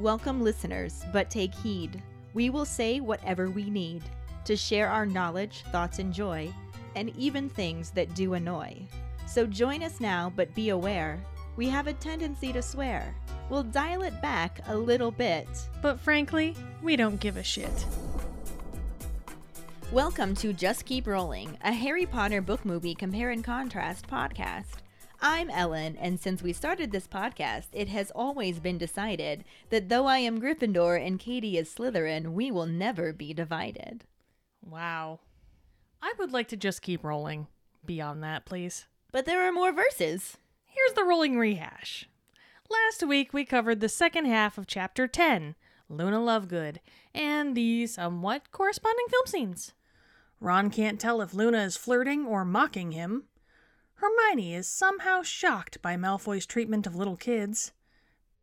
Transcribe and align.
Welcome, 0.00 0.42
listeners, 0.42 1.04
but 1.12 1.30
take 1.30 1.54
heed. 1.54 2.02
We 2.32 2.50
will 2.50 2.64
say 2.64 2.98
whatever 2.98 3.48
we 3.48 3.70
need 3.70 4.02
to 4.44 4.56
share 4.56 4.88
our 4.88 5.06
knowledge, 5.06 5.62
thoughts, 5.70 6.00
and 6.00 6.12
joy, 6.12 6.52
and 6.96 7.16
even 7.16 7.48
things 7.48 7.90
that 7.90 8.12
do 8.12 8.34
annoy. 8.34 8.76
So 9.28 9.46
join 9.46 9.84
us 9.84 10.00
now, 10.00 10.32
but 10.34 10.52
be 10.52 10.70
aware 10.70 11.22
we 11.54 11.68
have 11.68 11.86
a 11.86 11.92
tendency 11.92 12.52
to 12.52 12.60
swear. 12.60 13.14
We'll 13.48 13.62
dial 13.62 14.02
it 14.02 14.20
back 14.20 14.58
a 14.66 14.76
little 14.76 15.12
bit. 15.12 15.46
But 15.80 16.00
frankly, 16.00 16.56
we 16.82 16.96
don't 16.96 17.20
give 17.20 17.36
a 17.36 17.44
shit. 17.44 17.86
Welcome 19.92 20.34
to 20.36 20.52
Just 20.52 20.86
Keep 20.86 21.06
Rolling, 21.06 21.56
a 21.62 21.72
Harry 21.72 22.06
Potter 22.06 22.40
book 22.40 22.64
movie 22.64 22.96
compare 22.96 23.30
and 23.30 23.44
contrast 23.44 24.08
podcast. 24.08 24.83
I'm 25.26 25.48
Ellen, 25.48 25.96
and 25.98 26.20
since 26.20 26.42
we 26.42 26.52
started 26.52 26.92
this 26.92 27.08
podcast, 27.08 27.68
it 27.72 27.88
has 27.88 28.10
always 28.10 28.60
been 28.60 28.76
decided 28.76 29.42
that 29.70 29.88
though 29.88 30.04
I 30.04 30.18
am 30.18 30.38
Gryffindor 30.38 31.02
and 31.02 31.18
Katie 31.18 31.56
is 31.56 31.74
Slytherin, 31.74 32.34
we 32.34 32.50
will 32.50 32.66
never 32.66 33.10
be 33.10 33.32
divided. 33.32 34.04
Wow. 34.62 35.20
I 36.02 36.12
would 36.18 36.32
like 36.32 36.48
to 36.48 36.58
just 36.58 36.82
keep 36.82 37.02
rolling. 37.02 37.46
Beyond 37.86 38.22
that, 38.22 38.44
please. 38.44 38.84
But 39.12 39.24
there 39.24 39.48
are 39.48 39.50
more 39.50 39.72
verses. 39.72 40.36
Here's 40.66 40.92
the 40.92 41.04
rolling 41.04 41.38
rehash. 41.38 42.06
Last 42.68 43.02
week 43.02 43.32
we 43.32 43.46
covered 43.46 43.80
the 43.80 43.88
second 43.88 44.26
half 44.26 44.58
of 44.58 44.66
Chapter 44.66 45.08
10, 45.08 45.54
Luna 45.88 46.18
Lovegood, 46.18 46.80
and 47.14 47.56
the 47.56 47.86
somewhat 47.86 48.50
corresponding 48.50 49.06
film 49.08 49.24
scenes. 49.24 49.72
Ron 50.38 50.68
can't 50.68 51.00
tell 51.00 51.22
if 51.22 51.32
Luna 51.32 51.62
is 51.62 51.78
flirting 51.78 52.26
or 52.26 52.44
mocking 52.44 52.92
him. 52.92 53.24
Hermione 54.04 54.54
is 54.54 54.68
somehow 54.68 55.22
shocked 55.22 55.80
by 55.80 55.96
Malfoy's 55.96 56.44
treatment 56.44 56.86
of 56.86 56.94
little 56.94 57.16
kids. 57.16 57.72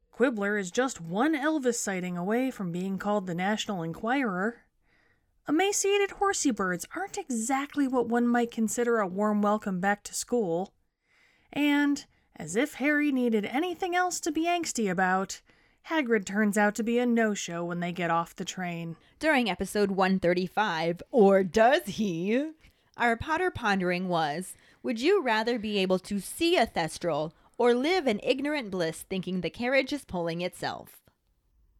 Quibbler 0.09 0.57
is 0.57 0.71
just 0.71 0.99
one 0.99 1.35
Elvis 1.35 1.75
sighting 1.75 2.17
away 2.17 2.49
from 2.49 2.71
being 2.71 2.97
called 2.97 3.27
the 3.27 3.35
National 3.35 3.83
Enquirer. 3.83 4.63
Emaciated 5.47 6.11
horsey 6.13 6.49
birds 6.49 6.87
aren't 6.95 7.19
exactly 7.19 7.87
what 7.87 8.09
one 8.09 8.27
might 8.27 8.49
consider 8.49 8.97
a 8.97 9.05
warm 9.07 9.43
welcome 9.43 9.79
back 9.79 10.01
to 10.05 10.15
school. 10.15 10.73
And, 11.53 12.07
as 12.35 12.55
if 12.55 12.75
Harry 12.75 13.11
needed 13.11 13.45
anything 13.45 13.95
else 13.95 14.19
to 14.21 14.31
be 14.31 14.45
angsty 14.45 14.89
about, 14.89 15.41
Hagrid 15.91 16.25
turns 16.25 16.57
out 16.57 16.73
to 16.73 16.83
be 16.83 16.97
a 16.97 17.05
no 17.05 17.35
show 17.35 17.63
when 17.63 17.81
they 17.81 17.91
get 17.91 18.09
off 18.09 18.35
the 18.35 18.45
train. 18.45 18.95
During 19.19 19.47
episode 19.47 19.91
135, 19.91 21.03
or 21.11 21.43
does 21.43 21.83
he? 21.85 22.49
Our 22.97 23.15
Potter 23.15 23.51
pondering 23.51 24.07
was 24.09 24.55
Would 24.83 24.99
you 24.99 25.21
rather 25.21 25.59
be 25.59 25.77
able 25.77 25.99
to 25.99 26.19
see 26.19 26.57
a 26.57 26.65
Thestral 26.65 27.33
or 27.55 27.75
live 27.75 28.07
in 28.07 28.19
ignorant 28.23 28.71
bliss 28.71 29.03
thinking 29.07 29.41
the 29.41 29.51
carriage 29.51 29.93
is 29.93 30.03
pulling 30.03 30.41
itself? 30.41 31.03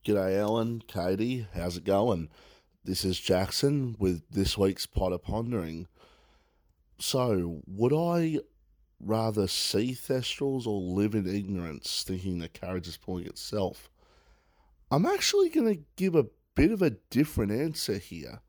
G'day, 0.05 0.37
Ellen, 0.37 0.83
Katie, 0.85 1.47
how's 1.55 1.77
it 1.77 1.83
going? 1.83 2.29
This 2.83 3.03
is 3.03 3.19
Jackson 3.19 3.95
with 3.97 4.29
this 4.29 4.55
week's 4.55 4.85
Potter 4.85 5.17
Pondering. 5.17 5.87
So, 6.99 7.63
would 7.65 7.91
I 7.91 8.39
rather 8.99 9.47
see 9.47 9.93
Thestrals 9.93 10.67
or 10.67 10.79
live 10.79 11.15
in 11.15 11.25
ignorance 11.25 12.03
thinking 12.03 12.37
the 12.37 12.49
carriage 12.49 12.87
is 12.87 12.97
pulling 12.97 13.25
itself? 13.25 13.89
I'm 14.91 15.07
actually 15.07 15.49
going 15.49 15.73
to 15.73 15.83
give 15.95 16.13
a 16.13 16.27
bit 16.53 16.71
of 16.71 16.83
a 16.83 16.91
different 17.09 17.51
answer 17.51 17.97
here. 17.97 18.41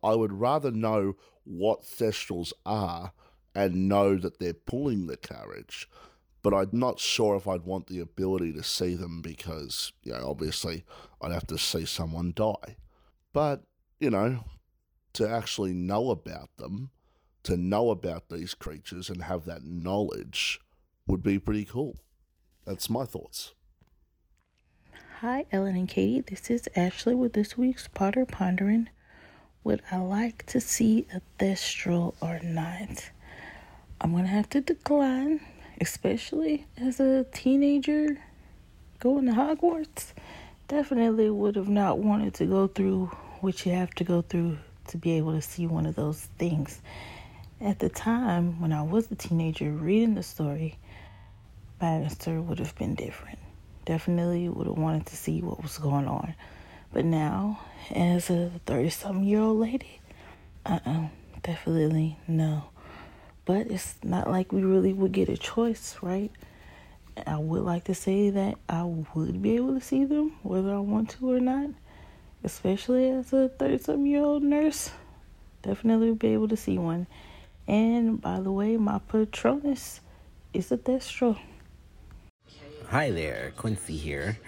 I 0.00 0.14
would 0.14 0.32
rather 0.32 0.70
know 0.70 1.16
what 1.42 1.82
Thestrals 1.82 2.52
are 2.64 3.12
and 3.54 3.88
know 3.88 4.16
that 4.16 4.38
they're 4.38 4.54
pulling 4.54 5.06
the 5.06 5.16
carriage, 5.16 5.88
but 6.42 6.54
I'm 6.54 6.70
not 6.72 6.98
sure 6.98 7.36
if 7.36 7.46
I'd 7.46 7.62
want 7.62 7.86
the 7.86 8.00
ability 8.00 8.52
to 8.54 8.62
see 8.62 8.94
them 8.94 9.22
because, 9.22 9.92
you 10.02 10.12
know, 10.12 10.26
obviously 10.28 10.84
I'd 11.20 11.32
have 11.32 11.46
to 11.48 11.58
see 11.58 11.84
someone 11.84 12.32
die. 12.34 12.76
But, 13.32 13.62
you 14.00 14.10
know, 14.10 14.44
to 15.14 15.28
actually 15.28 15.72
know 15.72 16.10
about 16.10 16.56
them, 16.56 16.90
to 17.44 17.56
know 17.56 17.90
about 17.90 18.28
these 18.28 18.54
creatures 18.54 19.08
and 19.08 19.22
have 19.22 19.44
that 19.44 19.64
knowledge 19.64 20.60
would 21.06 21.22
be 21.22 21.38
pretty 21.38 21.64
cool. 21.64 21.98
That's 22.64 22.90
my 22.90 23.04
thoughts. 23.04 23.54
Hi, 25.20 25.46
Ellen 25.52 25.76
and 25.76 25.88
Katie. 25.88 26.20
This 26.20 26.50
is 26.50 26.68
Ashley 26.74 27.14
with 27.14 27.34
this 27.34 27.56
week's 27.56 27.86
Potter 27.86 28.26
Pondering. 28.26 28.88
Would 29.62 29.82
I 29.92 29.98
like 29.98 30.44
to 30.46 30.60
see 30.60 31.06
a 31.14 31.20
Thestral 31.38 32.14
or 32.20 32.40
not? 32.42 33.11
I'm 34.02 34.10
going 34.10 34.24
to 34.24 34.30
have 34.30 34.50
to 34.50 34.60
decline, 34.60 35.40
especially 35.80 36.66
as 36.76 36.98
a 36.98 37.24
teenager 37.32 38.18
going 38.98 39.26
to 39.26 39.32
Hogwarts. 39.32 40.06
Definitely 40.66 41.30
would 41.30 41.54
have 41.54 41.68
not 41.68 41.98
wanted 41.98 42.34
to 42.34 42.46
go 42.46 42.66
through 42.66 43.12
what 43.42 43.64
you 43.64 43.70
have 43.70 43.94
to 43.94 44.04
go 44.04 44.20
through 44.22 44.58
to 44.88 44.96
be 44.96 45.12
able 45.12 45.34
to 45.34 45.40
see 45.40 45.68
one 45.68 45.86
of 45.86 45.94
those 45.94 46.20
things. 46.36 46.80
At 47.60 47.78
the 47.78 47.88
time, 47.88 48.60
when 48.60 48.72
I 48.72 48.82
was 48.82 49.08
a 49.12 49.14
teenager 49.14 49.70
reading 49.70 50.16
the 50.16 50.24
story, 50.24 50.78
my 51.80 51.86
answer 51.86 52.40
would 52.40 52.58
have 52.58 52.74
been 52.74 52.96
different. 52.96 53.38
Definitely 53.84 54.48
would 54.48 54.66
have 54.66 54.78
wanted 54.78 55.06
to 55.06 55.16
see 55.16 55.42
what 55.42 55.62
was 55.62 55.78
going 55.78 56.08
on. 56.08 56.34
But 56.92 57.04
now, 57.04 57.60
as 57.92 58.30
a 58.30 58.50
30 58.66 58.90
something 58.90 59.24
year 59.24 59.42
old 59.42 59.60
lady, 59.60 60.00
uh 60.66 60.80
uh-uh, 60.84 60.90
uh, 60.90 61.08
definitely 61.44 62.18
no. 62.26 62.64
But 63.44 63.68
it's 63.68 63.96
not 64.04 64.30
like 64.30 64.52
we 64.52 64.62
really 64.62 64.92
would 64.92 65.12
get 65.12 65.28
a 65.28 65.36
choice, 65.36 65.96
right? 66.00 66.30
I 67.26 67.36
would 67.36 67.62
like 67.62 67.84
to 67.84 67.94
say 67.94 68.30
that 68.30 68.56
I 68.68 68.84
would 68.84 69.42
be 69.42 69.56
able 69.56 69.74
to 69.74 69.80
see 69.80 70.04
them 70.04 70.36
whether 70.42 70.72
I 70.72 70.78
want 70.78 71.10
to 71.10 71.32
or 71.32 71.40
not, 71.40 71.70
especially 72.44 73.10
as 73.10 73.32
a 73.32 73.48
30 73.48 73.78
something 73.78 74.06
year 74.06 74.22
old 74.22 74.42
nurse. 74.42 74.90
Definitely 75.62 76.12
be 76.12 76.28
able 76.28 76.48
to 76.48 76.56
see 76.56 76.78
one. 76.78 77.06
And 77.68 78.20
by 78.20 78.40
the 78.40 78.50
way, 78.50 78.76
my 78.76 78.98
Patronus 78.98 80.00
is 80.52 80.72
a 80.72 80.76
Thestral. 80.76 81.38
Hi 82.88 83.10
there, 83.10 83.52
Quincy 83.56 83.96
here. 83.96 84.38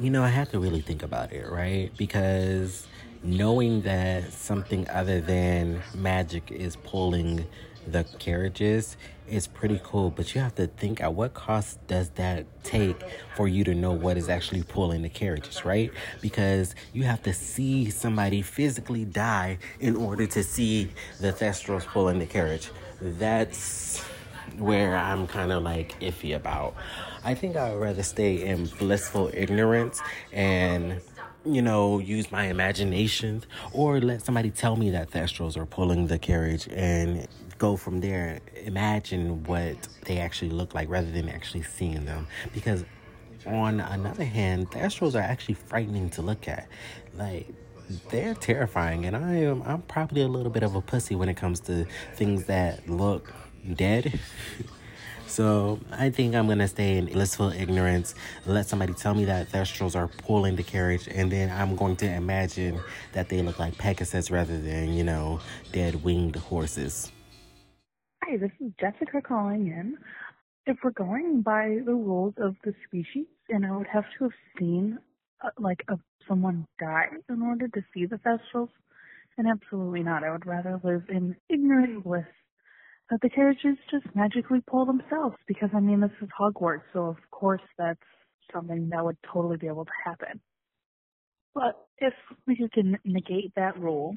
You 0.00 0.10
know, 0.10 0.22
I 0.22 0.28
had 0.28 0.50
to 0.50 0.58
really 0.58 0.80
think 0.80 1.02
about 1.02 1.32
it, 1.32 1.48
right? 1.48 1.90
Because 1.96 2.86
knowing 3.22 3.82
that 3.82 4.32
something 4.32 4.88
other 4.90 5.20
than 5.20 5.82
magic 5.94 6.50
is 6.50 6.76
pulling 6.76 7.46
the 7.92 8.04
carriages 8.18 8.96
is 9.28 9.46
pretty 9.46 9.80
cool, 9.84 10.10
but 10.10 10.34
you 10.34 10.40
have 10.40 10.54
to 10.54 10.66
think 10.66 11.00
at 11.00 11.14
what 11.14 11.34
cost 11.34 11.84
does 11.86 12.10
that 12.10 12.46
take 12.64 12.96
for 13.36 13.46
you 13.48 13.64
to 13.64 13.74
know 13.74 13.92
what 13.92 14.16
is 14.16 14.28
actually 14.28 14.62
pulling 14.62 15.02
the 15.02 15.08
carriages, 15.08 15.64
right? 15.64 15.90
Because 16.20 16.74
you 16.92 17.04
have 17.04 17.22
to 17.24 17.32
see 17.32 17.90
somebody 17.90 18.42
physically 18.42 19.04
die 19.04 19.58
in 19.80 19.96
order 19.96 20.26
to 20.26 20.42
see 20.42 20.90
the 21.20 21.32
Thestrals 21.32 21.84
pulling 21.86 22.18
the 22.18 22.26
carriage. 22.26 22.70
That's 23.00 24.02
where 24.56 24.96
I'm 24.96 25.26
kind 25.26 25.52
of 25.52 25.62
like 25.62 25.98
iffy 26.00 26.34
about. 26.34 26.74
I 27.22 27.34
think 27.34 27.56
I 27.56 27.70
would 27.70 27.80
rather 27.80 28.02
stay 28.02 28.46
in 28.46 28.66
blissful 28.66 29.30
ignorance 29.34 30.00
and 30.32 31.00
you 31.44 31.62
know, 31.62 31.98
use 31.98 32.30
my 32.30 32.44
imagination 32.44 33.42
or 33.72 34.00
let 34.00 34.22
somebody 34.22 34.50
tell 34.50 34.76
me 34.76 34.90
that 34.90 35.10
Thestrals 35.10 35.56
are 35.56 35.66
pulling 35.66 36.08
the 36.08 36.18
carriage 36.18 36.68
and 36.72 37.26
go 37.58 37.76
from 37.76 38.00
there. 38.00 38.40
Imagine 38.64 39.44
what 39.44 39.76
they 40.04 40.18
actually 40.18 40.50
look 40.50 40.74
like 40.74 40.88
rather 40.88 41.10
than 41.10 41.28
actually 41.28 41.62
seeing 41.62 42.04
them. 42.04 42.26
Because 42.54 42.84
on 43.46 43.80
another 43.80 44.24
hand, 44.24 44.70
Thestrals 44.70 45.14
are 45.14 45.22
actually 45.22 45.54
frightening 45.54 46.10
to 46.10 46.22
look 46.22 46.48
at. 46.48 46.68
Like, 47.14 47.48
they're 48.10 48.34
terrifying 48.34 49.06
and 49.06 49.16
I 49.16 49.36
am 49.36 49.62
I'm 49.62 49.80
probably 49.82 50.20
a 50.20 50.28
little 50.28 50.52
bit 50.52 50.62
of 50.62 50.74
a 50.74 50.80
pussy 50.82 51.14
when 51.14 51.30
it 51.30 51.38
comes 51.38 51.60
to 51.60 51.86
things 52.14 52.44
that 52.44 52.88
look 52.88 53.32
dead. 53.74 54.20
So 55.28 55.78
I 55.92 56.08
think 56.08 56.34
I'm 56.34 56.48
gonna 56.48 56.66
stay 56.66 56.96
in 56.96 57.04
blissful 57.04 57.52
ignorance, 57.52 58.14
let 58.46 58.66
somebody 58.66 58.94
tell 58.94 59.14
me 59.14 59.26
that 59.26 59.50
the 59.50 59.58
Thestrals 59.58 59.94
are 59.94 60.08
pulling 60.08 60.56
the 60.56 60.62
carriage, 60.62 61.06
and 61.06 61.30
then 61.30 61.50
I'm 61.50 61.76
going 61.76 61.96
to 61.96 62.10
imagine 62.10 62.80
that 63.12 63.28
they 63.28 63.42
look 63.42 63.58
like 63.58 63.76
Pegasus 63.76 64.30
rather 64.30 64.58
than, 64.58 64.94
you 64.94 65.04
know, 65.04 65.40
dead 65.70 66.02
winged 66.02 66.36
horses. 66.36 67.12
Hi, 68.24 68.36
this 68.36 68.50
is 68.60 68.72
Jessica 68.80 69.22
calling 69.22 69.68
in. 69.68 69.96
If 70.66 70.78
we're 70.84 70.90
going 70.90 71.42
by 71.42 71.78
the 71.84 71.94
rules 71.94 72.34
of 72.38 72.56
the 72.64 72.74
species, 72.86 73.26
and 73.48 73.64
I 73.64 73.74
would 73.76 73.86
have 73.86 74.04
to 74.18 74.24
have 74.24 74.32
seen 74.58 74.98
uh, 75.42 75.50
like 75.58 75.82
a, 75.88 75.96
someone 76.28 76.66
die 76.78 77.06
in 77.30 77.42
order 77.42 77.68
to 77.68 77.80
see 77.94 78.06
the 78.06 78.16
Thestrals, 78.18 78.68
then 79.36 79.46
absolutely 79.46 80.02
not. 80.02 80.24
I 80.24 80.32
would 80.32 80.46
rather 80.46 80.80
live 80.84 81.04
in 81.08 81.36
ignorant 81.48 82.04
bliss 82.04 82.26
that 83.10 83.20
the 83.22 83.30
carriages 83.30 83.78
just 83.90 84.06
magically 84.14 84.60
pull 84.68 84.84
themselves 84.84 85.36
because 85.46 85.70
I 85.74 85.80
mean 85.80 86.00
this 86.00 86.10
is 86.20 86.28
Hogwarts, 86.38 86.82
so 86.92 87.06
of 87.06 87.16
course 87.30 87.62
that's 87.78 88.00
something 88.52 88.90
that 88.90 89.04
would 89.04 89.16
totally 89.32 89.56
be 89.56 89.68
able 89.68 89.86
to 89.86 89.92
happen. 90.04 90.40
But 91.54 91.86
if 91.98 92.14
we 92.46 92.68
can 92.74 92.98
negate 93.04 93.54
that 93.56 93.78
rule 93.78 94.14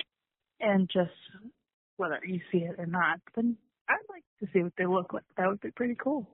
and 0.59 0.89
just 0.92 1.12
whether 1.98 2.19
you 2.25 2.42
see 2.51 2.59
it 2.59 2.75
or 2.77 2.86
not, 2.88 3.19
then 3.36 3.57
I'd 3.91 4.09
like 4.09 4.23
to 4.41 4.47
see 4.53 4.63
what 4.63 4.73
they 4.77 4.88
look 4.88 5.13
like. 5.13 5.23
That 5.38 5.47
would 5.49 5.61
be 5.61 5.71
pretty 5.71 5.95
cool. 6.01 6.27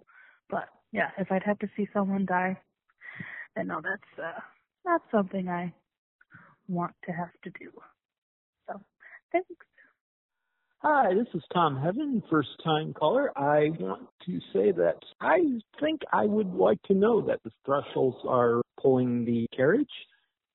But 0.50 0.70
yeah, 0.94 1.10
if 1.18 1.32
I'd 1.32 1.44
have 1.44 1.60
to 1.60 1.70
see 1.78 1.88
someone 1.94 2.26
die, 2.28 2.58
And 3.56 3.70
no, 3.70 3.82
that's 3.84 4.20
uh, 4.24 4.40
not 4.86 5.02
something 5.12 5.50
I 5.50 5.74
want 6.68 6.94
to 7.06 7.12
have 7.12 7.32
to 7.44 7.50
do. 7.52 7.72
So, 8.68 8.82
thanks. 9.32 9.50
Hi, 10.80 11.14
this 11.16 11.28
is 11.34 11.44
Tom 11.54 11.76
Heaven, 11.82 12.22
first 12.30 12.50
time 12.64 12.94
caller. 12.94 13.38
I 13.38 13.70
want 13.80 14.08
to 14.28 14.40
say 14.54 14.72
that 14.74 15.00
I 15.22 15.40
think 15.82 16.02
I 16.14 16.26
would 16.26 16.54
like 16.54 16.82
to 16.84 16.94
know 16.94 17.22
that 17.28 17.42
the 17.44 17.52
thresholds 17.66 18.18
are 18.28 18.62
pulling 18.82 19.26
the 19.26 19.48
carriage 19.56 19.90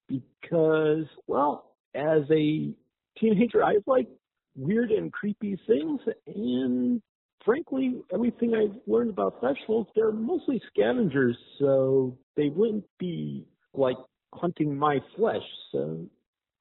because, 0.08 1.06
well, 1.26 1.75
as 1.94 2.22
a 2.31 2.72
teenager, 3.19 3.64
I 3.64 3.78
like 3.87 4.08
weird 4.56 4.90
and 4.90 5.12
creepy 5.12 5.58
things, 5.66 6.00
and 6.26 7.02
frankly, 7.44 8.02
everything 8.12 8.54
I've 8.54 8.78
learned 8.87 9.10
about 9.10 9.40
thresholds, 9.40 9.88
they're 9.94 10.12
mostly 10.12 10.60
scavengers, 10.69 11.37
so 11.58 12.16
they 12.37 12.49
wouldn't 12.49 12.84
be 12.99 13.46
like 13.75 13.96
hunting 14.34 14.76
my 14.76 14.99
flesh. 15.16 15.43
So, 15.72 16.06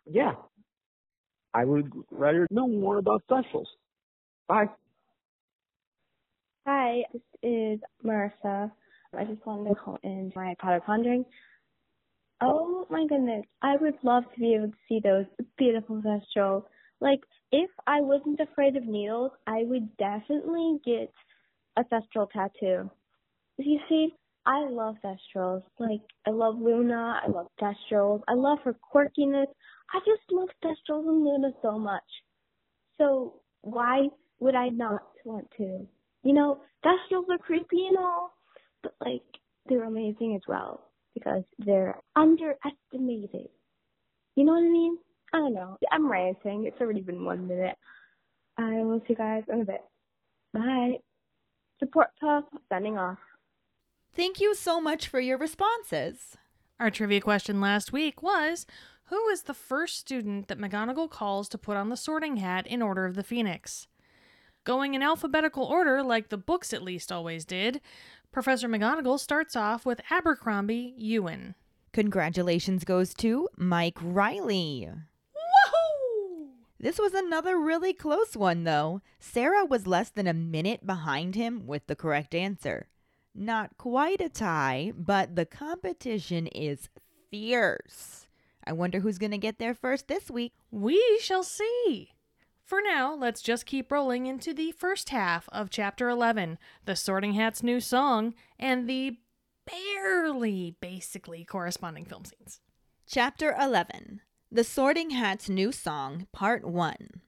yeah, 0.10 0.34
I 1.54 1.66
would 1.66 1.92
rather 2.10 2.48
know 2.50 2.68
more 2.68 2.98
about 2.98 3.24
thresholds. 3.28 3.70
Bye. 4.48 4.66
Hi, 6.66 7.04
this 7.12 7.22
is 7.44 7.80
Marissa. 8.06 8.72
I 9.18 9.24
just 9.26 9.46
wanted 9.46 9.70
to 9.70 9.76
call 9.76 10.00
in 10.04 10.32
my 10.36 10.56
Potter 10.60 10.82
Pondering. 10.86 11.26
Oh 12.42 12.88
my 12.90 13.06
goodness, 13.08 13.46
I 13.62 13.76
would 13.78 13.96
love 14.04 14.24
to 14.34 14.40
be 14.40 14.56
able 14.56 14.68
to 14.68 14.78
see 14.88 15.00
those 15.04 15.26
beautiful 15.58 16.02
thestrals. 16.02 16.64
Like, 17.02 17.20
if 17.52 17.70
I 17.88 18.00
wasn't 18.02 18.40
afraid 18.40 18.78
of 18.78 18.86
needles, 18.86 19.32
I 19.48 19.64
would 19.64 19.98
definitely 19.98 20.80
get 20.86 21.12
a 21.78 21.84
thestral 21.84 22.30
tattoo. 22.32 22.90
You 23.58 23.80
see, 23.90 24.14
I 24.46 24.68
love 24.70 24.96
thestrals. 25.04 25.64
Like, 25.80 26.02
I 26.26 26.32
love 26.32 26.56
Luna, 26.60 27.20
I 27.24 27.30
love 27.30 27.48
thestrals, 27.62 28.22
I 28.28 28.34
love 28.34 28.60
her 28.64 28.76
quirkiness, 28.94 29.48
I 29.94 30.00
just 30.00 30.22
love 30.32 30.48
Thestrals 30.64 31.08
and 31.08 31.24
Luna 31.24 31.52
so 31.62 31.78
much. 31.78 32.04
So 32.98 33.42
why 33.62 34.08
would 34.40 34.56
I 34.56 34.70
not 34.70 35.02
want 35.26 35.48
to? 35.58 35.86
You 36.24 36.34
know, 36.34 36.62
Thestrals 36.86 37.30
are 37.30 37.38
creepy 37.38 37.88
and 37.88 37.98
all, 37.98 38.32
but 38.84 38.94
like 39.02 39.24
they're 39.68 39.84
amazing 39.84 40.36
as 40.36 40.42
well 40.48 40.90
because 41.14 41.44
they're 41.60 42.00
underestimated. 42.16 43.50
You 44.36 44.46
know 44.46 44.54
what 44.54 44.64
I 44.64 44.70
mean? 44.70 44.98
I 45.34 45.38
don't 45.38 45.54
know. 45.54 45.78
I'm 45.92 46.12
ranting. 46.12 46.66
It's 46.66 46.80
already 46.82 47.02
been 47.02 47.24
one 47.24 47.48
minute. 47.48 47.76
I 48.58 48.84
will 48.84 49.00
see 49.00 49.08
you 49.10 49.16
guys 49.16 49.44
in 49.52 49.62
a 49.62 49.66
bit. 49.66 49.82
Bye. 50.54 50.98
Support 51.80 52.10
Puff, 52.20 52.44
signing 52.70 52.98
off. 52.98 53.18
Thank 54.14 54.42
you 54.42 54.54
so 54.54 54.82
much 54.82 55.08
for 55.08 55.20
your 55.20 55.38
responses. 55.38 56.38
Our 56.80 56.92
trivia 56.92 57.22
question 57.22 57.62
last 57.62 57.94
week 57.94 58.22
was 58.22 58.66
who 59.06 59.28
is 59.30 59.44
the 59.44 59.54
first 59.54 59.98
student 59.98 60.48
that 60.48 60.60
McGonagall 60.60 61.10
calls 61.10 61.48
to 61.50 61.58
put 61.58 61.78
on 61.78 61.90
the 61.90 61.98
sorting 61.98 62.38
hat 62.38 62.68
in 62.68 62.82
Order 62.82 63.06
of 63.06 63.16
the 63.16 63.24
Phoenix? 63.24 63.88
Going 64.64 64.94
in 64.94 65.02
alphabetical 65.02 65.64
order, 65.64 66.04
like 66.04 66.30
the 66.30 66.38
books 66.38 66.72
at 66.74 66.84
least 66.84 67.12
always 67.12 67.46
did, 67.46 67.82
Professor 68.32 68.70
McGonagall 68.70 69.20
starts 69.20 69.56
off 69.56 69.86
with 69.86 70.02
Abercrombie 70.10 70.96
Euan. 71.02 71.56
Congratulations 71.94 72.84
goes 72.84 73.14
to 73.16 73.50
Mike 73.58 73.98
Riley. 74.02 74.90
This 76.82 76.98
was 76.98 77.14
another 77.14 77.60
really 77.60 77.94
close 77.94 78.36
one, 78.36 78.64
though. 78.64 79.02
Sarah 79.20 79.64
was 79.64 79.86
less 79.86 80.10
than 80.10 80.26
a 80.26 80.34
minute 80.34 80.84
behind 80.84 81.36
him 81.36 81.68
with 81.68 81.86
the 81.86 81.96
correct 81.96 82.34
answer. 82.34 82.88
Not 83.36 83.78
quite 83.78 84.20
a 84.20 84.30
tie, 84.30 84.92
but 84.98 85.36
the 85.36 85.46
competition 85.46 86.48
is 86.48 86.90
fierce. 87.30 88.26
I 88.66 88.74
wonder 88.74 89.00
who's 89.00 89.20
going 89.20 89.30
to 89.30 89.38
get 89.38 89.60
there 89.60 89.76
first 89.76 90.08
this 90.08 90.32
week. 90.32 90.54
We 90.72 91.20
shall 91.22 91.44
see. 91.44 92.14
For 92.66 92.82
now, 92.82 93.14
let's 93.14 93.44
just 93.44 93.68
keep 93.68 93.92
rolling 93.92 94.26
into 94.26 94.52
the 94.52 94.72
first 94.72 95.10
half 95.10 95.48
of 95.52 95.70
Chapter 95.70 96.10
11, 96.10 96.58
The 96.86 96.96
Sorting 96.96 97.34
Hat's 97.34 97.62
new 97.62 97.80
song, 97.80 98.34
and 98.58 98.90
the 98.90 99.18
barely, 99.68 100.78
basically 100.82 101.46
corresponding 101.46 102.06
film 102.06 102.26
scenes. 102.26 102.60
Chapter 103.06 103.56
11 103.62 104.22
The 104.54 104.66
Sorting 104.66 105.12
Hat's 105.12 105.48
New 105.48 105.72
Song, 105.72 106.28
Part 106.34 106.66
1. 106.66 107.22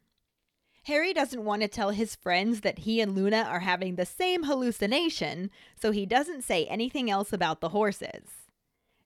Harry 0.83 1.13
doesn't 1.13 1.45
want 1.45 1.61
to 1.61 1.69
tell 1.69 1.91
his 1.91 2.17
friends 2.17 2.59
that 2.59 2.79
he 2.79 2.99
and 2.99 3.15
Luna 3.15 3.43
are 3.49 3.61
having 3.61 3.95
the 3.95 4.05
same 4.05 4.43
hallucination, 4.43 5.49
so 5.81 5.91
he 5.91 6.05
doesn't 6.05 6.43
say 6.43 6.65
anything 6.65 7.09
else 7.09 7.31
about 7.31 7.61
the 7.61 7.69
horses. 7.69 8.49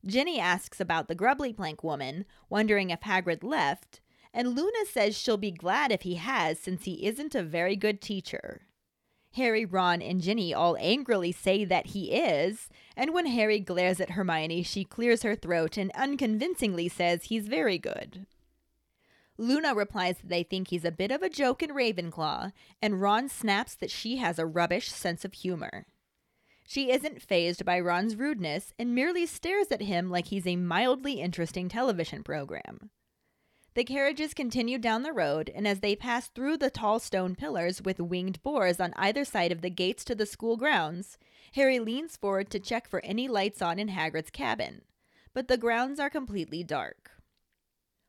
Ginny 0.03 0.39
asks 0.39 0.79
about 0.79 1.07
the 1.07 1.13
Grubbly 1.13 1.53
Plank 1.53 1.83
woman, 1.83 2.25
wondering 2.49 2.89
if 2.89 3.01
Hagrid 3.01 3.43
left, 3.43 4.01
and 4.33 4.55
Luna 4.55 4.87
says 4.91 5.15
she'll 5.15 5.37
be 5.37 5.51
glad 5.51 5.91
if 5.91 6.01
he 6.01 6.15
has 6.15 6.59
since 6.59 6.85
he 6.85 7.05
isn't 7.05 7.35
a 7.35 7.43
very 7.43 7.75
good 7.75 8.01
teacher. 8.01 8.61
Harry, 9.33 9.65
Ron, 9.65 10.01
and 10.01 10.21
Ginny 10.21 10.53
all 10.53 10.77
angrily 10.79 11.31
say 11.31 11.63
that 11.65 11.87
he 11.87 12.11
is, 12.11 12.69
and 12.95 13.13
when 13.13 13.27
Harry 13.27 13.59
glares 13.59 13.99
at 13.99 14.11
Hermione, 14.11 14.63
she 14.63 14.83
clears 14.83 15.23
her 15.23 15.35
throat 15.35 15.77
and 15.77 15.91
unconvincingly 15.91 16.89
says 16.89 17.25
he's 17.25 17.47
very 17.47 17.77
good. 17.77 18.25
Luna 19.37 19.75
replies 19.75 20.17
that 20.17 20.29
they 20.29 20.41
think 20.41 20.69
he's 20.69 20.85
a 20.85 20.91
bit 20.91 21.11
of 21.11 21.21
a 21.21 21.29
joke 21.29 21.61
in 21.61 21.69
Ravenclaw, 21.69 22.51
and 22.81 23.01
Ron 23.01 23.29
snaps 23.29 23.75
that 23.75 23.91
she 23.91 24.17
has 24.17 24.39
a 24.39 24.47
rubbish 24.47 24.89
sense 24.89 25.23
of 25.23 25.33
humor. 25.33 25.85
She 26.65 26.91
isn't 26.91 27.21
fazed 27.21 27.63
by 27.63 27.79
Ron's 27.79 28.15
rudeness 28.15 28.73
and 28.77 28.93
merely 28.93 29.25
stares 29.25 29.67
at 29.71 29.81
him 29.81 30.09
like 30.09 30.27
he's 30.27 30.47
a 30.47 30.57
mildly 30.57 31.21
interesting 31.21 31.69
television 31.69 32.23
program. 32.23 32.89
The 33.77 33.83
carriages 33.83 34.33
continue 34.33 34.79
down 34.79 35.03
the 35.03 35.13
road, 35.13 35.51
and 35.53 35.67
as 35.67 35.81
they 35.81 35.95
pass 35.95 36.29
through 36.29 36.57
the 36.57 36.71
tall 36.71 36.99
stone 36.99 37.35
pillars 37.35 37.79
with 37.79 37.99
winged 37.99 38.41
boars 38.41 38.79
on 38.79 38.91
either 38.95 39.23
side 39.23 39.51
of 39.51 39.61
the 39.61 39.69
gates 39.69 40.03
to 40.05 40.15
the 40.15 40.25
school 40.25 40.57
grounds, 40.57 41.19
Harry 41.53 41.77
leans 41.77 42.17
forward 42.17 42.49
to 42.49 42.59
check 42.59 42.87
for 42.87 43.05
any 43.05 43.27
lights 43.27 43.61
on 43.61 43.77
in 43.77 43.89
Hagrid's 43.89 44.31
cabin. 44.31 44.81
But 45.31 45.47
the 45.47 45.59
grounds 45.59 45.99
are 45.99 46.09
completely 46.09 46.63
dark. 46.63 47.11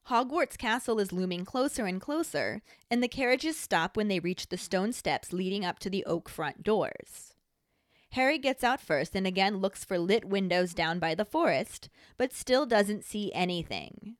Hogwarts 0.08 0.56
Castle 0.56 0.98
is 0.98 1.12
looming 1.12 1.44
closer 1.44 1.84
and 1.84 2.00
closer, 2.00 2.62
and 2.90 3.02
the 3.02 3.06
carriages 3.06 3.60
stop 3.60 3.94
when 3.94 4.08
they 4.08 4.20
reach 4.20 4.48
the 4.48 4.56
stone 4.56 4.94
steps 4.94 5.34
leading 5.34 5.66
up 5.66 5.78
to 5.80 5.90
the 5.90 6.02
oak 6.06 6.30
front 6.30 6.62
doors. 6.62 7.34
Harry 8.12 8.38
gets 8.38 8.64
out 8.64 8.80
first 8.80 9.14
and 9.14 9.26
again 9.26 9.58
looks 9.58 9.84
for 9.84 9.98
lit 9.98 10.24
windows 10.24 10.72
down 10.72 10.98
by 10.98 11.14
the 11.14 11.26
forest, 11.26 11.90
but 12.16 12.32
still 12.32 12.64
doesn't 12.64 13.04
see 13.04 13.30
anything. 13.34 14.16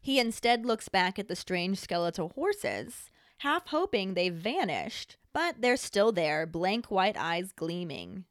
He 0.00 0.18
instead 0.18 0.64
looks 0.64 0.88
back 0.88 1.18
at 1.18 1.28
the 1.28 1.36
strange 1.36 1.78
skeletal 1.78 2.30
horses, 2.30 3.10
half 3.38 3.68
hoping 3.68 4.14
they've 4.14 4.34
vanished, 4.34 5.16
but 5.32 5.60
they're 5.60 5.76
still 5.76 6.12
there, 6.12 6.46
blank 6.46 6.90
white 6.90 7.16
eyes 7.16 7.52
gleaming. 7.52 8.24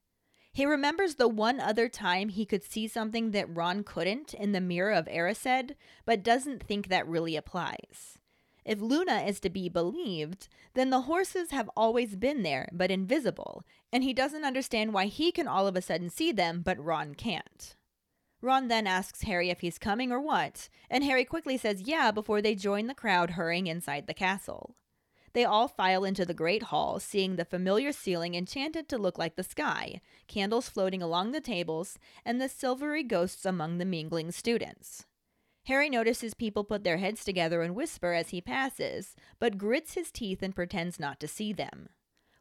He 0.52 0.66
remembers 0.66 1.16
the 1.16 1.28
one 1.28 1.60
other 1.60 1.88
time 1.88 2.30
he 2.30 2.46
could 2.46 2.64
see 2.64 2.88
something 2.88 3.32
that 3.32 3.56
Ron 3.56 3.84
couldn't 3.84 4.34
in 4.34 4.54
the 4.54 4.60
mirror 4.60 4.92
of 4.92 5.06
Erised, 5.06 5.76
but 6.04 6.24
doesn't 6.24 6.64
think 6.64 6.88
that 6.88 7.08
really 7.08 7.36
applies. 7.36 8.18
If 8.66 8.82
Luna 8.82 9.22
is 9.22 9.40
to 9.42 9.50
be 9.50 9.70
believed, 9.70 10.50
then 10.74 10.90
the 10.90 11.02
horses 11.02 11.52
have 11.52 11.70
always 11.78 12.18
been 12.18 12.44
there, 12.44 12.68
but 12.74 12.92
invisible, 12.92 13.64
and 13.94 14.04
he 14.04 14.14
doesn't 14.14 14.44
understand 14.44 14.94
why 14.94 15.06
he 15.06 15.32
can 15.32 15.48
all 15.48 15.68
of 15.68 15.78
a 15.78 15.82
sudden 15.82 16.10
see 16.10 16.34
them, 16.34 16.64
but 16.66 16.84
Ron 16.84 17.16
can't. 17.16 17.77
Ron 18.48 18.70
then 18.70 18.88
asks 18.88 19.24
Harry 19.24 19.50
if 19.50 19.60
he's 19.60 19.78
coming 19.78 20.10
or 20.10 20.22
what, 20.22 20.70
and 20.90 21.04
Harry 21.04 21.26
quickly 21.26 21.58
says 21.58 21.82
yeah 21.82 22.12
before 22.12 22.42
they 22.42 22.56
join 22.56 22.88
the 22.88 22.94
crowd 22.94 23.32
hurrying 23.32 23.68
inside 23.68 24.08
the 24.08 24.14
castle. 24.14 24.78
They 25.34 25.44
all 25.44 25.68
file 25.68 26.06
into 26.06 26.26
the 26.26 26.34
great 26.34 26.64
hall, 26.64 27.02
seeing 27.02 27.36
the 27.36 27.44
familiar 27.44 27.92
ceiling 27.92 28.36
enchanted 28.36 28.88
to 28.88 28.98
look 28.98 29.18
like 29.18 29.36
the 29.36 29.44
sky, 29.44 30.00
candles 30.30 30.70
floating 30.70 31.02
along 31.02 31.34
the 31.34 31.42
tables, 31.42 32.00
and 32.24 32.40
the 32.40 32.48
silvery 32.48 33.04
ghosts 33.04 33.46
among 33.46 33.80
the 33.80 33.86
mingling 33.86 34.32
students. 34.32 35.06
Harry 35.66 35.90
notices 35.90 36.34
people 36.34 36.64
put 36.64 36.86
their 36.86 37.00
heads 37.00 37.26
together 37.26 37.62
and 37.62 37.76
whisper 37.76 38.14
as 38.14 38.30
he 38.30 38.40
passes, 38.40 39.14
but 39.40 39.58
grits 39.58 39.96
his 39.96 40.10
teeth 40.10 40.42
and 40.42 40.56
pretends 40.56 41.02
not 41.02 41.20
to 41.20 41.28
see 41.28 41.52
them. 41.52 41.90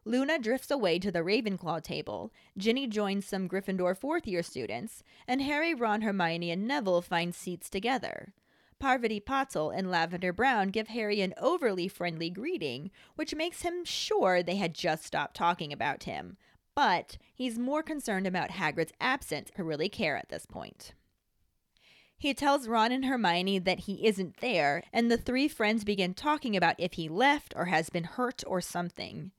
Luna 0.07 0.39
drifts 0.39 0.71
away 0.71 0.99
to 0.99 1.11
the 1.11 1.19
Ravenclaw 1.19 1.83
table, 1.83 2.31
Ginny 2.57 2.87
joins 2.87 3.25
some 3.25 3.49
Gryffindor 3.49 3.97
fourth 3.97 4.25
year 4.25 4.41
students, 4.41 5.03
and 5.27 5.41
Harry, 5.41 5.73
Ron, 5.73 6.01
Hermione, 6.01 6.49
and 6.49 6.65
Neville 6.65 7.01
find 7.01 7.35
seats 7.35 7.69
together. 7.69 8.33
Parvati 8.79 9.19
Patil 9.19 9.77
and 9.77 9.91
Lavender 9.91 10.31
Brown 10.31 10.69
give 10.69 10.87
Harry 10.87 11.19
an 11.19 11.33
overly 11.37 11.89
friendly 11.89 12.29
greeting, 12.29 12.89
which 13.15 13.35
makes 13.35 13.63
him 13.63 13.83
sure 13.83 14.41
they 14.41 14.55
had 14.55 14.73
just 14.73 15.03
stopped 15.03 15.35
talking 15.35 15.73
about 15.73 16.05
him. 16.05 16.37
But 16.73 17.17
he's 17.35 17.59
more 17.59 17.83
concerned 17.83 18.27
about 18.27 18.51
Hagrid's 18.51 18.93
absence 19.01 19.51
to 19.57 19.63
really 19.65 19.89
care 19.89 20.15
at 20.15 20.29
this 20.29 20.45
point. 20.45 20.93
He 22.17 22.33
tells 22.33 22.69
Ron 22.69 22.93
and 22.93 23.03
Hermione 23.03 23.59
that 23.59 23.81
he 23.81 24.07
isn't 24.07 24.37
there, 24.37 24.83
and 24.93 25.11
the 25.11 25.17
three 25.17 25.49
friends 25.49 25.83
begin 25.83 26.13
talking 26.13 26.55
about 26.55 26.75
if 26.77 26.93
he 26.93 27.09
left 27.09 27.53
or 27.57 27.65
has 27.65 27.89
been 27.89 28.05
hurt 28.05 28.41
or 28.47 28.61
something. 28.61 29.31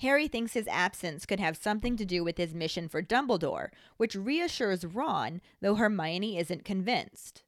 Harry 0.00 0.28
thinks 0.28 0.52
his 0.52 0.68
absence 0.68 1.26
could 1.26 1.40
have 1.40 1.56
something 1.56 1.96
to 1.96 2.04
do 2.04 2.22
with 2.22 2.38
his 2.38 2.54
mission 2.54 2.88
for 2.88 3.02
Dumbledore, 3.02 3.70
which 3.96 4.14
reassures 4.14 4.84
Ron, 4.84 5.40
though 5.60 5.74
Hermione 5.74 6.38
isn't 6.38 6.64
convinced. 6.64 7.42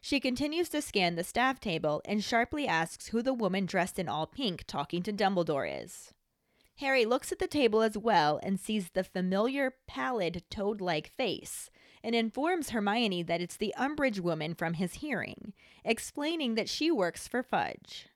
She 0.00 0.18
continues 0.18 0.68
to 0.70 0.82
scan 0.82 1.14
the 1.14 1.22
staff 1.22 1.60
table 1.60 2.02
and 2.04 2.24
sharply 2.24 2.66
asks 2.66 3.08
who 3.08 3.22
the 3.22 3.32
woman 3.32 3.66
dressed 3.66 4.00
in 4.00 4.08
all 4.08 4.26
pink 4.26 4.64
talking 4.66 5.04
to 5.04 5.12
Dumbledore 5.12 5.84
is. 5.84 6.12
Harry 6.78 7.04
looks 7.04 7.30
at 7.30 7.38
the 7.38 7.46
table 7.46 7.82
as 7.82 7.96
well 7.96 8.40
and 8.42 8.58
sees 8.58 8.90
the 8.90 9.04
familiar, 9.04 9.74
pallid, 9.86 10.42
toad 10.50 10.80
like 10.80 11.12
face, 11.16 11.70
and 12.02 12.16
informs 12.16 12.70
Hermione 12.70 13.22
that 13.22 13.40
it's 13.40 13.56
the 13.56 13.72
Umbridge 13.78 14.18
woman 14.18 14.54
from 14.54 14.74
his 14.74 14.94
hearing, 14.94 15.52
explaining 15.84 16.56
that 16.56 16.68
she 16.68 16.90
works 16.90 17.28
for 17.28 17.44
Fudge. 17.44 18.08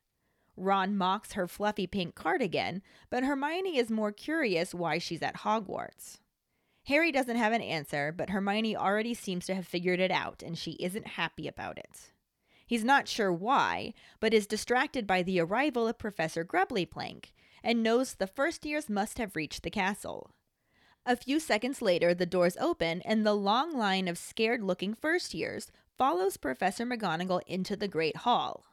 Ron 0.56 0.96
mocks 0.96 1.32
her 1.32 1.46
fluffy 1.46 1.86
pink 1.86 2.14
cardigan, 2.14 2.82
but 3.10 3.25
Hermione 3.25 3.76
is 3.76 3.90
more 3.90 4.12
curious 4.12 4.75
why 4.75 4.98
she's 4.98 5.22
at 5.22 5.38
Hogwarts. 5.38 6.18
Harry 6.84 7.10
doesn't 7.10 7.36
have 7.36 7.52
an 7.52 7.62
answer, 7.62 8.12
but 8.12 8.30
Hermione 8.30 8.76
already 8.76 9.12
seems 9.12 9.46
to 9.46 9.54
have 9.54 9.66
figured 9.66 10.00
it 10.00 10.10
out, 10.10 10.42
and 10.42 10.56
she 10.56 10.72
isn't 10.72 11.06
happy 11.08 11.48
about 11.48 11.78
it. 11.78 12.12
He's 12.66 12.84
not 12.84 13.08
sure 13.08 13.32
why, 13.32 13.92
but 14.20 14.34
is 14.34 14.46
distracted 14.46 15.06
by 15.06 15.22
the 15.22 15.40
arrival 15.40 15.86
of 15.86 15.98
Professor 15.98 16.42
Grubbly 16.42 16.86
Plank 16.86 17.32
and 17.62 17.82
knows 17.82 18.14
the 18.14 18.26
first 18.26 18.64
years 18.64 18.88
must 18.88 19.18
have 19.18 19.36
reached 19.36 19.62
the 19.62 19.70
castle. 19.70 20.30
A 21.04 21.16
few 21.16 21.38
seconds 21.38 21.82
later, 21.82 22.14
the 22.14 22.26
doors 22.26 22.56
open, 22.60 23.02
and 23.02 23.25
the 23.25 23.34
long 23.34 23.76
line 23.76 24.08
of 24.08 24.18
scared 24.18 24.62
looking 24.62 24.94
first 24.94 25.34
years 25.34 25.70
follows 25.96 26.36
Professor 26.36 26.84
McGonagall 26.84 27.42
into 27.46 27.76
the 27.76 27.88
Great 27.88 28.18
Hall. 28.18 28.64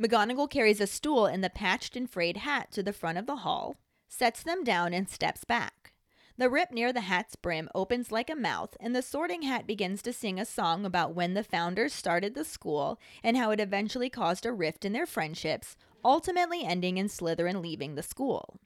McGonagall 0.00 0.50
carries 0.50 0.80
a 0.80 0.86
stool 0.86 1.26
and 1.26 1.42
the 1.42 1.50
patched 1.50 1.96
and 1.96 2.08
frayed 2.08 2.38
hat 2.38 2.70
to 2.72 2.82
the 2.82 2.92
front 2.92 3.16
of 3.16 3.26
the 3.26 3.36
hall, 3.36 3.76
sets 4.08 4.42
them 4.42 4.62
down, 4.62 4.92
and 4.92 5.08
steps 5.08 5.44
back. 5.44 5.92
The 6.38 6.50
rip 6.50 6.70
near 6.70 6.92
the 6.92 7.00
hat's 7.00 7.34
brim 7.34 7.70
opens 7.74 8.12
like 8.12 8.28
a 8.28 8.36
mouth, 8.36 8.76
and 8.78 8.94
the 8.94 9.00
sorting 9.00 9.42
hat 9.42 9.66
begins 9.66 10.02
to 10.02 10.12
sing 10.12 10.38
a 10.38 10.44
song 10.44 10.84
about 10.84 11.14
when 11.14 11.32
the 11.32 11.42
founders 11.42 11.94
started 11.94 12.34
the 12.34 12.44
school 12.44 13.00
and 13.24 13.38
how 13.38 13.50
it 13.52 13.60
eventually 13.60 14.10
caused 14.10 14.44
a 14.44 14.52
rift 14.52 14.84
in 14.84 14.92
their 14.92 15.06
friendships, 15.06 15.78
ultimately 16.04 16.62
ending 16.62 16.98
in 16.98 17.08
Slytherin 17.08 17.62
leaving 17.62 17.94
the 17.94 18.02
school. 18.02 18.60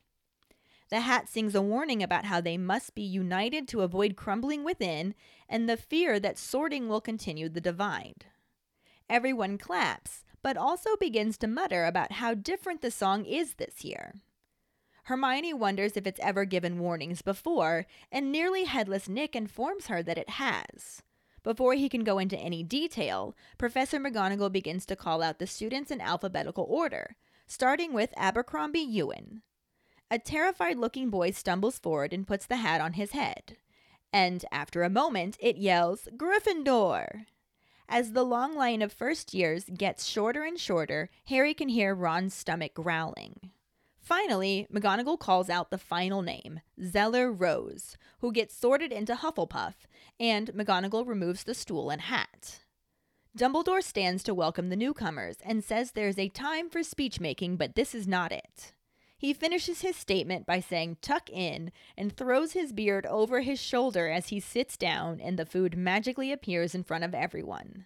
The 0.89 1.01
hat 1.01 1.29
sings 1.29 1.55
a 1.55 1.63
warning 1.63 2.03
about 2.03 2.25
how 2.25 2.41
they 2.41 2.59
must 2.59 2.97
be 2.97 3.03
united 3.03 3.69
to 3.69 3.83
avoid 3.83 4.17
crumbling 4.17 4.65
within 4.65 5.15
and 5.49 5.69
the 5.69 5.77
fear 5.77 6.19
that 6.19 6.39
sorting 6.39 6.89
will 6.89 7.01
continue 7.01 7.49
the 7.49 7.61
divide. 7.61 8.27
Everyone 9.09 9.57
claps, 9.57 10.25
but 10.43 10.57
also 10.57 10.97
begins 10.97 11.37
to 11.39 11.47
mutter 11.47 11.85
about 11.85 12.13
how 12.13 12.35
different 12.35 12.81
the 12.81 12.91
song 12.91 13.25
is 13.25 13.55
this 13.55 13.85
year. 13.85 14.15
Hermione 15.05 15.55
wonders 15.55 15.97
if 15.97 16.07
it's 16.07 16.21
ever 16.23 16.45
given 16.45 16.79
warnings 16.79 17.23
before, 17.23 17.87
and 18.13 18.31
nearly 18.31 18.65
headless 18.65 19.09
Nick 19.09 19.35
informs 19.35 19.87
her 19.87 20.03
that 20.03 20.19
it 20.19 20.31
has. 20.31 21.03
Before 21.43 21.75
he 21.75 21.89
can 21.89 22.05
go 22.05 22.19
into 22.19 22.39
any 22.39 22.63
detail, 22.63 23.35
Professor 23.57 23.99
McGonagall 23.99 24.53
begins 24.53 24.85
to 24.87 24.97
call 24.97 25.23
out 25.23 25.39
the 25.39 25.47
students 25.47 25.91
in 25.91 26.01
alphabetical 26.01 26.67
order, 26.69 27.17
starting 27.47 27.93
with 27.93 28.13
Abercrombie 28.17 28.87
Euan. 28.87 29.41
A 30.11 30.19
terrified 30.19 30.77
looking 30.77 31.09
boy 31.09 31.31
stumbles 31.31 31.79
forward 31.79 32.13
and 32.13 32.27
puts 32.27 32.47
the 32.47 32.57
hat 32.57 32.81
on 32.81 32.93
his 32.95 33.13
head. 33.13 33.57
And 34.13 34.45
after 34.53 34.83
a 34.83 34.91
moment, 34.91 35.37
it 35.41 35.57
yells, 35.57 36.09
Gryffindor! 36.17 37.27
As 37.93 38.13
the 38.13 38.23
long 38.23 38.55
line 38.55 38.83
of 38.83 38.93
first 38.93 39.35
years 39.35 39.65
gets 39.65 40.07
shorter 40.07 40.45
and 40.45 40.57
shorter, 40.61 41.11
Harry 41.27 41.55
can 41.55 41.69
hear 41.69 41.93
Ron's 41.93 42.33
stomach 42.33 42.73
growling. 42.73 43.51
Finally, 44.01 44.69
McGonagall 44.73 45.19
calls 45.19 45.51
out 45.51 45.73
the 45.73 45.77
final 45.77 46.23
name, 46.23 46.61
Zeller 46.81 47.33
Rose, 47.33 47.97
who 48.21 48.31
gets 48.31 48.57
sorted 48.57 48.93
into 48.93 49.17
Hufflepuff, 49.17 49.75
and 50.21 50.53
McGonagall 50.53 51.05
removes 51.05 51.43
the 51.43 51.53
stool 51.53 51.91
and 51.91 52.03
hat. 52.03 52.61
Dumbledore 53.37 53.83
stands 53.83 54.23
to 54.23 54.35
welcome 54.35 54.69
the 54.69 54.77
newcomers 54.77 55.39
and 55.45 55.65
says 55.65 55.91
there's 55.91 56.19
a 56.19 56.29
time 56.29 56.71
for 56.71 56.85
speech 56.85 57.19
making, 57.19 57.57
but 57.57 57.75
this 57.75 57.93
is 57.93 58.07
not 58.07 58.31
it. 58.31 58.73
He 59.21 59.35
finishes 59.35 59.83
his 59.83 59.97
statement 59.97 60.47
by 60.47 60.61
saying 60.61 60.97
tuck 61.03 61.29
in 61.29 61.73
and 61.95 62.11
throws 62.11 62.55
his 62.55 62.73
beard 62.73 63.05
over 63.05 63.43
his 63.43 63.61
shoulder 63.61 64.09
as 64.09 64.31
he 64.31 64.41
sits 64.41 64.79
down 64.79 65.21
and 65.21 65.39
the 65.39 65.45
food 65.45 65.77
magically 65.77 66.33
appears 66.33 66.75
in 66.75 66.85
front 66.85 67.05
of 67.05 67.15
everyone. 67.15 67.85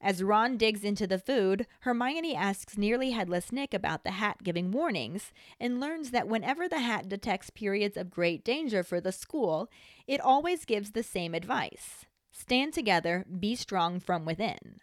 As 0.00 0.22
Ron 0.22 0.56
digs 0.56 0.84
into 0.84 1.08
the 1.08 1.18
food, 1.18 1.66
Hermione 1.80 2.36
asks 2.36 2.78
nearly 2.78 3.10
headless 3.10 3.50
Nick 3.50 3.74
about 3.74 4.04
the 4.04 4.12
hat 4.12 4.44
giving 4.44 4.70
warnings 4.70 5.32
and 5.58 5.80
learns 5.80 6.12
that 6.12 6.28
whenever 6.28 6.68
the 6.68 6.78
hat 6.78 7.08
detects 7.08 7.50
periods 7.50 7.96
of 7.96 8.08
great 8.08 8.44
danger 8.44 8.84
for 8.84 9.00
the 9.00 9.10
school, 9.10 9.68
it 10.06 10.20
always 10.20 10.64
gives 10.64 10.92
the 10.92 11.02
same 11.02 11.34
advice 11.34 12.04
stand 12.30 12.72
together, 12.72 13.26
be 13.40 13.56
strong 13.56 13.98
from 13.98 14.24
within. 14.24 14.78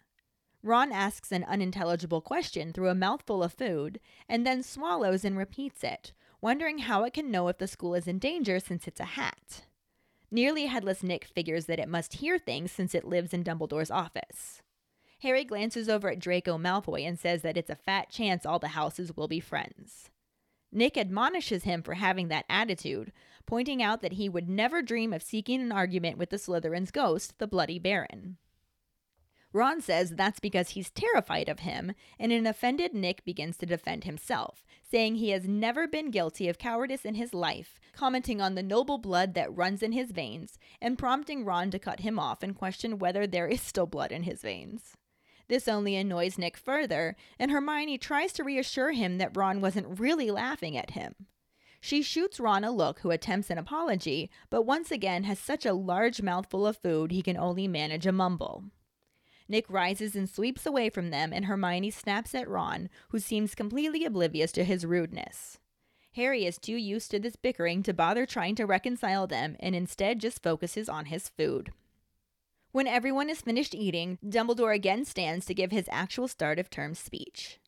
Ron 0.66 0.92
asks 0.92 1.32
an 1.32 1.44
unintelligible 1.44 2.22
question 2.22 2.74
through 2.74 2.90
a 2.90 2.96
mouthful 2.96 3.44
of 3.44 3.54
food 3.54 4.00
and 4.28 4.48
then 4.48 4.64
swallows 4.64 5.24
and 5.24 5.38
repeats 5.38 5.84
it, 5.84 6.12
wondering 6.42 6.80
how 6.80 7.04
it 7.04 7.14
can 7.14 7.30
know 7.30 7.50
if 7.50 7.60
the 7.60 7.68
school 7.68 7.94
is 7.94 8.08
in 8.08 8.18
danger 8.18 8.60
since 8.60 8.88
it's 8.88 9.00
a 9.00 9.06
hat. 9.06 9.68
Nearly 10.32 10.66
headless 10.66 11.04
Nick 11.04 11.24
figures 11.26 11.68
that 11.68 11.80
it 11.80 11.88
must 11.88 12.16
hear 12.16 12.40
things 12.40 12.72
since 12.72 12.96
it 12.96 13.06
lives 13.06 13.32
in 13.32 13.44
Dumbledore's 13.44 13.92
office. 13.92 14.64
Harry 15.20 15.44
glances 15.44 15.88
over 15.88 16.10
at 16.10 16.18
Draco 16.18 16.58
Malfoy 16.58 17.08
and 17.08 17.20
says 17.20 17.44
that 17.44 17.58
it's 17.58 17.70
a 17.70 17.76
fat 17.76 18.10
chance 18.10 18.44
all 18.44 18.58
the 18.58 18.70
houses 18.70 19.16
will 19.16 19.28
be 19.28 19.40
friends. 19.40 20.10
Nick 20.72 20.98
admonishes 20.98 21.64
him 21.64 21.84
for 21.84 21.94
having 21.94 22.30
that 22.30 22.46
attitude, 22.50 23.12
pointing 23.46 23.84
out 23.84 24.02
that 24.02 24.14
he 24.14 24.28
would 24.28 24.50
never 24.50 24.82
dream 24.82 25.14
of 25.14 25.22
seeking 25.22 25.62
an 25.62 25.72
argument 25.72 26.18
with 26.18 26.32
the 26.32 26.38
Slytherin's 26.38 26.90
ghost, 26.90 27.38
the 27.38 27.46
Bloody 27.46 27.78
Baron. 27.78 28.38
Ron 29.56 29.80
says 29.80 30.10
that's 30.10 30.42
because 30.42 30.72
he's 30.72 30.90
terrified 30.90 31.48
of 31.48 31.60
him, 31.60 31.94
and 32.20 32.34
an 32.34 32.46
offended 32.46 32.94
Nick 32.94 33.24
begins 33.24 33.56
to 33.56 33.66
defend 33.66 34.04
himself, 34.04 34.66
saying 34.84 35.16
he 35.16 35.30
has 35.30 35.48
never 35.48 35.88
been 35.88 36.12
guilty 36.12 36.50
of 36.50 36.58
cowardice 36.58 37.06
in 37.06 37.16
his 37.16 37.34
life, 37.34 37.80
commenting 37.94 38.42
on 38.42 38.56
the 38.56 38.62
noble 38.62 38.98
blood 38.98 39.34
that 39.34 39.56
runs 39.56 39.82
in 39.82 39.94
his 39.94 40.12
veins, 40.12 40.60
and 40.82 40.98
prompting 40.98 41.46
Ron 41.46 41.72
to 41.72 41.80
cut 41.80 42.02
him 42.02 42.20
off 42.20 42.44
and 42.44 42.54
question 42.54 43.00
whether 43.00 43.26
there 43.26 43.48
is 43.48 43.62
still 43.62 43.86
blood 43.86 44.12
in 44.12 44.24
his 44.24 44.42
veins. 44.42 44.98
This 45.48 45.70
only 45.70 45.96
annoys 45.96 46.38
Nick 46.38 46.58
further, 46.58 47.16
and 47.40 47.50
Hermione 47.50 47.98
tries 47.98 48.34
to 48.34 48.44
reassure 48.44 48.92
him 48.92 49.20
that 49.20 49.38
Ron 49.38 49.62
wasn't 49.62 50.02
really 50.02 50.32
laughing 50.32 50.76
at 50.76 50.92
him. 50.92 51.16
She 51.80 52.02
shoots 52.02 52.42
Ron 52.42 52.66
a 52.66 52.72
look 52.72 53.00
who 53.00 53.12
attempts 53.12 53.50
an 53.50 53.58
apology, 53.58 54.30
but 54.50 54.64
once 54.64 54.92
again 54.92 55.24
has 55.24 55.40
such 55.40 55.66
a 55.66 55.72
large 55.72 56.22
mouthful 56.22 56.68
of 56.68 56.76
food 56.76 57.14
he 57.14 57.22
can 57.22 57.38
only 57.38 57.70
manage 57.70 58.06
a 58.06 58.12
mumble. 58.12 58.66
Nick 59.48 59.70
rises 59.70 60.16
and 60.16 60.30
sweeps 60.30 60.66
away 60.66 60.90
from 60.90 61.10
them, 61.10 61.32
and 61.32 61.46
Hermione 61.46 61.92
snaps 61.92 62.34
at 62.34 62.50
Ron, 62.50 62.90
who 63.10 63.20
seems 63.20 63.56
completely 63.56 64.06
oblivious 64.06 64.52
to 64.54 64.64
his 64.64 64.86
rudeness. 64.86 65.60
Harry 66.16 66.46
is 66.46 66.58
too 66.58 66.78
used 66.78 67.12
to 67.12 67.20
this 67.20 67.36
bickering 67.36 67.84
to 67.84 67.94
bother 67.94 68.26
trying 68.26 68.56
to 68.56 68.66
reconcile 68.66 69.28
them 69.28 69.58
and 69.60 69.76
instead 69.76 70.20
just 70.20 70.42
focuses 70.42 70.88
on 70.88 71.06
his 71.06 71.30
food. 71.30 71.74
When 72.72 72.88
everyone 72.88 73.30
is 73.30 73.42
finished 73.42 73.76
eating, 73.76 74.18
Dumbledore 74.26 74.74
again 74.74 75.06
stands 75.06 75.46
to 75.46 75.54
give 75.54 75.72
his 75.72 75.90
actual 75.92 76.28
start 76.28 76.58
of 76.58 76.70
term 76.70 76.94
speech. 76.94 77.60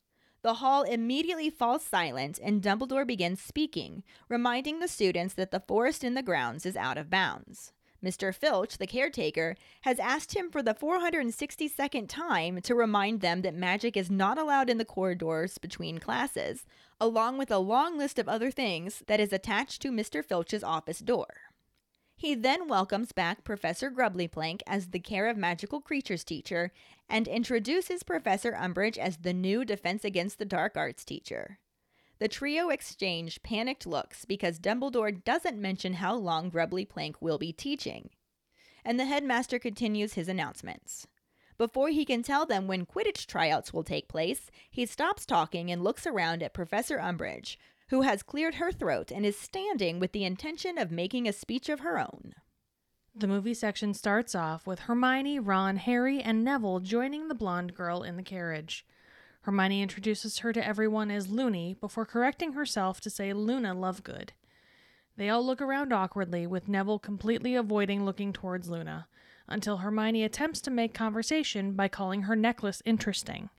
The 0.44 0.56
hall 0.56 0.84
immediately 0.84 1.50
falls 1.50 1.84
silent 1.84 2.40
and 2.42 2.62
Dumbledore 2.62 3.06
begins 3.06 3.42
speaking, 3.42 4.04
reminding 4.30 4.80
the 4.80 4.88
students 4.88 5.34
that 5.34 5.52
the 5.52 5.60
forest 5.60 6.04
in 6.04 6.14
the 6.14 6.24
grounds 6.24 6.66
is 6.66 6.78
out 6.78 6.98
of 6.98 7.10
bounds. 7.10 7.74
Mr. 8.04 8.34
Filch, 8.34 8.78
the 8.78 8.88
caretaker, 8.88 9.56
has 9.82 10.00
asked 10.00 10.36
him 10.36 10.50
for 10.50 10.62
the 10.62 10.74
462nd 10.74 12.08
time 12.08 12.62
to 12.62 12.76
remind 12.76 13.22
them 13.22 13.42
that 13.42 13.56
magic 13.56 13.98
is 13.98 14.12
not 14.12 14.38
allowed 14.38 14.70
in 14.70 14.78
the 14.78 14.86
corridors 14.86 15.58
between 15.58 16.00
classes, 16.00 16.66
along 17.00 17.38
with 17.38 17.52
a 17.52 17.58
long 17.58 17.98
list 17.98 18.20
of 18.20 18.30
other 18.30 18.52
things 18.52 19.04
that 19.08 19.20
is 19.20 19.34
attached 19.34 19.82
to 19.82 19.92
Mr. 19.92 20.24
Filch's 20.24 20.64
office 20.64 21.00
door. 21.00 21.28
He 22.16 22.34
then 22.34 22.68
welcomes 22.68 23.12
back 23.12 23.44
Professor 23.44 23.92
Grubblyplank 23.92 24.62
as 24.66 24.88
the 24.88 25.00
Care 25.00 25.28
of 25.28 25.38
Magical 25.38 25.80
Creatures 25.80 26.24
teacher 26.24 26.72
and 27.08 27.28
introduces 27.28 28.02
Professor 28.02 28.54
Umbridge 28.54 28.98
as 28.98 29.18
the 29.18 29.34
new 29.34 29.64
Defense 29.64 30.04
Against 30.04 30.40
the 30.40 30.46
Dark 30.46 30.76
Arts 30.76 31.06
teacher. 31.06 31.60
The 32.20 32.28
trio 32.28 32.70
exchange 32.70 33.44
panicked 33.44 33.86
looks 33.86 34.26
because 34.26 34.60
Dumbledore 34.60 35.24
doesn't 35.24 35.62
mention 35.62 35.94
how 35.94 36.16
long 36.16 36.50
Grubbly 36.50 36.86
Plank 36.86 37.22
will 37.22 37.38
be 37.38 37.54
teaching. 37.54 38.10
And 38.84 39.00
the 39.00 39.06
headmaster 39.06 39.60
continues 39.60 40.14
his 40.14 40.28
announcements. 40.28 41.08
Before 41.58 41.90
he 41.90 42.06
can 42.06 42.24
tell 42.24 42.46
them 42.46 42.68
when 42.68 42.86
Quidditch 42.86 43.26
tryouts 43.26 43.74
will 43.74 43.84
take 43.84 44.08
place, 44.08 44.50
he 44.70 44.86
stops 44.86 45.26
talking 45.26 45.72
and 45.72 45.84
looks 45.84 46.06
around 46.06 46.44
at 46.44 46.54
Professor 46.54 46.98
Umbridge, 46.98 47.58
who 47.90 48.02
has 48.02 48.24
cleared 48.24 48.56
her 48.56 48.72
throat 48.72 49.12
and 49.12 49.26
is 49.26 49.38
standing 49.38 50.00
with 50.00 50.12
the 50.12 50.24
intention 50.24 50.78
of 50.78 50.92
making 50.92 51.28
a 51.28 51.34
speech 51.34 51.70
of 51.70 51.80
her 51.80 52.00
own. 52.00 52.34
The 53.16 53.28
movie 53.28 53.56
section 53.56 53.96
starts 53.96 54.36
off 54.36 54.68
with 54.68 54.82
Hermione, 54.82 55.40
Ron, 55.40 55.78
Harry, 55.78 56.22
and 56.22 56.44
Neville 56.44 56.80
joining 56.80 57.28
the 57.28 57.36
blonde 57.36 57.74
girl 57.74 58.04
in 58.04 58.16
the 58.16 58.24
carriage. 58.24 58.86
Hermione 59.48 59.82
introduces 59.82 60.40
her 60.40 60.52
to 60.52 60.68
everyone 60.68 61.10
as 61.10 61.30
Loony 61.30 61.74
before 61.80 62.06
correcting 62.06 62.52
herself 62.52 63.00
to 63.00 63.10
say 63.10 63.32
Luna 63.32 63.74
Lovegood. 63.74 64.32
They 65.16 65.30
all 65.30 65.42
look 65.46 65.62
around 65.62 65.94
awkwardly, 65.94 66.46
with 66.46 66.68
Neville 66.68 67.00
completely 67.00 67.56
avoiding 67.56 68.04
looking 68.04 68.34
towards 68.34 68.68
Luna, 68.68 69.08
until 69.48 69.78
Hermione 69.78 70.26
attempts 70.26 70.60
to 70.64 70.70
make 70.70 70.94
conversation 70.94 71.76
by 71.76 71.88
calling 71.88 72.24
her 72.24 72.36
necklace 72.36 72.82
interesting. 72.84 73.50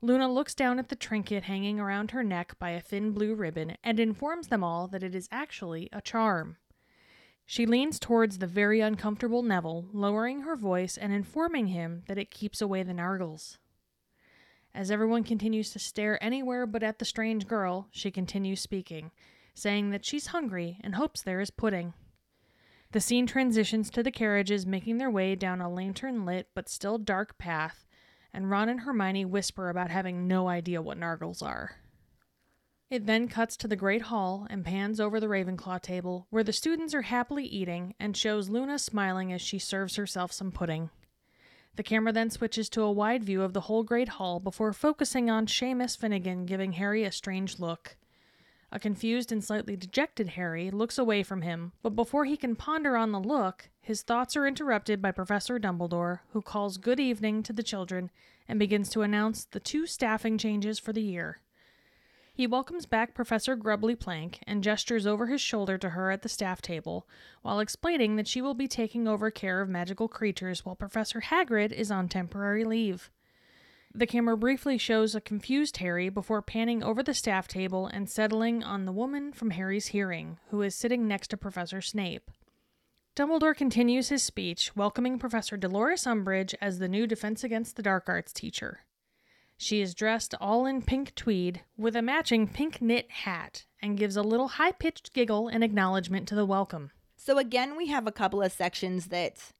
Luna 0.00 0.32
looks 0.32 0.54
down 0.54 0.78
at 0.78 0.90
the 0.90 0.94
trinket 0.94 1.42
hanging 1.42 1.80
around 1.80 2.12
her 2.12 2.22
neck 2.22 2.56
by 2.60 2.70
a 2.70 2.80
thin 2.80 3.10
blue 3.10 3.34
ribbon 3.34 3.76
and 3.82 3.98
informs 3.98 4.46
them 4.46 4.62
all 4.62 4.86
that 4.86 5.02
it 5.02 5.16
is 5.16 5.28
actually 5.32 5.88
a 5.92 6.00
charm. 6.00 6.56
She 7.44 7.66
leans 7.66 7.98
towards 7.98 8.38
the 8.38 8.46
very 8.46 8.80
uncomfortable 8.80 9.42
Neville, 9.42 9.88
lowering 9.92 10.42
her 10.42 10.54
voice 10.54 10.96
and 10.96 11.12
informing 11.12 11.66
him 11.66 12.04
that 12.06 12.16
it 12.16 12.30
keeps 12.30 12.60
away 12.60 12.84
the 12.84 12.92
Nargles. 12.92 13.56
As 14.74 14.90
everyone 14.90 15.24
continues 15.24 15.70
to 15.70 15.78
stare 15.78 16.22
anywhere 16.22 16.66
but 16.66 16.82
at 16.82 16.98
the 16.98 17.04
strange 17.04 17.46
girl, 17.46 17.88
she 17.90 18.10
continues 18.10 18.60
speaking, 18.60 19.10
saying 19.54 19.90
that 19.90 20.04
she's 20.04 20.28
hungry 20.28 20.78
and 20.82 20.94
hopes 20.94 21.22
there 21.22 21.40
is 21.40 21.50
pudding. 21.50 21.92
The 22.92 23.00
scene 23.00 23.26
transitions 23.26 23.90
to 23.90 24.02
the 24.02 24.10
carriages 24.10 24.66
making 24.66 24.98
their 24.98 25.10
way 25.10 25.34
down 25.34 25.60
a 25.60 25.70
lantern 25.70 26.24
lit 26.24 26.48
but 26.54 26.68
still 26.68 26.98
dark 26.98 27.38
path, 27.38 27.86
and 28.32 28.50
Ron 28.50 28.68
and 28.68 28.80
Hermione 28.80 29.24
whisper 29.24 29.68
about 29.68 29.90
having 29.90 30.26
no 30.26 30.48
idea 30.48 30.82
what 30.82 30.98
Nargles 30.98 31.42
are. 31.42 31.76
It 32.90 33.06
then 33.06 33.28
cuts 33.28 33.56
to 33.58 33.68
the 33.68 33.76
Great 33.76 34.02
Hall 34.02 34.48
and 34.50 34.64
pans 34.64 34.98
over 34.98 35.20
the 35.20 35.28
Ravenclaw 35.28 35.80
table, 35.80 36.26
where 36.30 36.42
the 36.42 36.52
students 36.52 36.92
are 36.92 37.02
happily 37.02 37.44
eating, 37.44 37.94
and 38.00 38.16
shows 38.16 38.48
Luna 38.48 38.80
smiling 38.80 39.32
as 39.32 39.40
she 39.40 39.60
serves 39.60 39.94
herself 39.94 40.32
some 40.32 40.50
pudding. 40.50 40.90
The 41.76 41.82
camera 41.82 42.12
then 42.12 42.30
switches 42.30 42.68
to 42.70 42.82
a 42.82 42.92
wide 42.92 43.24
view 43.24 43.42
of 43.42 43.52
the 43.52 43.62
whole 43.62 43.82
Great 43.82 44.10
Hall 44.10 44.40
before 44.40 44.72
focusing 44.72 45.30
on 45.30 45.46
Seamus 45.46 45.96
Finnegan 45.96 46.46
giving 46.46 46.72
Harry 46.72 47.04
a 47.04 47.12
strange 47.12 47.58
look. 47.58 47.96
A 48.72 48.78
confused 48.78 49.32
and 49.32 49.42
slightly 49.42 49.76
dejected 49.76 50.28
Harry 50.30 50.70
looks 50.70 50.98
away 50.98 51.22
from 51.22 51.42
him, 51.42 51.72
but 51.82 51.96
before 51.96 52.24
he 52.24 52.36
can 52.36 52.54
ponder 52.54 52.96
on 52.96 53.10
the 53.10 53.18
look, 53.18 53.68
his 53.80 54.02
thoughts 54.02 54.36
are 54.36 54.46
interrupted 54.46 55.02
by 55.02 55.10
Professor 55.10 55.58
Dumbledore, 55.58 56.20
who 56.32 56.40
calls 56.40 56.76
good 56.76 57.00
evening 57.00 57.42
to 57.42 57.52
the 57.52 57.62
children 57.62 58.10
and 58.46 58.58
begins 58.58 58.88
to 58.90 59.02
announce 59.02 59.44
the 59.44 59.60
two 59.60 59.86
staffing 59.86 60.38
changes 60.38 60.78
for 60.78 60.92
the 60.92 61.02
year. 61.02 61.40
He 62.40 62.46
welcomes 62.46 62.86
back 62.86 63.12
Professor 63.12 63.54
Grubbly 63.54 63.94
Plank 63.94 64.38
and 64.46 64.64
gestures 64.64 65.06
over 65.06 65.26
his 65.26 65.42
shoulder 65.42 65.76
to 65.76 65.90
her 65.90 66.10
at 66.10 66.22
the 66.22 66.28
staff 66.30 66.62
table, 66.62 67.06
while 67.42 67.60
explaining 67.60 68.16
that 68.16 68.26
she 68.26 68.40
will 68.40 68.54
be 68.54 68.66
taking 68.66 69.06
over 69.06 69.30
care 69.30 69.60
of 69.60 69.68
magical 69.68 70.08
creatures 70.08 70.64
while 70.64 70.74
Professor 70.74 71.20
Hagrid 71.20 71.70
is 71.70 71.90
on 71.90 72.08
temporary 72.08 72.64
leave. 72.64 73.10
The 73.94 74.06
camera 74.06 74.38
briefly 74.38 74.78
shows 74.78 75.14
a 75.14 75.20
confused 75.20 75.76
Harry 75.76 76.08
before 76.08 76.40
panning 76.40 76.82
over 76.82 77.02
the 77.02 77.12
staff 77.12 77.46
table 77.46 77.86
and 77.86 78.08
settling 78.08 78.64
on 78.64 78.86
the 78.86 78.92
woman 78.92 79.34
from 79.34 79.50
Harry's 79.50 79.88
hearing, 79.88 80.38
who 80.48 80.62
is 80.62 80.74
sitting 80.74 81.06
next 81.06 81.28
to 81.28 81.36
Professor 81.36 81.82
Snape. 81.82 82.30
Dumbledore 83.14 83.54
continues 83.54 84.08
his 84.08 84.22
speech, 84.22 84.74
welcoming 84.74 85.18
Professor 85.18 85.58
Dolores 85.58 86.06
Umbridge 86.06 86.54
as 86.58 86.78
the 86.78 86.88
new 86.88 87.06
Defense 87.06 87.44
Against 87.44 87.76
the 87.76 87.82
Dark 87.82 88.08
Arts 88.08 88.32
teacher. 88.32 88.80
She 89.62 89.82
is 89.82 89.94
dressed 89.94 90.34
all 90.40 90.64
in 90.64 90.80
pink 90.80 91.14
tweed 91.14 91.60
with 91.76 91.94
a 91.94 92.00
matching 92.00 92.48
pink 92.48 92.80
knit 92.80 93.10
hat 93.10 93.66
and 93.82 93.98
gives 93.98 94.16
a 94.16 94.22
little 94.22 94.48
high 94.48 94.72
pitched 94.72 95.12
giggle 95.12 95.48
in 95.48 95.62
acknowledgement 95.62 96.26
to 96.28 96.34
the 96.34 96.46
welcome. 96.46 96.92
So 97.18 97.36
again, 97.36 97.76
we 97.76 97.88
have 97.88 98.06
a 98.06 98.10
couple 98.10 98.40
of 98.40 98.52
sections 98.52 99.08
that 99.08 99.52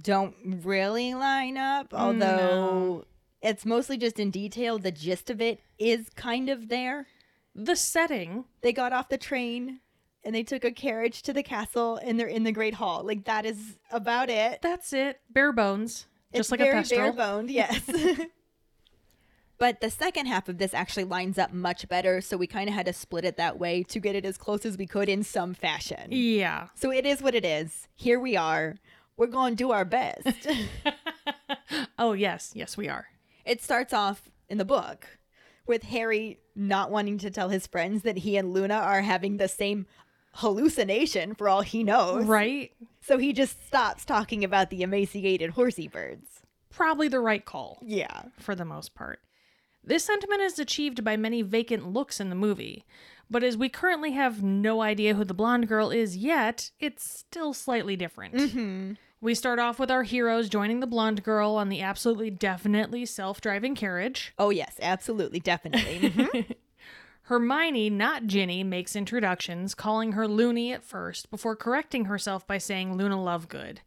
don't 0.00 0.34
really 0.64 1.12
line 1.12 1.58
up, 1.58 1.90
mm, 1.90 1.98
although 1.98 3.04
it's 3.42 3.66
mostly 3.66 3.98
just 3.98 4.18
in 4.18 4.30
detail. 4.30 4.78
The 4.78 4.90
gist 4.90 5.28
of 5.28 5.42
it 5.42 5.60
is 5.78 6.08
kind 6.16 6.48
of 6.48 6.70
there. 6.70 7.06
The 7.54 7.76
setting, 7.76 8.46
They 8.62 8.72
got 8.72 8.94
off 8.94 9.10
the 9.10 9.18
train 9.18 9.80
and 10.24 10.34
they 10.34 10.44
took 10.44 10.64
a 10.64 10.72
carriage 10.72 11.20
to 11.24 11.34
the 11.34 11.42
castle 11.42 12.00
and 12.02 12.18
they're 12.18 12.26
in 12.26 12.44
the 12.44 12.52
Great 12.52 12.72
Hall. 12.72 13.04
Like 13.04 13.26
that 13.26 13.44
is 13.44 13.76
about 13.90 14.30
it. 14.30 14.62
that's 14.62 14.94
it, 14.94 15.20
bare 15.28 15.52
bones, 15.52 16.06
just 16.34 16.46
it's 16.46 16.50
like 16.50 16.60
very 16.60 16.70
a 16.70 16.82
bare 16.84 17.12
Thestral. 17.12 17.16
boned, 17.18 17.50
yes. 17.50 17.82
but 19.58 19.80
the 19.80 19.90
second 19.90 20.26
half 20.26 20.48
of 20.48 20.58
this 20.58 20.74
actually 20.74 21.04
lines 21.04 21.38
up 21.38 21.52
much 21.52 21.88
better, 21.88 22.20
so 22.20 22.36
we 22.36 22.46
kind 22.46 22.68
of 22.68 22.74
had 22.74 22.86
to 22.86 22.92
split 22.92 23.24
it 23.24 23.36
that 23.36 23.58
way 23.58 23.82
to 23.84 24.00
get 24.00 24.16
it 24.16 24.24
as 24.24 24.36
close 24.36 24.66
as 24.66 24.76
we 24.76 24.86
could 24.86 25.08
in 25.08 25.22
some 25.22 25.54
fashion. 25.54 26.08
Yeah. 26.10 26.68
So 26.74 26.90
it 26.90 27.06
is 27.06 27.22
what 27.22 27.34
it 27.34 27.44
is. 27.44 27.86
Here 27.94 28.18
we 28.18 28.36
are. 28.36 28.76
We're 29.16 29.26
going 29.28 29.52
to 29.52 29.56
do 29.56 29.70
our 29.70 29.84
best. 29.84 30.46
oh, 31.98 32.12
yes, 32.12 32.52
yes, 32.54 32.76
we 32.76 32.88
are. 32.88 33.06
it 33.44 33.62
starts 33.62 33.92
off 33.92 34.30
in 34.48 34.58
the 34.58 34.64
book 34.64 35.18
with 35.66 35.84
Harry 35.84 36.40
not 36.56 36.90
wanting 36.90 37.18
to 37.18 37.30
tell 37.30 37.48
his 37.48 37.66
friends 37.66 38.02
that 38.02 38.18
he 38.18 38.36
and 38.36 38.52
Luna 38.52 38.74
are 38.74 39.02
having 39.02 39.36
the 39.36 39.48
same 39.48 39.86
hallucination 40.34 41.34
for 41.34 41.48
all 41.48 41.62
he 41.62 41.84
knows. 41.84 42.24
Right? 42.24 42.72
So 43.00 43.18
he 43.18 43.32
just 43.32 43.66
stops 43.66 44.04
talking 44.04 44.44
about 44.44 44.70
the 44.70 44.82
emaciated 44.82 45.50
horsey 45.50 45.88
birds. 45.88 46.40
Probably 46.70 47.08
the 47.08 47.20
right 47.20 47.44
call. 47.44 47.78
Yeah. 47.82 48.22
for 48.38 48.54
the 48.54 48.64
most 48.64 48.94
part. 48.94 49.20
This 49.84 50.04
sentiment 50.04 50.42
is 50.42 50.58
achieved 50.58 51.04
by 51.04 51.16
many 51.16 51.42
vacant 51.42 51.92
looks 51.92 52.20
in 52.20 52.28
the 52.28 52.36
movie, 52.36 52.84
but 53.28 53.42
as 53.42 53.56
we 53.56 53.68
currently 53.68 54.12
have 54.12 54.42
no 54.42 54.82
idea 54.82 55.14
who 55.14 55.24
the 55.24 55.34
blonde 55.34 55.66
girl 55.68 55.90
is 55.90 56.16
yet, 56.16 56.70
it's 56.78 57.08
still 57.08 57.52
slightly 57.52 57.96
different. 57.96 58.34
Mm-hmm. 58.34 58.92
We 59.20 59.34
start 59.34 59.58
off 59.58 59.78
with 59.78 59.90
our 59.90 60.02
heroes 60.02 60.48
joining 60.48 60.80
the 60.80 60.86
blonde 60.86 61.22
girl 61.22 61.52
on 61.52 61.68
the 61.68 61.80
absolutely 61.80 62.30
definitely 62.30 63.06
self 63.06 63.40
driving 63.40 63.74
carriage. 63.74 64.34
Oh, 64.38 64.50
yes, 64.50 64.76
absolutely, 64.82 65.40
definitely. 65.40 66.10
Mhm. 66.10 66.54
Hermione, 67.26 67.88
not 67.88 68.26
Ginny, 68.26 68.64
makes 68.64 68.96
introductions, 68.96 69.74
calling 69.74 70.12
her 70.12 70.26
Loony 70.26 70.72
at 70.72 70.82
first, 70.82 71.30
before 71.30 71.54
correcting 71.54 72.06
herself 72.06 72.46
by 72.46 72.58
saying 72.58 72.96
Luna 72.96 73.16
Lovegood. 73.16 73.78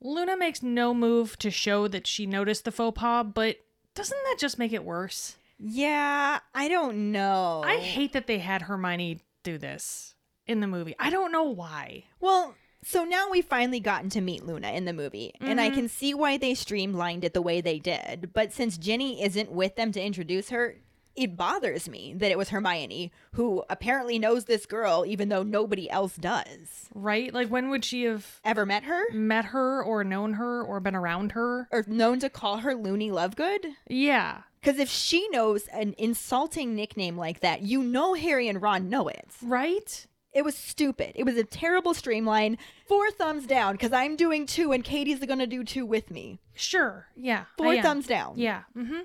Luna 0.00 0.36
makes 0.36 0.62
no 0.62 0.94
move 0.94 1.36
to 1.38 1.50
show 1.50 1.88
that 1.88 2.06
she 2.06 2.24
noticed 2.24 2.64
the 2.64 2.70
faux 2.72 2.98
pas, 2.98 3.26
but 3.34 3.56
doesn't 3.96 4.22
that 4.24 4.36
just 4.38 4.58
make 4.60 4.72
it 4.72 4.84
worse? 4.84 5.36
yeah, 5.58 6.40
I 6.54 6.68
don't 6.68 7.12
know. 7.12 7.62
I 7.64 7.76
hate 7.76 8.12
that 8.12 8.26
they 8.26 8.38
had 8.38 8.62
Hermione 8.62 9.20
do 9.42 9.58
this 9.58 10.14
in 10.46 10.60
the 10.60 10.66
movie. 10.66 10.94
I 10.98 11.10
don't 11.10 11.32
know 11.32 11.44
why. 11.44 12.04
Well, 12.20 12.54
so 12.84 13.04
now 13.04 13.28
we've 13.30 13.44
finally 13.44 13.80
gotten 13.80 14.10
to 14.10 14.20
meet 14.20 14.44
Luna 14.44 14.72
in 14.72 14.84
the 14.84 14.92
movie, 14.92 15.32
and 15.40 15.60
I 15.60 15.68
mm-hmm. 15.68 15.76
can 15.76 15.88
see 15.88 16.14
why 16.14 16.36
they 16.36 16.54
streamlined 16.54 17.24
it 17.24 17.32
the 17.32 17.42
way 17.42 17.60
they 17.60 17.78
did. 17.78 18.32
But 18.32 18.52
since 18.52 18.78
Ginny 18.78 19.22
isn't 19.22 19.50
with 19.50 19.76
them 19.76 19.92
to 19.92 20.02
introduce 20.02 20.50
her, 20.50 20.76
it 21.16 21.36
bothers 21.36 21.88
me 21.88 22.14
that 22.16 22.30
it 22.30 22.38
was 22.38 22.50
Hermione, 22.50 23.12
who 23.32 23.64
apparently 23.70 24.18
knows 24.18 24.44
this 24.44 24.66
girl, 24.66 25.04
even 25.06 25.28
though 25.28 25.42
nobody 25.42 25.88
else 25.90 26.16
does. 26.16 26.88
Right? 26.94 27.32
Like, 27.32 27.48
when 27.48 27.70
would 27.70 27.84
she 27.84 28.04
have 28.04 28.40
Ever 28.44 28.66
met 28.66 28.84
her? 28.84 29.10
met 29.12 29.46
her 29.46 29.82
or 29.82 30.04
known 30.04 30.34
her 30.34 30.62
or 30.62 30.80
been 30.80 30.94
around 30.96 31.32
her? 31.32 31.68
Or 31.72 31.84
known 31.86 32.18
to 32.20 32.28
call 32.30 32.58
her 32.58 32.74
Loony 32.74 33.10
Lovegood? 33.10 33.66
Yeah. 33.88 34.42
Because 34.60 34.78
if 34.78 34.88
she 34.88 35.28
knows 35.28 35.66
an 35.68 35.94
insulting 35.96 36.74
nickname 36.74 37.16
like 37.16 37.40
that, 37.40 37.62
you 37.62 37.82
know 37.82 38.14
Harry 38.14 38.48
and 38.48 38.60
Ron 38.60 38.88
know 38.88 39.08
it. 39.08 39.28
Right? 39.42 40.06
It 40.32 40.44
was 40.44 40.54
stupid. 40.56 41.12
It 41.14 41.24
was 41.24 41.36
a 41.36 41.44
terrible 41.44 41.94
streamline. 41.94 42.58
Four 42.86 43.10
thumbs 43.10 43.46
down 43.46 43.72
because 43.72 43.92
I'm 43.92 44.16
doing 44.16 44.44
two 44.44 44.72
and 44.72 44.84
Katie's 44.84 45.24
going 45.24 45.38
to 45.38 45.46
do 45.46 45.64
two 45.64 45.86
with 45.86 46.10
me. 46.10 46.40
Sure. 46.52 47.06
Yeah. 47.16 47.44
Four 47.56 47.80
thumbs 47.80 48.06
down. 48.06 48.34
Yeah. 48.36 48.62
Mm-hmm. 48.76 49.00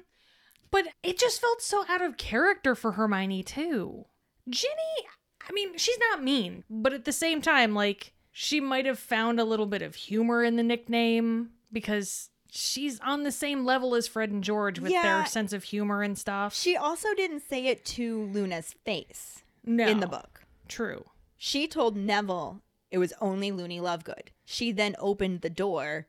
But 0.71 0.87
it 1.03 1.19
just 1.19 1.41
felt 1.41 1.61
so 1.61 1.83
out 1.89 2.01
of 2.01 2.17
character 2.17 2.75
for 2.75 2.93
Hermione, 2.93 3.43
too. 3.43 4.05
Ginny, 4.49 5.07
I 5.47 5.51
mean, 5.51 5.77
she's 5.77 5.97
not 6.09 6.23
mean, 6.23 6.63
but 6.69 6.93
at 6.93 7.05
the 7.05 7.11
same 7.11 7.41
time, 7.41 7.75
like, 7.75 8.13
she 8.31 8.59
might 8.61 8.85
have 8.85 8.97
found 8.99 9.39
a 9.39 9.43
little 9.43 9.65
bit 9.65 9.81
of 9.81 9.95
humor 9.95 10.43
in 10.43 10.55
the 10.55 10.63
nickname 10.63 11.49
because 11.71 12.29
she's 12.49 12.99
on 13.01 13.23
the 13.23 13.31
same 13.31 13.65
level 13.65 13.95
as 13.95 14.07
Fred 14.07 14.31
and 14.31 14.43
George 14.43 14.79
with 14.79 14.91
Yeah. 14.91 15.01
their 15.01 15.25
sense 15.25 15.51
of 15.53 15.65
humor 15.65 16.01
and 16.01 16.17
stuff. 16.17 16.55
She 16.55 16.75
also 16.77 17.13
didn't 17.15 17.41
say 17.41 17.67
it 17.67 17.83
to 17.85 18.23
Luna's 18.27 18.73
face 18.85 19.43
no. 19.65 19.87
in 19.87 19.99
the 19.99 20.07
book. 20.07 20.45
True. 20.67 21.05
She 21.37 21.67
told 21.67 21.97
Neville 21.97 22.61
it 22.89 22.97
was 22.97 23.13
only 23.19 23.51
Loony 23.51 23.79
Lovegood. 23.79 24.29
She 24.45 24.71
then 24.71 24.95
opened 24.99 25.41
the 25.41 25.49
door, 25.49 26.07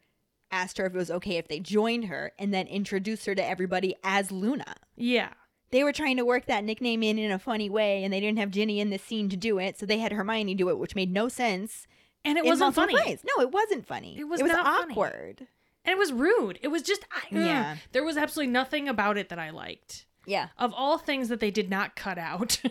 asked 0.52 0.78
her 0.78 0.86
if 0.86 0.94
it 0.94 0.98
was 0.98 1.10
okay 1.10 1.38
if 1.38 1.48
they 1.48 1.58
joined 1.58 2.04
her, 2.04 2.32
and 2.38 2.52
then 2.54 2.66
introduced 2.68 3.26
her 3.26 3.34
to 3.34 3.44
everybody 3.44 3.96
as 4.04 4.30
Luna. 4.30 4.76
Yeah. 4.94 5.30
They 5.70 5.82
were 5.82 5.92
trying 5.92 6.18
to 6.18 6.24
work 6.24 6.46
that 6.46 6.64
nickname 6.64 7.02
in 7.02 7.18
in 7.18 7.32
a 7.32 7.38
funny 7.38 7.70
way, 7.70 8.04
and 8.04 8.12
they 8.12 8.20
didn't 8.20 8.38
have 8.38 8.50
Ginny 8.50 8.78
in 8.78 8.90
the 8.90 8.98
scene 8.98 9.28
to 9.30 9.36
do 9.36 9.58
it, 9.58 9.78
so 9.78 9.86
they 9.86 9.98
had 9.98 10.12
Hermione 10.12 10.54
do 10.54 10.68
it, 10.68 10.78
which 10.78 10.94
made 10.94 11.10
no 11.10 11.28
sense. 11.28 11.86
And 12.24 12.36
it 12.38 12.44
wasn't 12.44 12.74
funny. 12.74 12.94
ways. 12.94 13.24
No, 13.24 13.42
it 13.42 13.50
wasn't 13.50 13.86
funny. 13.86 14.16
It 14.18 14.28
was 14.28 14.40
it 14.40 14.44
was 14.44 14.52
not 14.52 14.64
funny. 14.66 14.92
awkward. 14.92 15.46
And 15.84 15.92
it 15.92 15.98
was 15.98 16.12
rude. 16.12 16.58
It 16.62 16.68
was 16.68 16.82
just, 16.82 17.04
I, 17.10 17.26
ugh. 17.36 17.44
Yeah. 17.44 17.76
There 17.90 18.04
was 18.04 18.16
absolutely 18.16 18.52
nothing 18.52 18.88
about 18.88 19.18
it 19.18 19.30
that 19.30 19.38
I 19.40 19.50
liked. 19.50 20.06
Yeah. 20.26 20.48
Of 20.58 20.72
all 20.76 20.98
things 20.98 21.28
that 21.28 21.40
they 21.40 21.50
did 21.50 21.70
not 21.70 21.96
cut 21.96 22.18
out. 22.18 22.60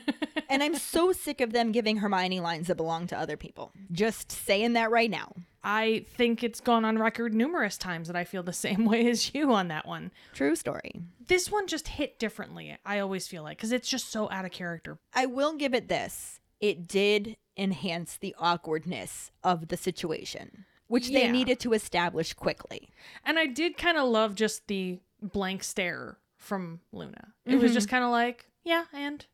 And 0.49 0.61
I'm 0.61 0.75
so 0.75 1.13
sick 1.13 1.39
of 1.39 1.53
them 1.53 1.71
giving 1.71 1.95
Hermione 1.95 2.41
lines 2.41 2.67
that 2.67 2.75
belong 2.75 3.07
to 3.07 3.17
other 3.17 3.37
people. 3.37 3.71
Just 3.89 4.33
saying 4.33 4.73
that 4.73 4.91
right 4.91 5.09
now. 5.09 5.31
I 5.63 6.05
think 6.17 6.43
it's 6.43 6.59
gone 6.59 6.83
on 6.83 6.99
record 6.99 7.33
numerous 7.33 7.77
times 7.77 8.07
that 8.07 8.17
I 8.17 8.25
feel 8.25 8.43
the 8.43 8.51
same 8.51 8.83
way 8.89 9.09
as 9.09 9.33
you 9.33 9.53
on 9.53 9.69
that 9.69 9.87
one. 9.87 10.11
True 10.33 10.57
story. 10.57 10.91
This 11.25 11.49
one 11.49 11.67
just 11.67 11.87
hit 11.87 12.19
differently, 12.19 12.77
I 12.85 12.99
always 12.99 13.29
feel 13.29 13.43
like, 13.43 13.59
because 13.59 13.71
it's 13.71 13.87
just 13.87 14.11
so 14.11 14.29
out 14.29 14.43
of 14.43 14.51
character. 14.51 14.99
I 15.13 15.25
will 15.25 15.53
give 15.53 15.73
it 15.73 15.87
this. 15.87 16.41
it 16.59 16.85
did 16.85 17.37
enhance 17.55 18.17
the 18.17 18.35
awkwardness 18.37 19.31
of 19.45 19.69
the 19.69 19.77
situation, 19.77 20.65
which 20.87 21.11
they 21.11 21.31
needed 21.31 21.61
to 21.61 21.71
establish 21.71 22.33
quickly. 22.33 22.89
And 23.23 23.39
I 23.39 23.45
did 23.45 23.77
kind 23.77 23.97
of 23.97 24.09
love 24.09 24.35
just 24.35 24.67
the 24.67 24.99
blank 25.21 25.63
stare 25.63 26.17
from 26.41 26.82
Luna. 26.91 27.34
It 27.45 27.58
was 27.58 27.73
just 27.73 27.88
mm-hmm. 27.88 27.95
kind 27.95 28.04
of 28.04 28.12
like, 28.12 28.47
yeah, 28.63 28.86
and 28.93 29.25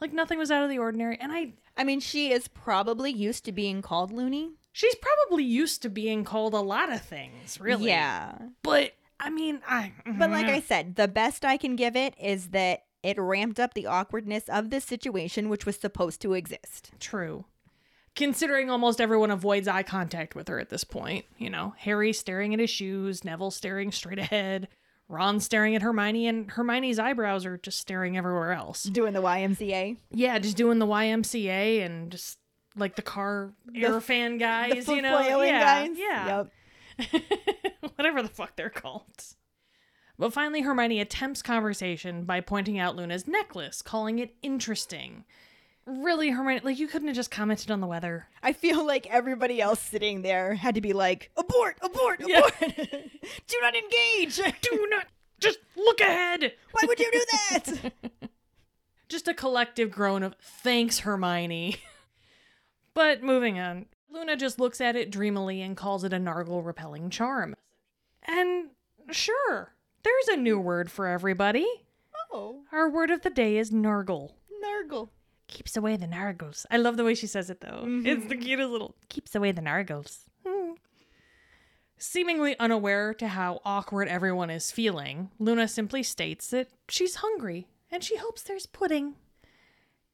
like 0.00 0.12
nothing 0.12 0.38
was 0.38 0.50
out 0.50 0.64
of 0.64 0.70
the 0.70 0.78
ordinary. 0.78 1.18
And 1.20 1.32
I, 1.32 1.54
I 1.76 1.84
mean, 1.84 2.00
she 2.00 2.32
is 2.32 2.48
probably 2.48 3.10
used 3.10 3.44
to 3.44 3.52
being 3.52 3.82
called 3.82 4.12
loony. 4.12 4.50
she's 4.72 4.94
probably 4.96 5.44
used 5.44 5.82
to 5.82 5.88
being 5.88 6.24
called 6.24 6.54
a 6.54 6.60
lot 6.60 6.92
of 6.92 7.02
things, 7.02 7.60
really. 7.60 7.88
Yeah. 7.88 8.36
But 8.62 8.92
I 9.20 9.30
mean, 9.30 9.60
I. 9.68 9.92
But 10.04 10.30
like 10.30 10.46
mm-hmm. 10.46 10.56
I 10.56 10.60
said, 10.60 10.96
the 10.96 11.08
best 11.08 11.44
I 11.44 11.56
can 11.56 11.76
give 11.76 11.94
it 11.94 12.14
is 12.20 12.48
that 12.48 12.84
it 13.02 13.18
ramped 13.18 13.60
up 13.60 13.74
the 13.74 13.86
awkwardness 13.86 14.48
of 14.48 14.70
this 14.70 14.84
situation, 14.84 15.48
which 15.48 15.66
was 15.66 15.76
supposed 15.76 16.20
to 16.22 16.34
exist. 16.34 16.92
True. 16.98 17.44
Considering 18.14 18.68
almost 18.68 19.00
everyone 19.00 19.30
avoids 19.30 19.66
eye 19.66 19.82
contact 19.82 20.34
with 20.34 20.48
her 20.48 20.58
at 20.58 20.68
this 20.68 20.84
point, 20.84 21.24
you 21.38 21.48
know, 21.48 21.74
Harry 21.78 22.12
staring 22.12 22.52
at 22.52 22.60
his 22.60 22.68
shoes, 22.68 23.24
Neville 23.24 23.50
staring 23.50 23.90
straight 23.90 24.18
ahead, 24.18 24.68
Ron 25.12 25.40
staring 25.40 25.76
at 25.76 25.82
Hermione, 25.82 26.26
and 26.26 26.50
Hermione's 26.50 26.98
eyebrows 26.98 27.44
are 27.44 27.58
just 27.58 27.78
staring 27.78 28.16
everywhere 28.16 28.52
else. 28.52 28.84
Doing 28.84 29.12
the 29.12 29.20
YMCA. 29.20 29.98
Yeah, 30.10 30.38
just 30.38 30.56
doing 30.56 30.78
the 30.78 30.86
YMCA 30.86 31.84
and 31.84 32.10
just 32.10 32.38
like 32.76 32.96
the 32.96 33.02
car 33.02 33.52
air 33.74 34.00
fan 34.00 34.38
guys, 34.38 34.86
the 34.86 34.94
you 34.94 35.02
know, 35.02 35.42
yeah, 35.42 35.86
guys. 35.86 35.96
yeah, 35.98 36.44
whatever 37.96 38.22
the 38.22 38.28
fuck 38.28 38.56
they're 38.56 38.70
called. 38.70 39.04
But 40.18 40.32
finally, 40.32 40.62
Hermione 40.62 41.00
attempts 41.00 41.42
conversation 41.42 42.24
by 42.24 42.40
pointing 42.40 42.78
out 42.78 42.96
Luna's 42.96 43.28
necklace, 43.28 43.82
calling 43.82 44.18
it 44.18 44.34
interesting. 44.42 45.24
Really, 45.84 46.30
Hermione, 46.30 46.60
like 46.62 46.78
you 46.78 46.86
couldn't 46.86 47.08
have 47.08 47.16
just 47.16 47.30
commented 47.32 47.70
on 47.70 47.80
the 47.80 47.86
weather. 47.88 48.28
I 48.42 48.52
feel 48.52 48.86
like 48.86 49.06
everybody 49.08 49.60
else 49.60 49.80
sitting 49.80 50.22
there 50.22 50.54
had 50.54 50.76
to 50.76 50.80
be 50.80 50.92
like, 50.92 51.30
abort, 51.36 51.76
abort, 51.82 52.20
abort. 52.20 52.28
Yeah. 52.28 52.48
do 53.48 53.56
not 53.60 53.74
engage. 53.74 54.36
Do 54.36 54.86
not 54.90 55.06
just 55.40 55.58
look 55.76 56.00
ahead. 56.00 56.52
Why 56.72 56.82
would 56.86 57.00
you 57.00 57.10
do 57.10 57.24
that? 57.30 57.92
Just 59.08 59.28
a 59.28 59.34
collective 59.34 59.90
groan 59.90 60.22
of 60.22 60.34
thanks, 60.40 61.00
Hermione. 61.00 61.76
but 62.94 63.22
moving 63.22 63.58
on, 63.58 63.84
Luna 64.10 64.36
just 64.36 64.58
looks 64.58 64.80
at 64.80 64.96
it 64.96 65.10
dreamily 65.10 65.60
and 65.60 65.76
calls 65.76 66.02
it 66.02 66.14
a 66.14 66.16
Nargle 66.16 66.64
repelling 66.64 67.10
charm. 67.10 67.54
And 68.22 68.70
sure, 69.10 69.74
there's 70.02 70.28
a 70.28 70.36
new 70.38 70.58
word 70.58 70.90
for 70.90 71.06
everybody. 71.08 71.66
oh, 72.32 72.62
Our 72.72 72.88
word 72.88 73.10
of 73.10 73.20
the 73.20 73.28
day 73.28 73.58
is 73.58 73.70
Nargle. 73.70 74.30
Nargle. 74.64 75.10
Keeps 75.52 75.76
away 75.76 75.96
the 75.96 76.06
Nargles. 76.06 76.64
I 76.70 76.78
love 76.78 76.96
the 76.96 77.04
way 77.04 77.14
she 77.14 77.26
says 77.26 77.50
it 77.50 77.60
though. 77.60 77.84
It's 77.86 78.26
the 78.26 78.36
cutest 78.36 78.70
little 78.70 78.94
keeps 79.10 79.34
away 79.34 79.52
the 79.52 79.60
Nargles. 79.60 80.20
Hmm. 80.46 80.72
Seemingly 81.98 82.58
unaware 82.58 83.12
to 83.14 83.28
how 83.28 83.60
awkward 83.64 84.08
everyone 84.08 84.48
is 84.48 84.70
feeling, 84.70 85.30
Luna 85.38 85.68
simply 85.68 86.02
states 86.02 86.48
that 86.48 86.68
she's 86.88 87.16
hungry 87.16 87.66
and 87.90 88.02
she 88.02 88.16
hopes 88.16 88.42
there's 88.42 88.64
pudding. 88.64 89.14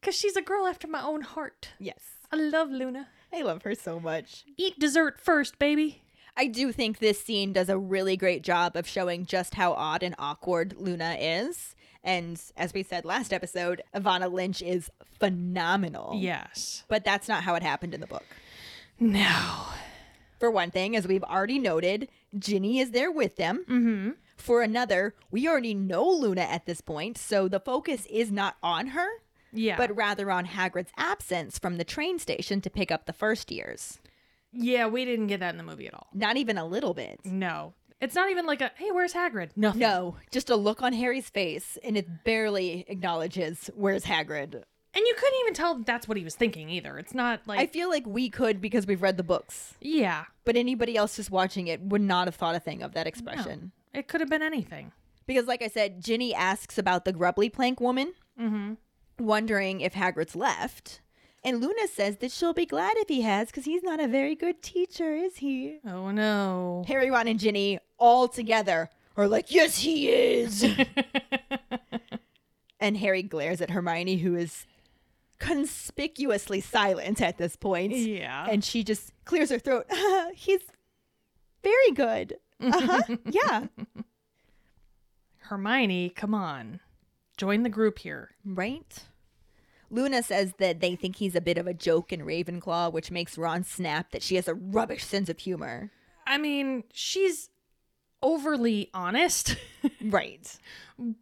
Cause 0.03 0.17
she's 0.17 0.37
a 0.37 0.43
girl 0.43 0.67
after 0.67 0.89
my 0.89 1.03
own 1.03 1.23
heart. 1.23 1.71
Yes. 1.79 2.01
I 2.33 2.37
love 2.37 2.71
Luna. 2.71 3.09
I 3.33 3.43
love 3.43 3.63
her 3.63 3.77
so 3.77 4.01
much. 4.01 4.45
Eat 4.57 4.79
dessert 4.81 5.21
first, 5.21 5.59
baby. 5.61 6.03
I 6.37 6.47
do 6.49 6.73
think 6.73 6.99
this 6.99 7.23
scene 7.23 7.53
does 7.53 7.69
a 7.69 7.79
really 7.79 8.17
great 8.17 8.43
job 8.43 8.77
of 8.77 8.89
showing 8.89 9.25
just 9.25 9.55
how 9.55 9.73
odd 9.73 10.03
and 10.03 10.15
awkward 10.19 10.75
Luna 10.79 11.17
is. 11.19 11.77
And 12.05 12.41
as 12.57 12.73
we 12.73 12.83
said 12.83 13.05
last 13.05 13.33
episode, 13.33 13.83
Evanna 13.95 14.29
Lynch 14.29 14.63
is 14.63 14.91
phenomenal. 15.19 16.15
Yes. 16.17 16.85
But 16.89 17.05
that's 17.05 17.29
not 17.29 17.43
how 17.43 17.55
it 17.55 17.63
happened 17.63 17.95
in 17.95 18.01
the 18.01 18.07
book. 18.07 18.25
No. 19.01 19.67
For 20.39 20.51
one 20.51 20.71
thing, 20.71 20.95
as 20.95 21.07
we've 21.07 21.25
already 21.25 21.59
noted, 21.59 22.09
Ginny 22.39 22.79
is 22.79 22.93
there 22.93 23.11
with 23.11 23.37
them. 23.37 23.65
Mm-hmm. 23.69 24.11
For 24.37 24.63
another, 24.63 25.15
we 25.33 25.49
already 25.49 25.75
know 25.75 26.09
Luna 26.09 26.43
at 26.43 26.65
this 26.67 26.81
point, 26.81 27.19
so 27.19 27.49
the 27.49 27.59
focus 27.59 28.07
is 28.07 28.31
not 28.31 28.57
on 28.63 28.89
her, 28.89 29.09
Yeah. 29.53 29.77
but 29.77 29.95
rather 29.97 30.31
on 30.31 30.47
Hagrid's 30.47 30.93
absence 30.97 31.59
from 31.59 31.77
the 31.77 31.85
train 31.85 32.21
station 32.21 32.61
to 32.61 32.71
pick 32.71 32.93
up 32.93 33.07
the 33.07 33.13
first 33.13 33.51
years. 33.51 33.99
yeah, 34.53 34.87
we 34.87 35.05
didn't 35.05 35.27
get 35.27 35.41
that 35.41 35.51
in 35.55 35.59
the 35.59 35.65
movie 35.65 35.89
at 35.89 35.95
all. 35.95 36.07
Not 36.15 36.37
even 36.37 36.57
a 36.57 36.65
little 36.65 36.95
bit. 36.95 37.21
No. 37.25 37.75
It's 38.01 38.15
not 38.15 38.31
even 38.31 38.47
like 38.47 38.61
a 38.61 38.71
hey, 38.77 38.91
where's 38.93 39.15
Hagrid? 39.15 39.51
Nothing. 39.57 39.81
No, 39.81 40.17
just 40.31 40.51
a 40.51 40.57
look 40.57 40.83
on 40.83 40.93
Harry's 40.93 41.29
face, 41.29 41.79
and 41.83 41.97
it 41.97 42.25
barely 42.25 42.85
acknowledges 42.89 43.71
where's 43.75 44.05
Hagrid. 44.05 44.63
And 44.95 45.07
you 45.07 45.15
couldn't 45.17 45.39
even 45.41 45.55
tell 45.55 45.75
that's 45.79 46.09
what 46.09 46.17
he 46.17 46.25
was 46.25 46.35
thinking 46.35 46.71
either. 46.71 46.99
It's 46.99 47.15
not 47.15 47.41
like 47.47 47.61
I 47.61 47.67
feel 47.67 47.89
like 47.89 48.07
we 48.07 48.31
could 48.31 48.61
because 48.61 48.87
we've 48.87 49.03
read 49.03 49.17
the 49.17 49.23
books, 49.23 49.75
Yeah. 49.81 50.25
but 50.45 50.57
anybody 50.57 50.97
else 50.97 51.17
just 51.17 51.31
watching 51.31 51.67
it 51.67 51.81
would 51.81 52.01
not 52.01 52.27
have 52.27 52.35
thought 52.35 52.55
a 52.55 52.61
thing 52.61 52.83
of 52.83 52.95
that 52.95 53.07
expression. 53.07 53.73
It 53.95 54.09
could 54.09 54.21
have 54.21 54.31
been 54.31 54.43
anything. 54.43 54.93
Because, 55.27 55.47
like 55.47 55.63
I 55.63 55.69
said, 55.69 56.03
Ginny 56.03 56.35
asks 56.35 56.79
about 56.79 57.05
the 57.05 57.13
Grubbly 57.13 57.51
Plank 57.51 57.81
woman, 57.81 58.15
mm-hmm. 58.41 58.75
wondering 59.19 59.83
if 59.83 59.93
Hagrid's 59.93 60.35
left. 60.35 61.01
And 61.49 61.63
Luna 61.63 61.89
says 61.89 62.19
that 62.19 62.31
she'll 62.31 62.53
be 62.53 62.67
glad 62.67 62.93
if 62.99 63.09
he 63.09 63.23
has 63.23 63.47
because 63.47 63.65
he's 63.65 63.83
not 63.83 64.01
a 64.01 64.07
very 64.07 64.35
good 64.35 64.61
teacher, 64.61 65.15
is 65.15 65.39
he? 65.39 65.79
Oh 65.83 66.11
no. 66.11 66.85
Harry, 66.87 67.11
Ron, 67.11 67.27
and 67.27 67.41
Ginny 67.41 67.79
all 67.97 68.29
together 68.29 68.91
are 69.17 69.27
like, 69.27 69.51
yes, 69.51 69.79
he 69.79 70.11
is. 70.11 70.63
and 72.81 72.99
Harry 72.99 73.23
glares 73.23 73.63
at 73.63 73.71
Hermione, 73.71 74.19
who 74.19 74.35
is 74.35 74.67
conspicuously 75.39 76.61
silent 76.61 77.23
at 77.23 77.39
this 77.39 77.57
point. 77.57 77.95
Yeah. 77.95 78.47
And 78.47 78.63
she 78.63 78.85
just 78.85 79.15
clears 79.25 79.49
her 79.49 79.59
throat. 79.59 79.87
he's 80.35 80.61
very 81.63 81.93
good. 81.95 82.37
Uh 82.61 82.79
huh. 82.79 83.17
yeah. 83.25 83.69
Hermione, 85.39 86.11
come 86.11 86.35
on. 86.35 86.81
Join 87.39 87.63
the 87.63 87.71
group 87.71 88.01
here. 88.01 88.33
Right? 88.45 89.03
Luna 89.91 90.23
says 90.23 90.53
that 90.59 90.81
they 90.81 90.95
think 90.97 91.17
he's 91.17 91.35
a 91.35 91.41
bit 91.41 91.59
of 91.59 91.67
a 91.67 91.75
joke 91.75 92.13
in 92.13 92.21
Ravenclaw, 92.21 92.93
which 92.93 93.11
makes 93.11 93.39
Ron 93.39 93.65
snap 93.65 94.11
that 94.13 94.23
she 94.23 94.35
has 94.37 94.47
a 94.49 94.55
rubbish 94.55 95.05
sense 95.05 95.29
of 95.29 95.39
humor. 95.39 95.91
I 96.27 96.37
mean, 96.39 96.85
she's 96.93 97.49
overly 98.23 98.91
honest, 98.93 99.57
Right. 100.05 100.57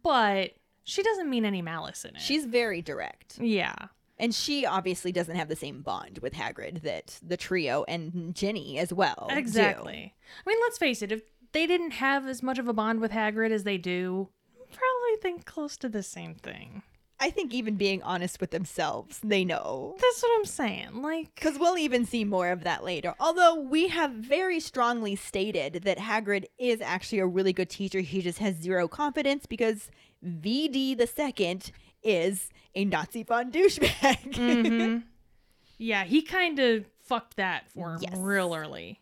but 0.03 0.51
she 0.83 1.03
doesn't 1.03 1.29
mean 1.29 1.45
any 1.45 1.61
malice 1.61 2.03
in 2.05 2.15
it. 2.15 2.21
She's 2.21 2.45
very 2.45 2.81
direct. 2.81 3.37
Yeah. 3.39 3.75
And 4.19 4.33
she 4.33 4.65
obviously 4.65 5.11
doesn't 5.11 5.35
have 5.35 5.47
the 5.47 5.55
same 5.55 5.81
bond 5.81 6.19
with 6.19 6.33
Hagrid 6.33 6.81
that 6.81 7.19
the 7.21 7.37
trio 7.37 7.85
and 7.87 8.33
Ginny 8.33 8.79
as 8.79 8.91
well. 8.91 9.27
do. 9.29 9.35
Exactly. 9.37 10.15
I 10.45 10.49
mean, 10.49 10.57
let's 10.63 10.77
face 10.79 11.01
it, 11.01 11.11
if 11.11 11.21
they 11.51 11.67
didn't 11.67 11.91
have 11.91 12.25
as 12.25 12.41
much 12.41 12.57
of 12.57 12.67
a 12.67 12.73
bond 12.73 12.99
with 12.99 13.11
Hagrid 13.11 13.51
as 13.51 13.63
they 13.63 13.77
do, 13.77 14.29
probably 14.57 15.21
think 15.21 15.45
close 15.45 15.77
to 15.77 15.87
the 15.89 16.01
same 16.03 16.33
thing. 16.35 16.81
I 17.19 17.31
think 17.31 17.53
even 17.53 17.75
being 17.75 18.03
honest 18.03 18.39
with 18.39 18.51
themselves, 18.51 19.19
they 19.23 19.43
know. 19.43 19.95
That's 19.99 20.21
what 20.21 20.37
I'm 20.37 20.45
saying. 20.45 21.01
Like, 21.01 21.33
Because 21.33 21.57
we'll 21.57 21.77
even 21.77 22.05
see 22.05 22.23
more 22.23 22.49
of 22.51 22.63
that 22.63 22.83
later. 22.83 23.15
Although 23.19 23.55
we 23.55 23.87
have 23.87 24.11
very 24.11 24.59
strongly 24.59 25.15
stated 25.15 25.81
that 25.85 25.97
Hagrid 25.97 26.45
is 26.59 26.79
actually 26.79 27.19
a 27.19 27.25
really 27.25 27.53
good 27.53 27.69
teacher. 27.71 28.01
He 28.01 28.21
just 28.21 28.37
has 28.37 28.55
zero 28.57 28.87
confidence 28.87 29.45
because 29.47 29.89
VD 30.23 30.95
the 30.97 31.07
second 31.07 31.71
is 32.03 32.49
a 32.75 32.85
Nazi 32.85 33.23
von 33.23 33.51
douchebag. 33.51 34.33
mhm. 34.33 35.03
yeah, 35.79 36.03
he 36.03 36.21
kind 36.21 36.59
of 36.59 36.85
fucked 37.03 37.37
that 37.37 37.71
for 37.71 37.93
him 37.93 37.99
Yes. 38.01 38.13
real 38.17 38.53
early. 38.53 38.99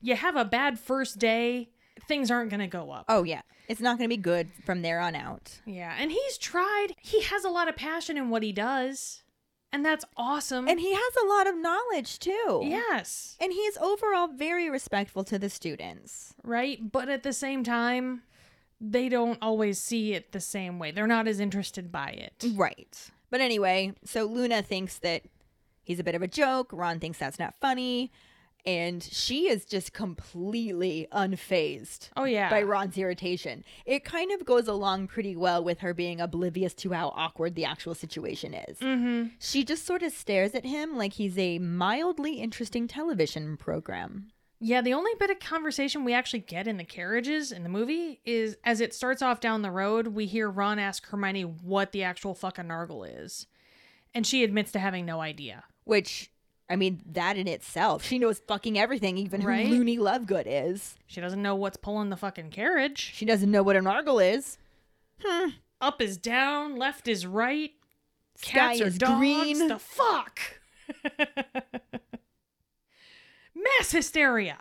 You 0.00 0.16
have 0.16 0.36
a 0.36 0.44
bad 0.44 0.78
first 0.78 1.18
day, 1.18 1.70
things 2.08 2.30
aren't 2.30 2.50
going 2.50 2.60
to 2.60 2.66
go 2.66 2.90
up. 2.90 3.04
oh, 3.08 3.22
yeah. 3.22 3.42
It's 3.68 3.80
not 3.82 3.98
going 3.98 4.08
to 4.08 4.16
be 4.16 4.20
good 4.20 4.48
from 4.64 4.80
there 4.80 4.98
on 4.98 5.14
out. 5.14 5.60
Yeah, 5.66 5.94
and 5.98 6.10
he's 6.10 6.38
tried. 6.38 6.88
He 7.02 7.20
has 7.22 7.44
a 7.44 7.50
lot 7.50 7.68
of 7.68 7.76
passion 7.76 8.16
in 8.16 8.30
what 8.30 8.42
he 8.42 8.50
does, 8.50 9.22
and 9.72 9.84
that's 9.84 10.06
awesome. 10.16 10.66
And 10.66 10.80
he 10.80 10.94
has 10.94 11.12
a 11.22 11.26
lot 11.26 11.46
of 11.46 11.54
knowledge 11.58 12.18
too. 12.18 12.62
yes, 12.64 13.36
And 13.38 13.52
he's 13.52 13.76
overall 13.76 14.26
very 14.28 14.70
respectful 14.70 15.22
to 15.24 15.38
the 15.38 15.50
students. 15.50 16.32
right? 16.42 16.90
But 16.90 17.10
at 17.10 17.22
the 17.24 17.34
same 17.34 17.62
time, 17.62 18.22
they 18.80 19.10
don't 19.10 19.38
always 19.42 19.78
see 19.78 20.14
it 20.14 20.32
the 20.32 20.40
same 20.40 20.78
way. 20.78 20.90
They're 20.90 21.06
not 21.06 21.28
as 21.28 21.38
interested 21.38 21.92
by 21.92 22.08
it. 22.10 22.46
Right. 22.54 23.10
But 23.28 23.42
anyway, 23.42 23.92
so 24.02 24.24
Luna 24.24 24.62
thinks 24.62 24.96
that 25.00 25.24
he's 25.84 25.98
a 25.98 26.04
bit 26.04 26.14
of 26.14 26.22
a 26.22 26.28
joke. 26.28 26.70
Ron 26.72 27.00
thinks 27.00 27.18
that's 27.18 27.38
not 27.38 27.54
funny. 27.60 28.10
And 28.66 29.02
she 29.02 29.48
is 29.48 29.64
just 29.64 29.92
completely 29.92 31.06
unfazed 31.12 32.10
Oh 32.16 32.24
yeah. 32.24 32.50
by 32.50 32.62
Ron's 32.62 32.98
irritation. 32.98 33.64
It 33.86 34.04
kind 34.04 34.30
of 34.32 34.44
goes 34.44 34.68
along 34.68 35.06
pretty 35.08 35.36
well 35.36 35.64
with 35.64 35.78
her 35.80 35.94
being 35.94 36.20
oblivious 36.20 36.74
to 36.74 36.92
how 36.92 37.08
awkward 37.16 37.54
the 37.54 37.64
actual 37.64 37.94
situation 37.94 38.54
is. 38.54 38.78
mm-hmm. 38.78 39.28
She 39.38 39.64
just 39.64 39.86
sort 39.86 40.02
of 40.02 40.12
stares 40.12 40.54
at 40.54 40.66
him 40.66 40.96
like 40.96 41.14
he's 41.14 41.38
a 41.38 41.58
mildly 41.58 42.34
interesting 42.40 42.88
television 42.88 43.56
program. 43.56 44.32
Yeah, 44.60 44.80
the 44.80 44.92
only 44.94 45.12
bit 45.18 45.30
of 45.30 45.38
conversation 45.38 46.04
we 46.04 46.12
actually 46.12 46.40
get 46.40 46.66
in 46.66 46.78
the 46.78 46.84
carriages 46.84 47.52
in 47.52 47.62
the 47.62 47.68
movie 47.68 48.20
is 48.24 48.56
as 48.64 48.80
it 48.80 48.92
starts 48.92 49.22
off 49.22 49.40
down 49.40 49.62
the 49.62 49.70
road, 49.70 50.08
we 50.08 50.26
hear 50.26 50.50
Ron 50.50 50.78
ask 50.80 51.06
Hermione 51.06 51.42
what 51.42 51.92
the 51.92 52.02
actual 52.02 52.34
fucking 52.34 52.64
Nargle 52.64 53.06
is. 53.24 53.46
And 54.12 54.26
she 54.26 54.42
admits 54.42 54.72
to 54.72 54.78
having 54.80 55.06
no 55.06 55.20
idea. 55.20 55.62
Which, 55.84 56.32
I 56.70 56.76
mean, 56.76 57.00
that 57.12 57.36
in 57.38 57.48
itself, 57.48 58.04
she 58.04 58.18
knows 58.18 58.40
fucking 58.46 58.78
everything, 58.78 59.16
even 59.16 59.40
Right? 59.42 59.66
who 59.66 59.74
Loony 59.74 59.96
Lovegood 59.96 60.44
is. 60.46 60.96
She 61.06 61.20
doesn't 61.20 61.40
know 61.40 61.54
what's 61.54 61.78
pulling 61.78 62.10
the 62.10 62.16
fucking 62.16 62.50
carriage. 62.50 63.12
She 63.14 63.24
doesn't 63.24 63.50
know 63.50 63.62
what 63.62 63.76
an 63.76 63.86
argle 63.86 64.18
is. 64.18 64.58
Hmm. 65.24 65.50
Up 65.80 66.02
is 66.02 66.16
down, 66.18 66.76
left 66.76 67.08
is 67.08 67.24
right. 67.26 67.70
Sky 68.36 68.50
Cats 68.50 68.80
are 68.82 68.86
is 68.88 68.98
dogs. 68.98 69.18
green. 69.18 69.68
The 69.68 69.78
fuck? 69.78 70.40
Mass 73.54 73.90
hysteria. 73.90 74.58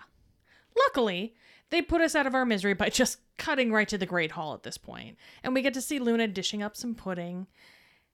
Luckily, 0.77 1.35
they 1.69 1.81
put 1.81 2.01
us 2.01 2.15
out 2.15 2.25
of 2.27 2.33
our 2.35 2.45
misery 2.45 2.73
by 2.73 2.89
just 2.89 3.19
cutting 3.37 3.71
right 3.71 3.87
to 3.87 3.97
the 3.97 4.05
Great 4.05 4.31
Hall 4.31 4.53
at 4.53 4.63
this 4.63 4.77
point, 4.77 5.17
and 5.43 5.53
we 5.53 5.61
get 5.61 5.73
to 5.75 5.81
see 5.81 5.99
Luna 5.99 6.27
dishing 6.27 6.63
up 6.63 6.75
some 6.75 6.95
pudding, 6.95 7.47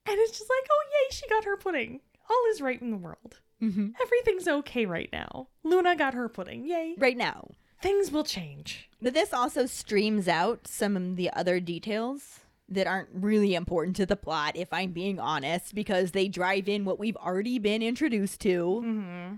and 0.06 0.16
it's 0.18 0.32
just 0.38 0.50
like, 0.50 0.68
oh 0.70 0.84
yay, 0.90 1.14
she 1.14 1.28
got 1.28 1.44
her 1.44 1.56
pudding. 1.56 2.00
All 2.28 2.42
is 2.50 2.60
right 2.60 2.80
in 2.80 2.90
the 2.90 2.96
world. 2.96 3.40
Mm-hmm. 3.62 3.88
Everything's 4.00 4.48
okay 4.48 4.86
right 4.86 5.08
now. 5.12 5.48
Luna 5.62 5.96
got 5.96 6.14
her 6.14 6.28
pudding. 6.28 6.66
Yay. 6.66 6.94
Right 6.98 7.16
now. 7.16 7.50
Things 7.80 8.10
will 8.10 8.24
change. 8.24 8.88
But 9.02 9.14
this 9.14 9.32
also 9.32 9.66
streams 9.66 10.28
out 10.28 10.66
some 10.66 10.96
of 10.96 11.16
the 11.16 11.30
other 11.32 11.60
details 11.60 12.40
that 12.68 12.86
aren't 12.86 13.10
really 13.12 13.54
important 13.54 13.96
to 13.96 14.06
the 14.06 14.16
plot, 14.16 14.56
if 14.56 14.72
I'm 14.72 14.92
being 14.92 15.20
honest, 15.20 15.74
because 15.74 16.12
they 16.12 16.28
drive 16.28 16.68
in 16.68 16.84
what 16.84 16.98
we've 16.98 17.16
already 17.16 17.58
been 17.58 17.82
introduced 17.82 18.40
to. 18.40 18.82
Mm-hmm. 18.84 19.34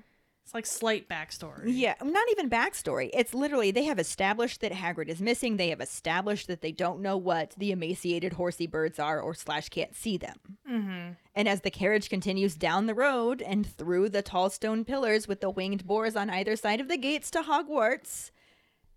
It's 0.46 0.54
like 0.54 0.64
slight 0.64 1.08
backstory. 1.08 1.64
Yeah, 1.64 1.94
not 2.00 2.28
even 2.30 2.48
backstory. 2.48 3.10
It's 3.12 3.34
literally 3.34 3.72
they 3.72 3.82
have 3.82 3.98
established 3.98 4.60
that 4.60 4.70
Hagrid 4.70 5.08
is 5.08 5.20
missing. 5.20 5.56
They 5.56 5.70
have 5.70 5.80
established 5.80 6.46
that 6.46 6.60
they 6.60 6.70
don't 6.70 7.00
know 7.00 7.16
what 7.16 7.54
the 7.58 7.72
emaciated 7.72 8.34
horsey 8.34 8.68
birds 8.68 9.00
are 9.00 9.20
or 9.20 9.34
slash 9.34 9.70
can't 9.70 9.96
see 9.96 10.16
them. 10.16 10.36
Mm-hmm. 10.70 11.12
And 11.34 11.48
as 11.48 11.62
the 11.62 11.72
carriage 11.72 12.08
continues 12.08 12.54
down 12.54 12.86
the 12.86 12.94
road 12.94 13.42
and 13.42 13.66
through 13.66 14.10
the 14.10 14.22
tall 14.22 14.48
stone 14.48 14.84
pillars 14.84 15.26
with 15.26 15.40
the 15.40 15.50
winged 15.50 15.84
boars 15.84 16.14
on 16.14 16.30
either 16.30 16.54
side 16.54 16.80
of 16.80 16.86
the 16.86 16.96
gates 16.96 17.28
to 17.32 17.42
Hogwarts, 17.42 18.30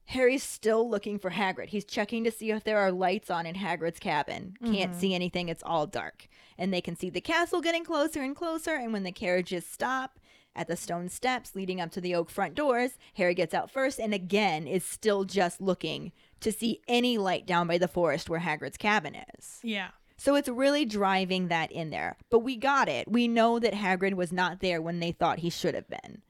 Harry's 0.06 0.44
still 0.44 0.88
looking 0.88 1.18
for 1.18 1.32
Hagrid. 1.32 1.70
He's 1.70 1.84
checking 1.84 2.24
to 2.26 2.32
see 2.32 2.52
if 2.52 2.64
there 2.64 2.78
are 2.78 2.92
lights 2.92 3.32
on 3.32 3.48
in 3.48 3.56
Hagrid's 3.56 4.00
cabin. 4.00 4.54
Can't 4.64 4.96
see 4.96 5.16
anything, 5.16 5.50
it's 5.50 5.64
all 5.66 5.88
dark. 5.88 6.28
And 6.60 6.72
they 6.72 6.82
can 6.82 6.96
see 6.96 7.10
the 7.10 7.22
castle 7.22 7.60
getting 7.60 7.84
closer 7.84 8.22
and 8.22 8.36
closer, 8.36 8.76
and 8.76 8.94
when 8.94 9.04
the 9.04 9.12
carriages 9.12 9.66
stop 9.66 10.20
at 10.56 10.68
the 10.68 10.76
stone 10.76 11.10
steps 11.10 11.56
leading 11.56 11.80
up 11.80 11.92
to 11.92 12.02
the 12.02 12.16
oak 12.16 12.30
front 12.30 12.56
doors, 12.56 12.98
Harry 13.16 13.34
gets 13.34 13.54
out 13.54 13.72
first 13.72 14.00
and 14.00 14.14
again 14.14 14.68
is 14.68 14.84
still 14.84 15.24
just 15.24 15.62
looking 15.62 16.12
to 16.42 16.52
see 16.52 16.82
any 16.88 17.18
light 17.18 17.46
down 17.46 17.68
by 17.68 17.78
the 17.78 17.88
forest 17.88 18.30
where 18.30 18.40
Hagrid's 18.40 18.78
cabin 18.78 19.16
is. 19.38 19.60
Yeah. 19.64 19.90
So 20.18 20.36
it's 20.36 20.50
really 20.50 20.84
driving 20.84 21.48
that 21.48 21.72
in 21.72 21.92
there. 21.92 22.18
But 22.30 22.40
we 22.40 22.58
got 22.58 22.90
it. 22.90 23.10
We 23.10 23.28
know 23.28 23.58
that 23.60 23.74
Hagrid 23.74 24.16
was 24.16 24.34
not 24.34 24.60
there 24.60 24.82
when 24.82 25.00
they 25.00 25.14
thought 25.14 25.40
he 25.40 25.50
should 25.50 25.76
have 25.76 25.88
been. 25.88 26.22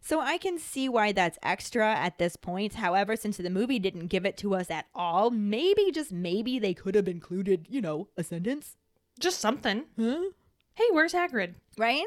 So 0.00 0.20
I 0.20 0.38
can 0.38 0.58
see 0.58 0.88
why 0.88 1.12
that's 1.12 1.38
extra 1.42 1.94
at 1.94 2.18
this 2.18 2.36
point. 2.36 2.74
However, 2.74 3.16
since 3.16 3.36
the 3.36 3.50
movie 3.50 3.78
didn't 3.78 4.08
give 4.08 4.24
it 4.24 4.36
to 4.38 4.54
us 4.54 4.70
at 4.70 4.86
all, 4.94 5.30
maybe 5.30 5.90
just 5.90 6.12
maybe 6.12 6.58
they 6.58 6.74
could 6.74 6.94
have 6.94 7.08
included, 7.08 7.66
you 7.68 7.80
know, 7.80 8.08
a 8.16 8.24
sentence. 8.24 8.76
Just 9.18 9.40
something. 9.40 9.84
Huh? 9.98 10.30
Hey, 10.74 10.84
where's 10.92 11.14
Hagrid? 11.14 11.54
Right? 11.76 12.04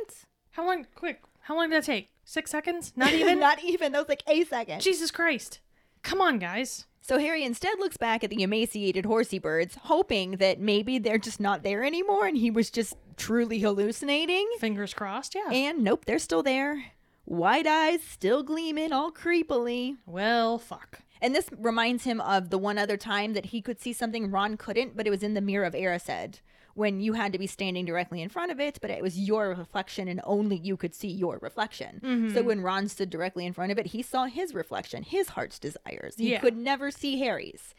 How 0.52 0.66
long? 0.66 0.86
Quick. 0.96 1.22
How 1.42 1.56
long 1.56 1.70
did 1.70 1.82
that 1.82 1.86
take? 1.86 2.10
Six 2.24 2.52
seconds? 2.52 2.94
Not 2.96 3.14
even? 3.14 3.40
not 3.42 3.64
even. 3.64 3.92
That 3.92 4.00
was 4.00 4.10
like 4.10 4.24
a 4.28 4.44
second. 4.46 4.82
Jesus 4.82 5.12
Christ. 5.12 5.60
Come 6.04 6.22
on, 6.22 6.40
guys. 6.40 6.86
So 7.02 7.18
Harry 7.18 7.44
instead 7.44 7.80
looks 7.80 7.98
back 7.98 8.24
at 8.24 8.30
the 8.30 8.44
emaciated 8.44 9.06
horsey 9.06 9.40
birds, 9.40 9.76
hoping 9.84 10.34
that 10.34 10.60
maybe 10.60 11.00
they're 11.00 11.18
just 11.18 11.40
not 11.40 11.64
there 11.64 11.84
anymore 11.84 12.28
and 12.28 12.38
he 12.38 12.52
was 12.52 12.70
just 12.70 12.96
truly 13.18 13.60
hallucinating. 13.60 14.48
Fingers 14.60 14.94
crossed, 14.94 15.34
yeah. 15.36 15.50
And 15.52 15.84
nope, 15.84 16.06
they're 16.06 16.20
still 16.20 16.44
there. 16.44 16.84
Wide 17.26 17.68
eyes 17.68 18.04
still 18.04 18.44
gleaming 18.44 18.92
all 18.92 19.12
creepily. 19.12 19.98
well, 20.06 20.58
fuck. 20.58 21.00
And 21.22 21.36
this 21.36 21.50
reminds 21.56 22.04
him 22.04 22.20
of 22.20 22.50
the 22.50 22.58
one 22.58 22.78
other 22.80 22.98
time 22.98 23.34
that 23.34 23.48
he 23.48 23.62
could 23.62 23.80
see 23.80 23.94
something 23.94 24.32
Ron 24.32 24.58
couldn't, 24.58 24.98
but 24.98 25.06
it 25.06 25.12
was 25.12 25.22
in 25.22 25.36
the 25.36 25.42
mirror 25.42 25.66
of 25.66 25.74
Erised, 25.74 26.40
when 26.74 27.00
you 27.02 27.14
had 27.14 27.34
to 27.34 27.40
be 27.40 27.48
standing 27.48 27.86
directly 27.86 28.22
in 28.22 28.30
front 28.30 28.52
of 28.52 28.60
it, 28.60 28.80
but 28.82 28.90
it 28.90 29.02
was 29.02 29.20
your 29.20 29.50
reflection 29.50 30.08
and 30.08 30.22
only 30.24 30.56
you 30.58 30.78
could 30.78 30.96
see 30.96 31.10
your 31.10 31.40
reflection. 31.42 32.00
So 32.02 32.08
mm-hmm. 32.08 32.46
when 32.46 32.62
Ron 32.62 32.88
stood 32.88 33.10
directly 33.10 33.46
in 33.46 33.54
front 33.54 33.72
of 33.72 33.78
it, 33.78 33.88
he 33.88 34.02
saw 34.02 34.26
his 34.26 34.54
reflection, 34.54 35.04
his 35.04 35.30
heart's 35.30 35.60
desires. 35.60 36.16
He 36.18 36.32
Yeah. 36.32 36.40
could 36.40 36.58
never 36.58 36.92
see 36.92 37.20
Harry's. 37.20 37.74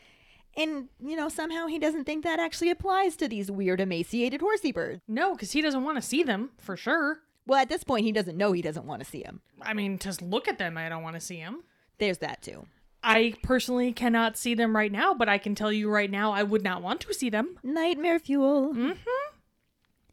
And, 0.57 0.89
you 1.03 1.17
know, 1.17 1.29
somehow 1.31 1.67
he 1.67 1.79
doesn't 1.79 2.05
think 2.05 2.25
that 2.25 2.39
actually 2.39 2.69
applies 2.71 3.17
to 3.17 3.29
these 3.29 3.51
weird 3.51 3.81
emaciated 3.81 4.43
horsey 4.43 4.71
birds. 4.73 5.01
No, 5.09 5.33
because 5.33 5.53
he 5.53 5.63
doesn't 5.63 5.83
want 5.83 5.97
to 5.97 6.03
see 6.03 6.23
them, 6.23 6.51
for 6.59 6.77
sure. 6.77 7.21
Well, 7.47 7.59
at 7.59 7.71
this 7.71 7.85
point, 7.85 8.05
he 8.05 8.13
doesn't 8.13 8.37
know 8.37 8.53
he 8.53 8.63
doesn't 8.63 8.87
want 8.87 9.03
to 9.03 9.09
see 9.09 9.23
them. 9.23 9.41
I 9.63 9.73
mean, 9.73 9.99
just 9.99 10.21
look 10.21 10.49
at 10.49 10.59
them. 10.59 10.77
I 10.77 10.89
don't 10.91 11.03
want 11.03 11.15
to 11.15 11.21
see 11.21 11.39
them. 11.39 11.65
There's 11.99 12.19
that 12.19 12.43
too. 12.43 12.67
I 13.03 13.35
personally 13.43 13.93
cannot 13.93 14.37
see 14.37 14.55
them 14.55 14.77
right 14.77 14.93
now, 14.93 15.15
but 15.15 15.29
I 15.29 15.39
can 15.39 15.55
tell 15.55 15.73
you 15.73 15.91
right 15.91 16.11
now 16.11 16.33
I 16.33 16.43
would 16.43 16.63
not 16.63 16.83
want 16.83 17.01
to 17.01 17.15
see 17.15 17.31
them. 17.31 17.59
Nightmare 17.63 18.19
fuel. 18.19 18.73
Mm-hmm. 18.75 18.93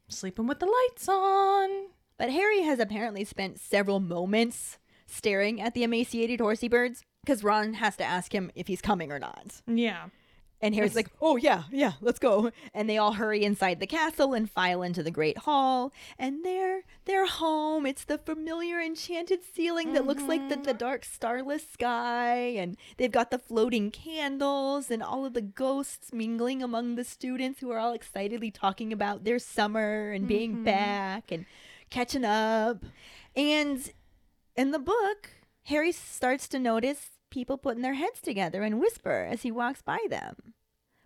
Sleeping 0.07 0.47
with 0.47 0.59
the 0.59 0.65
lights 0.65 1.07
on. 1.07 1.69
But 2.17 2.31
Harry 2.31 2.63
has 2.63 2.79
apparently 2.79 3.23
spent 3.23 3.59
several 3.59 3.99
moments 3.99 4.77
staring 5.05 5.61
at 5.61 5.73
the 5.73 5.83
emaciated 5.83 6.39
horsey 6.39 6.67
birds 6.67 7.03
because 7.23 7.43
Ron 7.43 7.75
has 7.75 7.95
to 7.97 8.03
ask 8.03 8.33
him 8.33 8.51
if 8.55 8.67
he's 8.67 8.81
coming 8.81 9.11
or 9.11 9.19
not. 9.19 9.61
Yeah. 9.67 10.07
And 10.61 10.75
Harry's 10.75 10.95
like, 10.95 11.09
oh, 11.21 11.37
yeah, 11.37 11.63
yeah, 11.71 11.93
let's 12.01 12.19
go. 12.19 12.51
And 12.73 12.89
they 12.89 12.97
all 12.97 13.13
hurry 13.13 13.43
inside 13.43 13.79
the 13.79 13.87
castle 13.87 14.33
and 14.33 14.49
file 14.49 14.81
into 14.81 15.01
the 15.01 15.11
Great 15.11 15.39
Hall. 15.39 15.93
And 16.17 16.43
they're, 16.43 16.81
they're 17.05 17.27
home. 17.27 17.85
It's 17.85 18.03
the 18.03 18.17
familiar 18.17 18.81
enchanted 18.81 19.39
ceiling 19.53 19.93
that 19.93 20.05
looks 20.05 20.23
like 20.23 20.49
the, 20.49 20.55
the 20.57 20.61
mm-hmm. 20.71 20.77
dark 20.77 21.05
starless 21.05 21.65
sky. 21.69 22.35
And 22.35 22.75
they've 22.97 23.11
got 23.11 23.31
the 23.31 23.39
floating 23.39 23.89
candles 23.89 24.91
and 24.91 25.01
all 25.01 25.25
of 25.25 25.33
the 25.33 25.41
ghosts 25.41 26.11
mingling 26.11 26.61
among 26.61 26.95
the 26.95 27.05
students 27.05 27.61
who 27.61 27.71
are 27.71 27.79
all 27.79 27.93
excitedly 27.93 28.51
talking 28.51 28.91
about 28.91 29.23
their 29.23 29.39
summer 29.39 30.11
and 30.11 30.27
being 30.27 30.55
mm-hmm. 30.55 30.65
back 30.65 31.31
and 31.31 31.45
catching 31.89 32.25
up. 32.25 32.83
And 33.33 33.89
in 34.57 34.71
the 34.71 34.79
book, 34.79 35.29
Harry 35.63 35.93
starts 35.93 36.49
to 36.49 36.59
notice 36.59 37.18
people 37.29 37.57
putting 37.57 37.81
their 37.81 37.93
heads 37.95 38.21
together 38.21 38.63
and 38.63 38.79
whisper 38.79 39.27
as 39.29 39.41
he 39.43 39.51
walks 39.51 39.81
by 39.81 39.99
them. 40.09 40.35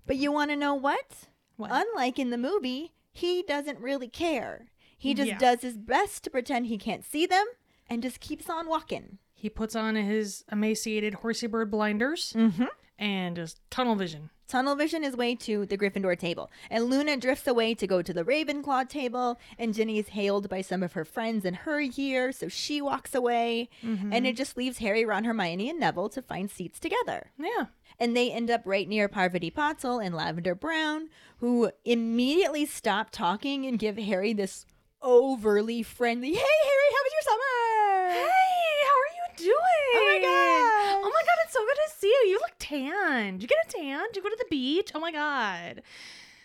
But 0.06 0.18
you 0.18 0.32
want 0.32 0.52
to 0.52 0.58
know 0.58 0.74
what? 0.76 1.28
What? 1.56 1.72
Unlike 1.72 2.20
in 2.20 2.30
the 2.30 2.38
movie, 2.38 2.94
he 3.12 3.44
doesn't 3.44 3.80
really 3.80 4.08
care. 4.08 4.68
He 4.98 5.14
just 5.14 5.28
Yeah. 5.30 5.38
does 5.38 5.62
his 5.62 5.78
best 5.78 6.24
to 6.24 6.30
pretend 6.30 6.66
he 6.68 6.78
can't 6.78 7.04
see 7.06 7.26
them 7.26 7.46
and 7.90 8.02
just 8.02 8.20
keeps 8.20 8.50
on 8.50 8.68
walking. 8.68 9.18
He 9.34 9.50
puts 9.50 9.76
on 9.76 9.96
his 9.96 10.44
emaciated 10.52 11.16
horsey 11.16 11.48
bird 11.48 11.70
blinders 11.70 12.34
Mm-hmm. 12.34 12.66
and 12.98 13.36
just 13.36 13.60
tunnel 13.70 13.96
vision. 13.96 14.30
Tunnel 14.48 14.76
vision 14.76 15.04
his 15.04 15.16
way 15.16 15.36
to 15.36 15.66
the 15.66 15.78
Gryffindor 15.78 16.18
table, 16.18 16.52
and 16.70 16.86
Luna 16.86 17.18
drifts 17.18 17.48
away 17.48 17.74
to 17.76 17.88
go 17.88 18.02
to 18.02 18.14
the 18.14 18.24
Ravenclaw 18.24 18.88
table, 18.90 19.40
and 19.58 19.74
Ginny 19.74 20.00
is 20.00 20.10
hailed 20.10 20.50
by 20.50 20.62
some 20.62 20.84
of 20.84 20.94
her 20.94 21.06
friends 21.06 21.46
in 21.46 21.54
her 21.54 21.82
year, 21.82 22.32
so 22.32 22.48
she 22.48 22.82
walks 22.82 23.16
away, 23.16 23.70
mm-hmm. 23.84 24.12
and 24.14 24.28
it 24.28 24.36
just 24.36 24.58
leaves 24.58 24.80
Harry, 24.80 25.06
Ron, 25.06 25.24
Hermione, 25.24 25.70
and 25.70 25.80
Neville 25.80 26.10
to 26.10 26.22
find 26.22 26.52
seats 26.52 26.80
together. 26.80 27.32
Yeah. 27.38 27.66
And 28.00 28.18
they 28.18 28.32
end 28.32 28.50
up 28.50 28.62
right 28.66 28.90
near 28.90 29.08
Parvati 29.08 29.52
Patil 29.52 30.04
and 30.04 30.16
Lavender 30.16 30.56
Brown, 30.56 31.10
who 31.38 31.72
immediately 31.86 32.66
stop 32.66 33.12
talking 33.12 33.66
and 33.66 33.78
give 33.78 33.98
Harry 33.98 34.34
this 34.34 34.66
overly 35.02 35.84
friendly, 35.84 36.34
Hey, 36.34 36.36
Harry, 36.36 36.90
how 36.92 37.04
was 37.04 37.14
your 37.14 37.22
summer? 37.22 38.14
Hey, 38.14 38.22
how 38.22 38.30
are 38.30 38.58
you 38.58 38.63
doing? 39.44 39.56
Oh 39.96 40.10
my 40.12 40.20
god! 40.22 41.06
Oh 41.06 41.12
my 41.14 41.22
god, 41.22 41.38
it's 41.44 41.54
so 41.54 41.60
good 41.60 41.76
to 41.76 41.92
see 41.98 42.08
you. 42.08 42.30
You 42.30 42.40
look 42.40 42.56
tan. 42.60 43.34
Did 43.34 43.44
you 43.44 43.48
get 43.48 43.58
a 43.68 43.78
tan? 43.78 44.06
Did 44.08 44.16
you 44.18 44.24
go 44.24 44.30
to 44.30 44.38
the 44.38 44.50
beach? 44.50 44.92
Oh 44.96 45.00
my 45.00 45.12
god. 45.12 45.82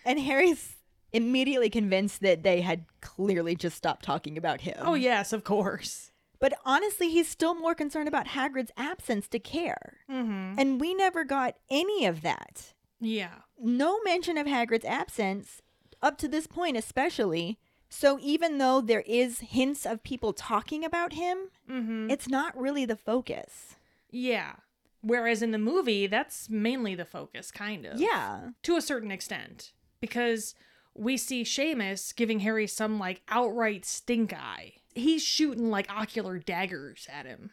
And 0.04 0.20
Harry's 0.20 0.76
immediately 1.12 1.70
convinced 1.70 2.20
that 2.20 2.42
they 2.42 2.60
had 2.60 2.84
clearly 3.00 3.56
just 3.56 3.76
stopped 3.76 4.04
talking 4.04 4.36
about 4.36 4.62
him. 4.62 4.76
Oh 4.80 4.94
yes, 4.94 5.32
of 5.32 5.44
course. 5.44 6.12
But 6.40 6.54
honestly, 6.64 7.08
he's 7.08 7.28
still 7.28 7.54
more 7.54 7.74
concerned 7.74 8.08
about 8.08 8.28
Hagrid's 8.28 8.70
absence 8.76 9.26
to 9.28 9.38
care. 9.38 9.98
Mm-hmm. 10.10 10.54
And 10.58 10.80
we 10.80 10.94
never 10.94 11.24
got 11.24 11.56
any 11.68 12.06
of 12.06 12.22
that. 12.22 12.74
Yeah. 13.00 13.40
No 13.58 14.00
mention 14.04 14.38
of 14.38 14.46
Hagrid's 14.46 14.84
absence 14.84 15.62
up 16.00 16.16
to 16.18 16.28
this 16.28 16.46
point, 16.46 16.76
especially. 16.76 17.58
So 17.88 18.18
even 18.20 18.58
though 18.58 18.80
there 18.80 19.02
is 19.06 19.40
hints 19.40 19.86
of 19.86 20.02
people 20.02 20.32
talking 20.32 20.84
about 20.84 21.12
him, 21.14 21.38
Mm-hmm. 21.70 22.10
it's 22.10 22.28
not 22.28 22.58
really 22.58 22.84
the 22.86 22.96
focus. 22.96 23.76
Yeah. 24.10 24.54
Whereas 25.02 25.42
in 25.42 25.50
the 25.52 25.58
movie, 25.58 26.06
that's 26.06 26.48
mainly 26.50 26.94
the 26.94 27.04
focus, 27.04 27.50
kind 27.50 27.84
of. 27.86 28.00
Yeah. 28.00 28.50
To 28.62 28.76
a 28.76 28.80
certain 28.82 29.10
extent. 29.10 29.72
Because 30.00 30.54
we 30.94 31.16
see 31.16 31.44
Seamus 31.44 32.14
giving 32.16 32.40
Harry 32.40 32.66
some 32.66 32.98
like 32.98 33.20
outright 33.28 33.84
stink 33.84 34.32
eye. 34.32 34.72
He's 34.94 35.22
shooting 35.22 35.70
like 35.70 35.90
ocular 35.90 36.38
daggers 36.38 37.06
at 37.12 37.26
him 37.26 37.50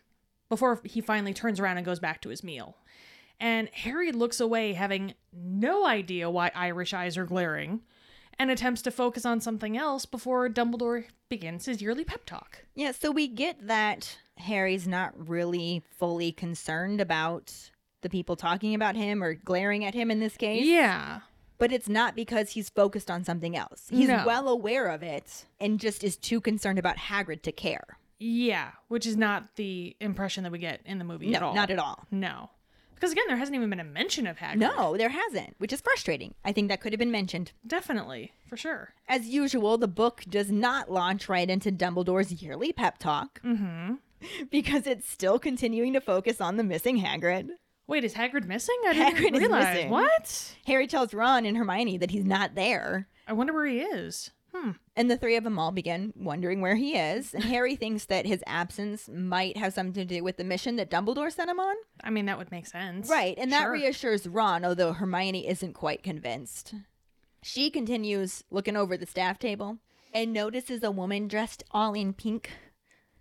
before 0.49 0.81
he 0.83 1.01
finally 1.01 1.33
turns 1.33 1.59
around 1.59 1.77
and 1.77 1.85
goes 1.85 1.99
back 1.99 2.21
to 2.21 2.29
his 2.29 2.43
meal. 2.43 2.77
And 3.39 3.69
Harry 3.73 4.11
looks 4.13 4.39
away, 4.39 4.73
having 4.73 5.13
no 5.33 5.85
idea 5.85 6.29
why 6.29 6.51
Irish 6.55 6.93
eyes 6.93 7.17
are 7.17 7.25
glaring. 7.25 7.81
And 8.37 8.51
attempts 8.51 8.81
to 8.83 8.91
focus 8.91 9.25
on 9.25 9.39
something 9.41 9.77
else 9.77 10.05
before 10.05 10.49
Dumbledore 10.49 11.05
begins 11.29 11.65
his 11.65 11.81
yearly 11.81 12.03
pep 12.03 12.25
talk. 12.25 12.63
Yeah, 12.75 12.91
so 12.91 13.11
we 13.11 13.27
get 13.27 13.67
that 13.67 14.17
Harry's 14.37 14.87
not 14.87 15.13
really 15.29 15.83
fully 15.97 16.31
concerned 16.31 16.99
about 17.01 17.53
the 18.01 18.09
people 18.09 18.35
talking 18.35 18.75
about 18.75 18.95
him 18.95 19.23
or 19.23 19.33
glaring 19.33 19.83
at 19.85 19.93
him 19.93 20.11
in 20.11 20.19
this 20.19 20.37
case. 20.37 20.65
Yeah. 20.65 21.21
But 21.57 21.71
it's 21.71 21.87
not 21.87 22.15
because 22.15 22.51
he's 22.51 22.69
focused 22.69 23.09
on 23.09 23.23
something 23.23 23.55
else. 23.55 23.87
He's 23.89 24.09
No. 24.09 24.23
well 24.25 24.49
aware 24.49 24.87
of 24.87 25.01
it 25.01 25.45
and 25.59 25.79
just 25.79 26.03
is 26.03 26.17
too 26.17 26.41
concerned 26.41 26.77
about 26.77 26.97
Hagrid 26.97 27.41
to 27.43 27.51
care. 27.53 27.97
Yeah, 28.19 28.71
which 28.89 29.05
is 29.05 29.15
not 29.17 29.55
the 29.55 29.95
impression 29.99 30.43
that 30.43 30.51
we 30.51 30.59
get 30.59 30.81
in 30.85 30.99
the 30.99 31.05
movie 31.05 31.27
No, 31.29 31.37
at 31.37 31.43
all. 31.43 31.53
not 31.55 31.69
at 31.69 31.79
all. 31.79 32.05
No. 32.11 32.49
Because 32.95 33.11
again, 33.11 33.25
there 33.27 33.37
hasn't 33.37 33.55
even 33.55 33.69
been 33.69 33.79
a 33.79 33.83
mention 33.83 34.25
of 34.25 34.37
Hagrid. 34.37 34.57
No, 34.57 34.97
there 34.97 35.09
hasn't, 35.09 35.55
which 35.59 35.73
is 35.73 35.81
frustrating. 35.81 36.33
I 36.43 36.51
think 36.51 36.69
that 36.69 36.81
could 36.81 36.93
have 36.93 36.99
been 36.99 37.11
mentioned. 37.11 37.51
Definitely, 37.67 38.31
for 38.47 38.57
sure. 38.57 38.93
As 39.07 39.27
usual, 39.27 39.77
the 39.77 39.87
book 39.87 40.23
does 40.29 40.51
not 40.51 40.89
launch 40.91 41.27
right 41.29 41.49
into 41.49 41.71
Dumbledore's 41.71 42.41
yearly 42.41 42.71
pep 42.73 42.97
talk 42.97 43.41
Mm-hmm. 43.43 43.95
because 44.49 44.87
it's 44.87 45.09
still 45.09 45.37
continuing 45.39 45.93
to 45.93 46.01
focus 46.01 46.39
on 46.41 46.55
the 46.57 46.63
missing 46.63 46.99
Hagrid. 47.01 47.49
Wait, 47.87 48.03
is 48.03 48.13
Hagrid 48.15 48.45
missing? 48.47 48.75
I 48.87 48.93
didn't 48.93 49.15
Hagrid 49.17 49.33
is 49.35 49.39
realize. 49.39 49.75
missing. 49.75 49.89
What? 49.91 50.55
Harry 50.65 50.87
tells 50.87 51.13
Ron 51.13 51.45
and 51.45 51.55
Hermione 51.57 51.97
that 51.99 52.11
he's 52.11 52.25
not 52.25 52.55
there. 52.55 53.07
I 53.27 53.33
wonder 53.33 53.53
where 53.53 53.65
he 53.67 53.81
is. 53.81 54.31
Hmm. 54.55 54.71
And 54.95 55.11
the 55.11 55.17
three 55.17 55.35
of 55.35 55.43
them 55.43 55.59
all 55.59 55.71
begin 55.71 56.13
wondering 56.15 56.61
where 56.61 56.75
he 56.75 56.95
is. 56.95 57.33
And 57.33 57.43
Harry 57.43 57.75
thinks 57.77 58.05
that 58.05 58.25
his 58.25 58.41
absence 58.47 59.09
might 59.09 59.57
have 59.57 59.73
something 59.73 59.93
to 59.93 60.05
do 60.05 60.23
with 60.23 60.37
the 60.37 60.43
mission 60.45 60.77
that 60.77 60.89
Dumbledore 60.89 61.31
sent 61.31 61.49
him 61.49 61.59
on. 61.59 61.75
I 62.03 62.09
mean, 62.09 62.25
that 62.27 62.37
would 62.37 62.51
make 62.51 62.65
sense. 62.67 63.09
Right. 63.09 63.37
And 63.37 63.51
that 63.51 63.63
Sure. 63.63 63.71
reassures 63.73 64.27
Ron, 64.27 64.63
although 64.63 64.93
Hermione 64.93 65.47
isn't 65.47 65.73
quite 65.73 66.03
convinced. 66.03 66.73
She 67.43 67.69
continues 67.69 68.43
looking 68.49 68.77
over 68.77 68.95
the 68.95 69.05
staff 69.05 69.37
table 69.39 69.79
and 70.13 70.31
notices 70.31 70.81
a 70.83 70.91
woman 70.91 71.27
dressed 71.27 71.63
all 71.71 71.93
in 71.93 72.13
pink 72.13 72.49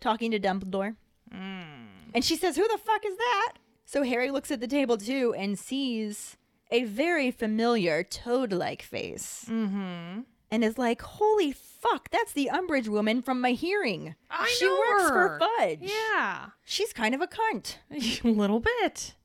talking 0.00 0.30
to 0.30 0.38
Dumbledore. 0.38 0.94
And 1.32 2.24
she 2.24 2.36
says, 2.36 2.54
Who 2.56 2.68
the 2.68 2.78
fuck 2.78 3.04
is 3.04 3.16
that? 3.16 3.54
So 3.84 4.02
Harry 4.04 4.30
looks 4.30 4.50
at 4.50 4.60
the 4.60 4.68
table 4.68 4.96
too 4.96 5.34
and 5.36 5.58
sees 5.58 6.36
a 6.70 6.84
very 6.84 7.30
familiar 7.30 8.02
toad 8.04 8.52
like 8.52 8.82
face 8.82 9.44
Mm-hmm. 9.48 10.20
And 10.54 10.62
is 10.62 10.78
like, 10.78 11.02
Holy 11.02 11.50
fuck, 11.50 12.08
that's 12.10 12.32
the 12.32 12.48
Umbridge 12.52 12.86
woman 12.88 13.22
from 13.22 13.40
my 13.40 13.50
hearing. 13.50 14.14
I 14.30 14.48
she 14.56 14.66
know 14.66 14.78
works 14.88 15.08
for. 15.08 15.38
Fudge. 15.40 15.80
Yeah. 15.82 16.46
She's 16.64 16.92
kind 16.92 17.12
of 17.12 17.20
a 17.20 17.26
cunt. 17.26 17.76
A 18.24 18.28
little 18.28 18.60
bit. 18.60 19.16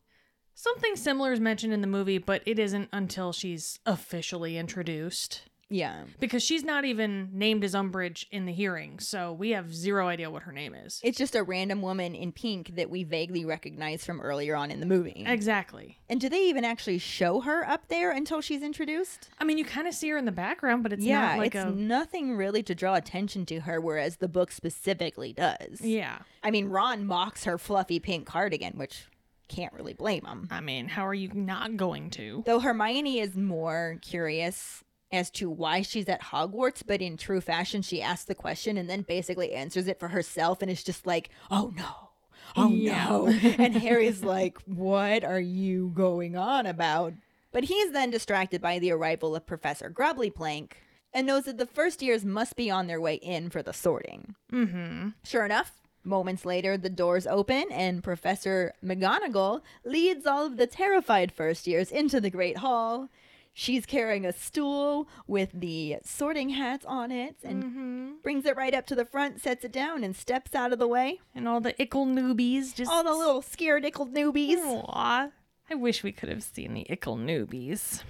Something 0.55 0.95
similar 0.95 1.31
is 1.31 1.39
mentioned 1.39 1.71
in 1.71 1.81
the 1.81 1.87
movie, 1.87 2.17
but 2.17 2.41
it 2.45 2.57
isn't 2.57 2.89
until 2.91 3.31
she's 3.31 3.79
officially 3.85 4.57
introduced. 4.57 5.43
Yeah. 5.69 6.03
Because 6.19 6.43
she's 6.43 6.63
not 6.63 6.85
even 6.85 7.29
named 7.33 7.63
as 7.63 7.73
Umbridge 7.73 8.25
in 8.31 8.45
the 8.45 8.51
hearing, 8.51 8.99
so 8.99 9.33
we 9.33 9.51
have 9.51 9.73
zero 9.73 10.07
idea 10.07 10.29
what 10.29 10.43
her 10.43 10.51
name 10.51 10.73
is. 10.73 10.99
It's 11.03 11.17
just 11.17 11.35
a 11.35 11.43
random 11.43 11.81
woman 11.81 12.15
in 12.15 12.31
pink 12.31 12.75
that 12.75 12.89
we 12.89 13.03
vaguely 13.03 13.45
recognize 13.45 14.03
from 14.03 14.19
earlier 14.19 14.55
on 14.55 14.71
in 14.71 14.79
the 14.79 14.85
movie. 14.85 15.23
Exactly. 15.27 15.99
And 16.09 16.19
do 16.19 16.27
they 16.29 16.47
even 16.49 16.65
actually 16.65 16.97
show 16.97 17.41
her 17.41 17.67
up 17.67 17.87
there 17.87 18.11
until 18.11 18.41
she's 18.41 18.63
introduced? 18.63 19.29
I 19.39 19.43
mean, 19.43 19.57
you 19.57 19.65
kind 19.65 19.87
of 19.87 19.93
see 19.93 20.09
her 20.09 20.17
in 20.17 20.25
the 20.25 20.31
background, 20.31 20.83
but 20.83 20.93
it's 20.93 21.03
yeah, 21.03 21.29
not 21.29 21.37
like 21.37 21.55
it's 21.55 21.65
a. 21.65 21.69
nothing 21.69 22.35
really 22.35 22.63
to 22.63 22.73
draw 22.73 22.95
attention 22.95 23.45
to 23.47 23.61
her, 23.61 23.79
whereas 23.79 24.17
the 24.17 24.27
book 24.27 24.51
specifically 24.51 25.33
does. 25.33 25.81
Yeah. 25.81 26.19
I 26.43 26.51
mean, 26.51 26.69
Ron 26.69 27.05
mocks 27.05 27.43
her 27.43 27.57
fluffy 27.57 27.99
pink 27.99 28.25
cardigan, 28.25 28.77
which 28.77 29.05
can't 29.49 29.73
really 29.73 29.93
blame 29.93 30.25
him. 30.25 30.47
I 30.49 30.61
mean, 30.61 30.87
how 30.87 31.05
are 31.05 31.13
you 31.13 31.31
not 31.33 31.75
going 31.75 32.11
to? 32.11 32.43
Though 32.45 32.59
Hermione 32.59 33.19
is 33.19 33.35
more 33.35 33.97
curious 34.01 34.83
as 35.11 35.29
to 35.31 35.49
why 35.49 35.81
she's 35.81 36.07
at 36.07 36.21
Hogwarts, 36.21 36.83
but 36.85 37.01
in 37.01 37.17
true 37.17 37.41
fashion, 37.41 37.81
she 37.81 38.01
asks 38.01 38.25
the 38.25 38.35
question 38.35 38.77
and 38.77 38.89
then 38.89 39.01
basically 39.01 39.53
answers 39.53 39.87
it 39.87 39.99
for 39.99 40.09
herself, 40.09 40.61
and 40.61 40.69
it's 40.69 40.83
just 40.83 41.07
like, 41.07 41.29
oh 41.49 41.73
no. 41.75 42.09
Oh 42.55 42.69
Yeah. 42.69 43.05
no. 43.09 43.27
and 43.43 43.75
Harry's 43.75 44.23
like, 44.23 44.57
what 44.65 45.23
are 45.23 45.39
you 45.39 45.91
going 45.93 46.35
on 46.35 46.65
about? 46.65 47.13
But 47.51 47.65
he's 47.65 47.91
then 47.91 48.09
distracted 48.11 48.61
by 48.61 48.79
the 48.79 48.91
arrival 48.91 49.35
of 49.35 49.45
Professor 49.47 49.89
Grubbly 49.89 50.29
Plank 50.29 50.77
and 51.13 51.25
knows 51.25 51.45
that 51.45 51.57
the 51.57 51.65
first 51.65 52.01
years 52.03 52.23
must 52.23 52.55
be 52.55 52.69
on 52.69 52.85
their 52.87 53.01
way 53.01 53.15
in 53.15 53.49
for 53.49 53.63
the 53.63 53.73
sorting. 53.73 54.35
Mm-hmm. 54.51 55.09
Sure 55.23 55.45
enough, 55.45 55.71
moments 56.03 56.45
later, 56.45 56.77
the 56.77 56.89
doors 56.89 57.25
open 57.25 57.65
and 57.71 58.03
Professor 58.03 58.73
McGonagall 58.85 59.61
leads 59.83 60.27
all 60.27 60.45
of 60.45 60.57
the 60.57 60.67
terrified 60.67 61.31
first 61.31 61.65
years 61.65 61.91
into 61.91 62.21
the 62.21 62.29
Great 62.29 62.57
Hall. 62.57 63.09
She's 63.53 63.85
carrying 63.85 64.25
a 64.25 64.31
stool 64.31 65.09
with 65.27 65.49
the 65.53 65.97
sorting 66.03 66.49
hats 66.49 66.85
on 66.85 67.11
it 67.11 67.35
and 67.43 67.63
Mm-hmm. 67.63 68.11
brings 68.23 68.45
it 68.45 68.55
right 68.55 68.73
up 68.73 68.85
to 68.87 68.95
the 68.95 69.05
front, 69.05 69.41
sets 69.41 69.65
it 69.65 69.71
down, 69.73 70.03
and 70.03 70.15
steps 70.15 70.55
out 70.55 70.71
of 70.71 70.79
the 70.79 70.87
way. 70.87 71.19
And 71.35 71.47
all 71.47 71.59
the 71.59 71.79
ickle 71.81 72.05
newbies 72.05 72.73
just. 72.73 72.89
All 72.89 73.03
the 73.03 73.13
little 73.13 73.41
scared 73.41 73.83
ickle 73.85 74.07
newbies. 74.07 74.57
Aw. 74.63 75.29
I 75.69 75.75
wish 75.75 76.03
we 76.03 76.11
could 76.11 76.29
have 76.29 76.43
seen 76.43 76.73
the 76.73 76.85
ickle 76.89 77.17
newbies. 77.17 78.03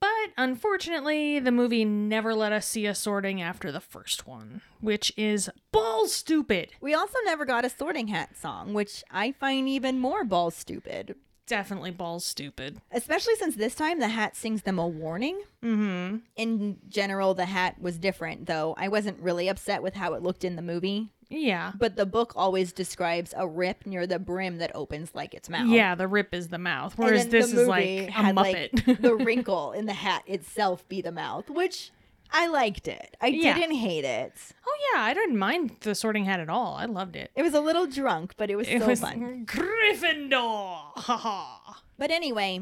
But 0.00 0.30
unfortunately, 0.36 1.38
the 1.40 1.50
movie 1.52 1.84
never 1.84 2.34
let 2.34 2.52
us 2.52 2.66
see 2.66 2.84
a 2.86 2.94
sorting 2.94 3.40
after 3.40 3.72
the 3.72 3.80
first 3.80 4.26
one, 4.26 4.60
which 4.80 5.12
is 5.16 5.48
ball 5.72 6.06
stupid. 6.08 6.70
We 6.80 6.92
also 6.94 7.16
never 7.24 7.44
got 7.46 7.64
a 7.64 7.70
sorting 7.70 8.08
hat 8.08 8.36
song, 8.36 8.74
which 8.74 9.02
I 9.10 9.32
find 9.32 9.68
even 9.68 9.98
more 9.98 10.24
balls 10.24 10.54
stupid. 10.54 11.14
Definitely 11.46 11.92
balls 11.92 12.24
stupid. 12.24 12.80
Especially 12.90 13.36
since 13.36 13.54
this 13.54 13.74
time 13.74 14.00
the 14.00 14.08
hat 14.08 14.34
sings 14.36 14.62
them 14.62 14.78
a 14.78 14.86
warning. 14.86 15.40
Mm-hmm. 15.62 16.16
In 16.36 16.78
general, 16.88 17.34
the 17.34 17.44
hat 17.46 17.80
was 17.80 17.98
different, 17.98 18.46
though. 18.46 18.74
I 18.76 18.88
wasn't 18.88 19.20
really 19.20 19.48
upset 19.48 19.82
with 19.82 19.94
how 19.94 20.14
it 20.14 20.22
looked 20.22 20.44
in 20.44 20.56
the 20.56 20.62
movie. 20.62 21.10
Yeah. 21.28 21.72
But 21.76 21.96
the 21.96 22.06
book 22.06 22.32
always 22.36 22.72
describes 22.72 23.34
a 23.36 23.46
rip 23.46 23.86
near 23.86 24.06
the 24.06 24.18
brim 24.18 24.58
that 24.58 24.74
opens 24.74 25.14
like 25.14 25.34
its 25.34 25.48
mouth. 25.48 25.68
Yeah, 25.68 25.94
the 25.94 26.06
rip 26.06 26.34
is 26.34 26.48
the 26.48 26.58
mouth, 26.58 26.94
whereas 26.96 27.26
this 27.28 27.52
is 27.52 27.66
like 27.66 27.84
a 27.84 28.10
had, 28.10 28.36
muppet. 28.36 28.86
Like, 28.86 29.02
the 29.02 29.14
wrinkle 29.24 29.72
in 29.72 29.86
the 29.86 29.92
hat 29.92 30.22
itself 30.26 30.86
be 30.88 31.00
the 31.00 31.12
mouth, 31.12 31.50
which 31.50 31.90
I 32.32 32.46
liked 32.48 32.88
it. 32.88 33.16
I 33.20 33.28
Yeah. 33.28 33.54
didn't 33.54 33.76
hate 33.76 34.04
it. 34.04 34.32
oh 34.66 34.76
yeah, 34.94 35.02
I 35.02 35.14
didn't 35.14 35.38
mind 35.38 35.76
the 35.80 35.94
sorting 35.94 36.24
hat 36.24 36.40
at 36.40 36.48
all. 36.48 36.74
I 36.74 36.84
loved 36.86 37.16
it. 37.16 37.30
It 37.34 37.42
was 37.42 37.54
a 37.54 37.60
little 37.60 37.86
drunk, 37.86 38.34
but 38.36 38.50
it 38.50 38.56
was 38.56 38.68
It 38.68 38.80
so 38.80 38.86
was 38.88 39.00
fun. 39.00 39.46
Gryffindor. 39.46 40.92
Ha 40.96 41.16
ha. 41.16 41.82
But 41.98 42.10
anyway, 42.10 42.60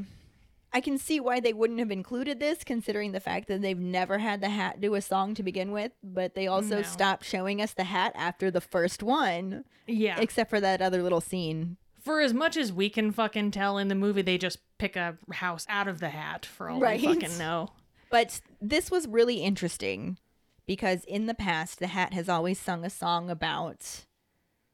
I 0.72 0.80
can 0.80 0.98
see 0.98 1.20
why 1.20 1.40
they 1.40 1.52
wouldn't 1.52 1.78
have 1.78 1.90
included 1.90 2.40
this, 2.40 2.64
considering 2.64 3.12
the 3.12 3.20
fact 3.20 3.48
that 3.48 3.62
they've 3.62 3.78
never 3.78 4.18
had 4.18 4.40
the 4.40 4.48
hat 4.48 4.80
do 4.80 4.94
a 4.94 5.00
song 5.00 5.34
to 5.34 5.42
begin 5.42 5.70
with. 5.72 5.92
But 6.02 6.34
they 6.34 6.46
also 6.46 6.76
No. 6.76 6.82
stopped 6.82 7.24
showing 7.24 7.60
us 7.60 7.72
the 7.74 7.84
hat 7.84 8.12
after 8.16 8.50
the 8.50 8.60
first 8.60 9.02
one, 9.02 9.64
Yeah. 9.86 10.18
except 10.20 10.50
for 10.50 10.60
that 10.60 10.82
other 10.82 11.02
little 11.02 11.20
scene. 11.20 11.76
For 12.00 12.20
as 12.20 12.34
much 12.34 12.56
as 12.56 12.72
we 12.72 12.90
can 12.90 13.12
fucking 13.12 13.52
tell 13.52 13.78
in 13.78 13.88
the 13.88 13.94
movie, 13.94 14.20
they 14.22 14.36
just 14.36 14.58
pick 14.78 14.94
a 14.94 15.16
house 15.32 15.64
out 15.70 15.88
of 15.88 16.00
the 16.00 16.10
hat 16.10 16.44
for 16.44 16.68
all 16.68 16.78
Right. 16.78 17.00
we 17.00 17.06
fucking 17.14 17.38
know. 17.38 17.70
But 18.14 18.40
this 18.60 18.92
was 18.92 19.08
really 19.08 19.38
interesting 19.42 20.18
because 20.66 21.02
in 21.02 21.26
the 21.26 21.34
past, 21.34 21.80
the 21.80 21.88
hat 21.88 22.12
has 22.12 22.28
always 22.28 22.60
sung 22.60 22.84
a 22.84 22.88
song 22.88 23.28
about 23.28 24.04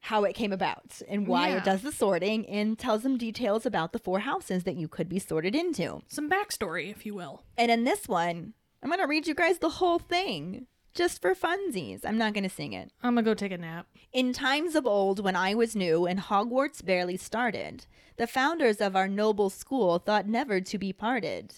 how 0.00 0.24
it 0.24 0.34
came 0.34 0.52
about 0.52 1.00
and 1.08 1.26
why 1.26 1.48
Yeah. 1.48 1.56
it 1.56 1.64
does 1.64 1.80
the 1.80 1.90
sorting 1.90 2.46
and 2.46 2.78
tells 2.78 3.02
them 3.02 3.16
details 3.16 3.64
about 3.64 3.94
the 3.94 3.98
four 3.98 4.18
houses 4.20 4.64
that 4.64 4.76
you 4.76 4.88
could 4.88 5.08
be 5.08 5.18
sorted 5.18 5.54
into. 5.56 6.02
Some 6.06 6.28
backstory, 6.28 6.90
if 6.90 7.06
you 7.06 7.14
will. 7.14 7.42
And 7.56 7.70
in 7.70 7.84
this 7.84 8.06
one, 8.06 8.52
I'm 8.82 8.90
going 8.90 9.00
to 9.00 9.06
read 9.06 9.26
you 9.26 9.34
guys 9.34 9.58
the 9.60 9.70
whole 9.70 9.98
thing 9.98 10.66
just 10.92 11.22
for 11.22 11.34
funsies. 11.34 12.00
I'm 12.04 12.18
not 12.18 12.34
going 12.34 12.44
to 12.44 12.50
sing 12.50 12.74
it. 12.74 12.92
I'm 13.02 13.14
gonna 13.14 13.24
go 13.24 13.32
take 13.32 13.52
a 13.52 13.56
nap. 13.56 13.86
In 14.12 14.34
times 14.34 14.74
of 14.74 14.84
old, 14.86 15.24
when 15.24 15.34
I 15.34 15.54
was 15.54 15.74
new 15.74 16.04
and 16.04 16.20
Hogwarts 16.20 16.84
barely 16.84 17.16
started, 17.16 17.86
the 18.18 18.26
founders 18.26 18.82
of 18.82 18.94
our 18.94 19.08
noble 19.08 19.48
school 19.48 19.98
thought 19.98 20.28
never 20.28 20.60
to 20.60 20.76
be 20.76 20.92
parted. 20.92 21.54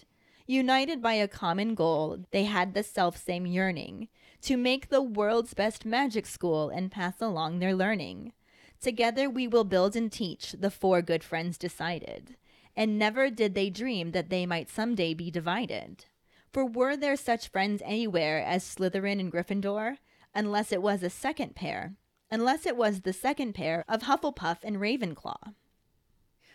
United 0.47 1.01
by 1.01 1.15
a 1.15 1.29
common 1.29 1.75
goal, 1.75 2.25
they 2.31 2.45
had 2.45 2.75
the 2.75 2.83
self-same 2.83 3.47
yearning 3.47 4.09
to 4.43 4.57
make 4.57 4.89
the 4.89 5.03
world's 5.03 5.55
best 5.55 5.85
magic 5.85 6.27
school 6.27 6.69
and 6.69 6.91
pass 6.91 7.21
along 7.21 7.59
their 7.59 7.75
learning. 7.75 8.33
Together 8.81 9.31
we 9.31 9.47
will 9.47 9.65
build 9.65 9.95
and 9.95 10.11
teach, 10.11 10.53
the 10.53 10.71
four 10.71 11.01
good 11.01 11.23
friends 11.23 11.57
decided. 11.57 12.37
And 12.75 12.99
never 12.99 13.31
did 13.31 13.55
they 13.55 13.71
dream 13.71 14.11
that 14.11 14.31
they 14.31 14.45
might 14.47 14.69
someday 14.69 15.15
be 15.15 15.31
divided. 15.31 16.07
For 16.53 16.67
were 16.67 16.97
there 16.97 17.17
such 17.17 17.49
friends 17.49 17.81
anywhere 17.85 18.43
as 18.43 18.65
Slytherin 18.65 19.21
and 19.21 19.31
Gryffindor? 19.31 19.99
Unless 20.35 20.73
it 20.73 20.83
was 20.83 21.03
a 21.03 21.11
second 21.11 21.55
pair. 21.55 21.95
Unless 22.31 22.67
it 22.67 22.77
was 22.77 23.03
the 23.03 23.13
second 23.13 23.53
pair 23.55 23.85
of 23.89 24.03
Hufflepuff 24.03 24.59
and 24.65 24.77
Ravenclaw. 24.79 25.55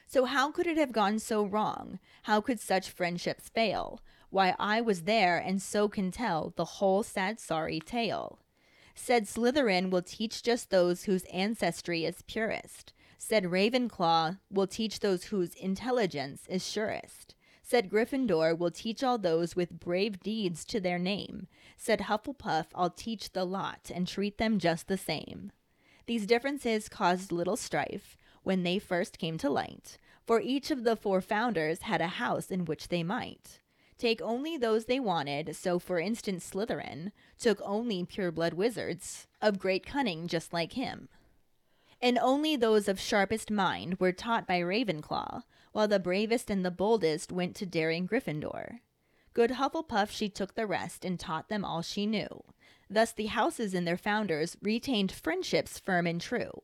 So 0.07 0.23
how 0.23 0.51
could 0.51 0.67
it 0.67 0.77
have 0.77 0.93
gone 0.93 1.19
so 1.19 1.43
wrong? 1.43 1.99
How 2.23 2.39
could 2.39 2.61
such 2.61 2.89
friendships 2.89 3.49
fail? 3.49 3.99
Why 4.29 4.55
I 4.57 4.79
was 4.79 5.01
there 5.01 5.37
and 5.37 5.61
so 5.61 5.89
can 5.89 6.11
tell 6.11 6.53
the 6.55 6.65
whole 6.65 7.03
sad 7.03 7.41
sorry 7.41 7.81
tale. 7.81 8.39
Said 8.95 9.25
Slytherin 9.25 9.89
will 9.89 10.01
teach 10.01 10.41
just 10.41 10.69
those 10.69 11.03
whose 11.03 11.25
ancestry 11.25 12.05
is 12.05 12.21
purest. 12.21 12.93
Said 13.17 13.45
Ravenclaw 13.45 14.39
will 14.49 14.65
teach 14.65 15.01
those 15.01 15.25
whose 15.25 15.53
intelligence 15.55 16.43
is 16.47 16.67
surest. 16.67 17.35
Said 17.61 17.89
Gryffindor 17.89 18.57
will 18.57 18.71
teach 18.71 19.03
all 19.03 19.17
those 19.17 19.57
with 19.57 19.79
brave 19.79 20.21
deeds 20.21 20.63
to 20.65 20.79
their 20.79 20.97
name. 20.97 21.47
Said 21.75 22.01
Hufflepuff, 22.01 22.67
I'll 22.73 22.89
teach 22.89 23.33
the 23.33 23.43
lot 23.43 23.91
and 23.93 24.07
treat 24.07 24.37
them 24.37 24.57
just 24.57 24.87
the 24.87 24.97
same. 24.97 25.51
These 26.05 26.25
differences 26.25 26.87
caused 26.87 27.33
little 27.33 27.57
strife 27.57 28.17
when 28.47 28.63
they 28.63 28.79
first 28.79 29.19
came 29.19 29.37
to 29.37 29.49
light, 29.49 29.97
for 30.25 30.39
each 30.39 30.71
of 30.71 30.85
the 30.85 30.95
four 30.95 31.19
founders 31.19 31.81
had 31.81 31.99
a 31.99 32.07
house 32.07 32.49
in 32.49 32.63
which 32.63 32.87
they 32.87 33.03
might 33.03 33.59
take 33.97 34.21
only 34.21 34.57
those 34.57 34.85
they 34.85 34.99
wanted. 34.99 35.55
So, 35.55 35.79
for 35.79 35.99
instance, 35.99 36.49
Slytherin 36.49 37.11
took 37.37 37.59
only 37.61 38.05
pureblood 38.05 38.53
wizards 38.53 39.27
of 39.41 39.59
great 39.59 39.85
cunning, 39.85 40.27
just 40.27 40.53
like 40.53 40.73
him. 40.73 41.09
And 42.01 42.17
only 42.19 42.55
those 42.55 42.87
of 42.87 42.99
sharpest 42.99 43.49
mind 43.49 43.99
were 43.99 44.11
taught 44.11 44.47
by 44.47 44.59
Ravenclaw, 44.59 45.43
while 45.71 45.87
the 45.87 45.99
bravest 45.99 46.49
and 46.49 46.63
the 46.63 46.71
boldest 46.71 47.31
went 47.31 47.55
to 47.57 47.65
daring 47.65 48.07
Gryffindor. 48.07 48.79
Good 49.33 49.51
Hufflepuff, 49.51 50.09
she 50.09 50.29
took 50.29 50.55
the 50.55 50.67
rest 50.67 51.03
and 51.03 51.19
taught 51.19 51.49
them 51.49 51.65
all 51.65 51.81
she 51.81 52.05
knew. 52.05 52.43
Thus, 52.89 53.11
the 53.11 53.25
houses 53.25 53.73
and 53.73 53.85
their 53.85 53.97
founders 53.97 54.57
retained 54.61 55.11
friendships 55.11 55.79
firm 55.79 56.07
and 56.07 56.21
true. 56.21 56.61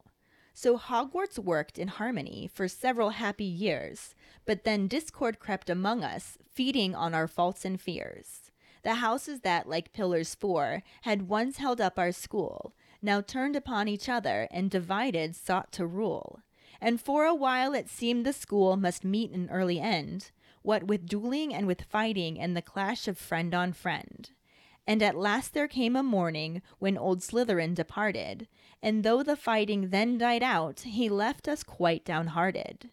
So 0.53 0.77
Hogwarts 0.77 1.39
worked 1.39 1.79
in 1.79 1.87
harmony 1.87 2.49
for 2.53 2.67
several 2.67 3.09
happy 3.09 3.43
years, 3.43 4.13
but 4.45 4.63
then 4.63 4.87
discord 4.87 5.39
crept 5.39 5.69
among 5.69 6.03
us, 6.03 6.37
feeding 6.47 6.93
on 6.93 7.15
our 7.15 7.27
faults 7.27 7.65
and 7.65 7.81
fears. 7.81 8.51
The 8.83 8.95
houses 8.95 9.39
that, 9.41 9.67
like 9.67 9.93
pillars 9.93 10.35
four, 10.35 10.83
had 11.01 11.27
once 11.27 11.57
held 11.57 11.81
up 11.81 11.97
our 11.97 12.11
school, 12.11 12.75
now 13.01 13.19
turned 13.19 13.55
upon 13.55 13.87
each 13.87 14.07
other 14.07 14.47
and 14.51 14.69
divided 14.69 15.35
sought 15.35 15.71
to 15.73 15.87
rule. 15.87 16.41
And 16.79 17.01
for 17.01 17.25
a 17.25 17.33
while 17.33 17.73
it 17.73 17.89
seemed 17.89 18.25
the 18.25 18.33
school 18.33 18.77
must 18.77 19.03
meet 19.03 19.31
an 19.31 19.49
early 19.49 19.79
end, 19.79 20.31
what 20.61 20.83
with 20.83 21.07
dueling 21.07 21.53
and 21.53 21.65
with 21.65 21.81
fighting 21.81 22.39
and 22.39 22.55
the 22.55 22.61
clash 22.61 23.07
of 23.07 23.17
friend 23.17 23.53
on 23.55 23.73
friend. 23.73 24.29
And 24.85 25.01
at 25.01 25.15
last 25.15 25.53
there 25.53 25.67
came 25.67 25.95
a 25.95 26.03
morning 26.03 26.61
when 26.79 26.97
old 26.97 27.21
Slytherin 27.21 27.73
departed, 27.73 28.47
and 28.83 29.03
though 29.03 29.23
the 29.23 29.37
fighting 29.37 29.89
then 29.89 30.17
died 30.17 30.43
out, 30.43 30.81
he 30.81 31.07
left 31.07 31.47
us 31.47 31.63
quite 31.63 32.03
downhearted. 32.03 32.89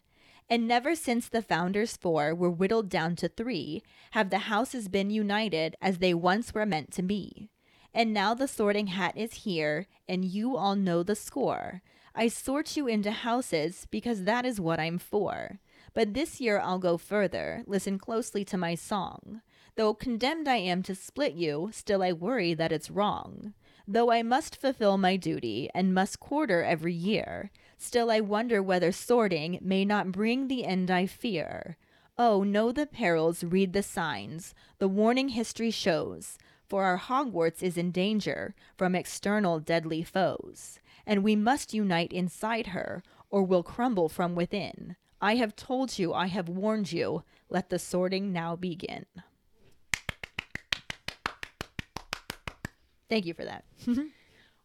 And 0.49 0.65
never 0.65 0.95
since 0.95 1.27
the 1.27 1.41
founders 1.41 1.97
four 1.97 2.33
were 2.33 2.49
whittled 2.49 2.89
down 2.89 3.17
to 3.17 3.27
three 3.27 3.83
have 4.11 4.29
the 4.29 4.47
houses 4.49 4.87
been 4.87 5.09
united 5.09 5.75
as 5.81 5.97
they 5.97 6.13
once 6.13 6.53
were 6.53 6.65
meant 6.65 6.91
to 6.93 7.01
be. 7.01 7.49
And 7.93 8.13
now 8.13 8.33
the 8.33 8.47
sorting 8.47 8.87
hat 8.87 9.17
is 9.17 9.43
here, 9.43 9.87
and 10.07 10.23
you 10.23 10.55
all 10.55 10.77
know 10.77 11.03
the 11.03 11.15
score. 11.15 11.81
I 12.15 12.29
sort 12.29 12.77
you 12.77 12.87
into 12.87 13.11
houses 13.11 13.85
because 13.91 14.23
that 14.23 14.45
is 14.45 14.61
what 14.61 14.79
I'm 14.79 14.97
for. 14.97 15.59
But 15.93 16.13
this 16.13 16.39
year 16.39 16.59
I'll 16.59 16.79
go 16.79 16.97
further. 16.97 17.63
Listen 17.67 17.99
closely 17.99 18.45
to 18.45 18.57
my 18.57 18.75
song. 18.75 19.41
Though 19.75 19.93
condemned 19.93 20.47
I 20.47 20.57
am 20.57 20.83
to 20.83 20.95
split 20.95 21.33
you, 21.33 21.69
still 21.73 22.01
I 22.01 22.13
worry 22.13 22.53
that 22.53 22.71
it's 22.71 22.89
wrong. 22.89 23.53
Though 23.93 24.09
I 24.09 24.23
must 24.23 24.55
fulfill 24.55 24.97
my 24.97 25.17
duty 25.17 25.69
and 25.75 25.93
must 25.93 26.21
quarter 26.21 26.63
every 26.63 26.93
year, 26.93 27.51
still 27.77 28.09
I 28.09 28.21
wonder 28.21 28.63
whether 28.63 28.93
sorting 28.93 29.59
may 29.61 29.83
not 29.83 30.13
bring 30.13 30.47
the 30.47 30.63
end 30.63 30.89
I 30.89 31.05
fear. 31.05 31.75
Oh, 32.17 32.41
know 32.41 32.71
the 32.71 32.85
perils, 32.85 33.43
read 33.43 33.73
the 33.73 33.83
signs, 33.83 34.55
the 34.77 34.87
warning 34.87 35.29
history 35.29 35.71
shows, 35.71 36.37
for 36.69 36.85
our 36.85 36.99
Hogwarts 36.99 37.61
is 37.61 37.77
in 37.77 37.91
danger 37.91 38.55
from 38.77 38.95
external 38.95 39.59
deadly 39.59 40.03
foes, 40.03 40.79
and 41.05 41.21
we 41.21 41.35
must 41.35 41.73
unite 41.73 42.13
inside 42.13 42.67
her, 42.67 43.03
or 43.29 43.43
will 43.43 43.61
crumble 43.61 44.07
from 44.07 44.35
within. 44.35 44.95
I 45.19 45.35
have 45.35 45.53
told 45.57 45.99
you, 45.99 46.13
I 46.13 46.27
have 46.27 46.47
warned 46.47 46.93
you, 46.93 47.23
let 47.49 47.69
the 47.69 47.77
sorting 47.77 48.31
now 48.31 48.55
begin. 48.55 49.05
Thank 53.11 53.25
you 53.25 53.33
for 53.33 53.43
that. 53.45 53.65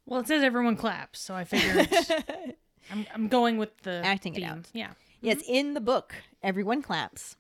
Well, 0.09 0.21
it 0.21 0.29
says 0.29 0.45
everyone 0.45 0.77
claps, 0.77 1.19
so 1.19 1.35
I 1.35 1.43
figured 1.43 1.89
I'm, 2.93 3.05
I'm 3.13 3.27
going 3.27 3.59
with 3.59 3.77
the 3.83 4.01
Acting 4.05 4.37
it 4.37 4.45
out. 4.45 4.69
Yeah. 4.73 4.91
Yes, 5.21 5.39
mm-hmm. 5.39 5.53
in 5.53 5.75
the 5.75 5.81
book, 5.81 6.15
everyone 6.45 6.81
claps. 6.81 7.35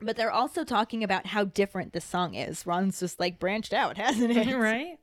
But 0.00 0.16
they're 0.16 0.30
also 0.30 0.64
talking 0.64 1.04
about 1.04 1.26
how 1.26 1.44
different 1.44 1.92
this 1.92 2.06
song 2.06 2.34
is. 2.34 2.66
Ron's 2.66 2.98
just 3.00 3.20
like 3.20 3.38
branched 3.38 3.74
out, 3.74 3.96
hasn't 3.98 4.34
it? 4.34 4.56
right? 4.56 4.98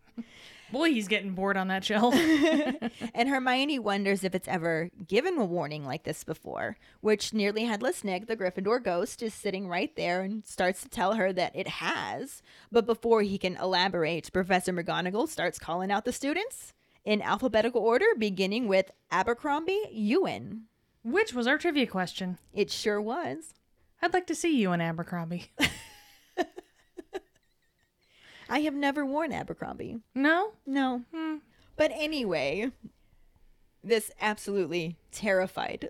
Boy, 0.74 0.90
he's 0.90 1.08
getting 1.08 1.36
bored 1.36 1.56
on 1.56 1.68
that 1.68 1.86
shelf. 1.86 2.16
and 3.14 3.30
Hermione 3.30 3.78
wonders 3.78 4.24
if 4.24 4.34
it's 4.34 4.48
ever 4.48 4.90
given 5.08 5.38
a 5.38 5.46
warning 5.46 5.86
like 5.86 6.04
this 6.04 6.24
before, 6.24 6.78
which 7.00 7.32
nearly 7.32 7.66
headless 7.66 8.04
Nick, 8.04 8.26
the 8.26 8.36
Gryffindor 8.36 8.84
ghost, 8.84 9.22
is 9.22 9.36
sitting 9.36 9.68
right 9.68 9.96
there 9.96 10.24
and 10.24 10.44
starts 10.44 10.82
to 10.82 10.90
tell 10.90 11.14
her 11.14 11.32
that 11.32 11.56
it 11.56 11.68
has. 11.68 12.42
But 12.72 12.88
before 12.88 13.22
he 13.22 13.38
can 13.38 13.56
elaborate, 13.56 14.34
Professor 14.34 14.74
McGonagall 14.74 15.30
starts 15.30 15.60
calling 15.60 15.92
out 15.92 16.06
the 16.06 16.12
students 16.12 16.74
in 17.06 17.22
alphabetical 17.22 17.82
order, 17.82 18.08
beginning 18.18 18.68
with 18.68 18.90
Abercrombie 19.12 19.86
Euan. 19.96 20.64
Which 21.04 21.36
was 21.36 21.46
our 21.46 21.60
trivia 21.60 21.86
question. 21.86 22.40
It 22.52 22.72
sure 22.72 23.00
was. 23.00 23.54
I'd 24.02 24.14
like 24.14 24.26
to 24.26 24.36
see 24.36 24.60
you 24.60 24.72
in 24.72 24.82
Abercrombie. 24.82 25.52
I 28.54 28.60
have 28.62 28.76
never 28.76 29.04
worn 29.06 29.32
Abercrombie. 29.34 29.98
No? 30.14 30.52
No. 30.68 31.02
But 31.76 31.92
anyway, 31.94 32.72
this 33.84 34.12
absolutely 34.22 34.98
terrified 35.12 35.90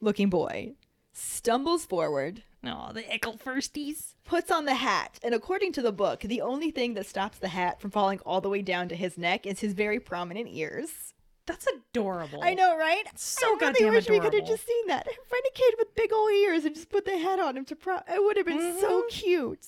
looking 0.00 0.28
boy 0.28 0.74
stumbles 1.14 1.84
forward, 1.86 2.42
No, 2.62 2.90
the 2.92 3.04
ickle 3.14 3.38
firsties. 3.38 4.14
puts 4.24 4.50
on 4.50 4.64
the 4.66 4.74
hat, 4.74 5.18
and 5.22 5.34
according 5.34 5.72
to 5.72 5.82
the 5.82 5.92
book, 5.92 6.20
the 6.20 6.40
only 6.40 6.70
thing 6.70 6.94
that 6.94 7.06
stops 7.06 7.38
the 7.38 7.48
hat 7.48 7.80
from 7.80 7.90
falling 7.90 8.20
all 8.26 8.40
the 8.40 8.48
way 8.48 8.62
down 8.62 8.88
to 8.88 8.96
his 8.96 9.16
neck 9.18 9.46
is 9.46 9.60
his 9.60 9.72
very 9.72 10.00
prominent 10.00 10.48
ears. 10.50 11.14
That's 11.46 11.66
adorable. 11.66 12.40
I 12.42 12.54
know, 12.54 12.76
right? 12.78 13.04
So 13.16 13.46
I 13.46 13.50
really 13.50 13.60
goddamn 13.72 13.94
wish 13.94 14.08
we 14.08 14.20
could 14.20 14.34
have 14.34 14.46
just 14.46 14.66
seen 14.66 14.86
that. 14.88 15.04
Find 15.06 15.42
a 15.46 15.54
kid 15.54 15.74
with 15.78 15.94
big 15.94 16.12
old 16.12 16.30
ears 16.32 16.64
and 16.64 16.74
just 16.74 16.88
put 16.88 17.04
the 17.04 17.18
hat 17.18 17.40
on 17.40 17.56
him 17.56 17.64
to 17.66 17.74
pro. 17.76 17.96
It 17.96 18.22
would 18.22 18.36
have 18.36 18.46
been 18.46 18.58
Mm-hmm. 18.60 18.80
so 18.80 19.04
cute. 19.10 19.66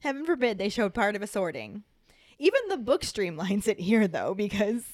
Heaven 0.00 0.24
forbid 0.24 0.58
they 0.58 0.68
showed 0.68 0.94
part 0.94 1.16
of 1.16 1.22
a 1.22 1.26
sorting. 1.26 1.82
Even 2.38 2.60
the 2.68 2.76
book 2.76 3.02
streamlines 3.02 3.66
it 3.66 3.80
here 3.80 4.06
though, 4.06 4.34
because 4.34 4.84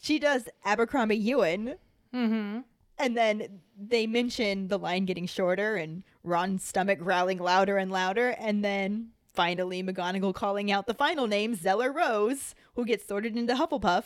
she 0.00 0.18
does 0.18 0.48
Abercrombie 0.64 1.22
Euan, 1.22 1.76
Mm-hmm. 2.14 2.60
and 2.98 3.16
then 3.16 3.60
they 3.78 4.06
mention 4.06 4.68
the 4.68 4.78
line 4.78 5.06
getting 5.06 5.26
shorter 5.26 5.76
and 5.76 6.02
Ron's 6.22 6.62
stomach 6.62 6.98
growling 6.98 7.38
louder 7.38 7.78
and 7.78 7.90
louder, 7.90 8.28
and 8.38 8.62
then 8.64 9.08
finally 9.32 9.82
McGonagall 9.82 10.34
calling 10.34 10.70
out 10.70 10.86
the 10.86 10.92
final 10.94 11.26
name, 11.26 11.54
Zeller 11.54 11.90
Rose, 11.90 12.54
who 12.74 12.84
gets 12.84 13.06
sorted 13.06 13.34
into 13.36 13.54
Hufflepuff, 13.54 14.04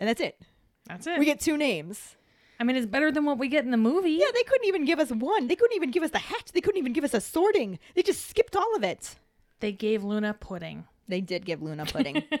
and 0.00 0.08
that's 0.08 0.20
it. 0.20 0.40
That's 0.86 1.06
it. 1.06 1.18
We 1.18 1.26
get 1.26 1.40
two 1.40 1.56
names. 1.58 2.16
I 2.58 2.64
mean, 2.64 2.76
it's 2.76 2.86
better 2.86 3.10
than 3.12 3.24
what 3.26 3.38
we 3.38 3.48
get 3.48 3.64
in 3.64 3.70
the 3.70 3.76
movie. 3.76 4.12
Yeah, 4.12 4.30
they 4.32 4.42
couldn't 4.44 4.66
even 4.68 4.84
give 4.84 4.98
us 4.98 5.10
one. 5.10 5.46
They 5.48 5.56
couldn't 5.56 5.76
even 5.76 5.90
give 5.90 6.02
us 6.02 6.10
the 6.10 6.18
hat. 6.18 6.50
They 6.54 6.60
couldn't 6.60 6.78
even 6.78 6.92
give 6.94 7.04
us 7.04 7.12
a 7.14 7.20
sorting. 7.20 7.78
They 7.94 8.02
just 8.02 8.28
skipped 8.28 8.56
all 8.56 8.74
of 8.76 8.82
it. 8.82 9.16
They 9.62 9.72
gave 9.72 10.02
Luna 10.02 10.34
pudding. 10.34 10.84
They 11.06 11.20
did 11.20 11.46
give 11.46 11.62
Luna 11.62 11.86
pudding. 11.86 12.24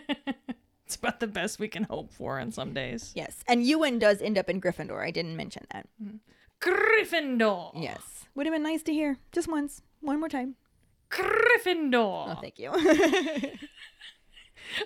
It's 0.84 0.96
about 0.96 1.20
the 1.20 1.26
best 1.26 1.58
we 1.58 1.68
can 1.68 1.84
hope 1.84 2.12
for 2.12 2.38
on 2.38 2.52
some 2.52 2.74
days. 2.74 3.12
yes. 3.14 3.42
And 3.48 3.64
Euan 3.64 3.98
does 3.98 4.20
end 4.20 4.36
up 4.36 4.50
in 4.50 4.60
Gryffindor. 4.60 5.02
I 5.02 5.10
didn't 5.10 5.38
mention 5.38 5.64
that. 5.72 5.88
Mm-hmm. 6.02 6.16
Gryffindor. 6.60 7.70
Yes. 7.80 8.26
Would 8.34 8.44
have 8.44 8.54
been 8.54 8.62
nice 8.62 8.82
to 8.82 8.92
hear. 8.92 9.16
Just 9.30 9.48
once. 9.48 9.80
One 10.02 10.20
more 10.20 10.28
time. 10.28 10.56
Gryffindor. 11.10 12.36
Oh, 12.36 12.38
thank 12.42 12.58
you. 12.58 12.72
I 12.74 13.58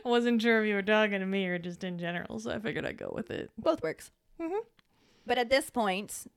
wasn't 0.05 0.41
sure 0.43 0.62
if 0.62 0.68
you 0.68 0.74
were 0.76 0.82
talking 0.82 1.18
to 1.18 1.26
me 1.26 1.47
or 1.47 1.59
just 1.59 1.82
in 1.82 1.99
general, 1.99 2.39
so 2.39 2.53
I 2.53 2.61
figured 2.61 2.87
I'd 2.87 2.99
go 2.99 3.11
with 3.12 3.32
it. 3.32 3.51
Both 3.59 3.82
works. 3.82 4.12
Mm-hmm. 4.41 4.62
But 5.26 5.39
at 5.39 5.51
this 5.51 5.70
point, 5.70 6.28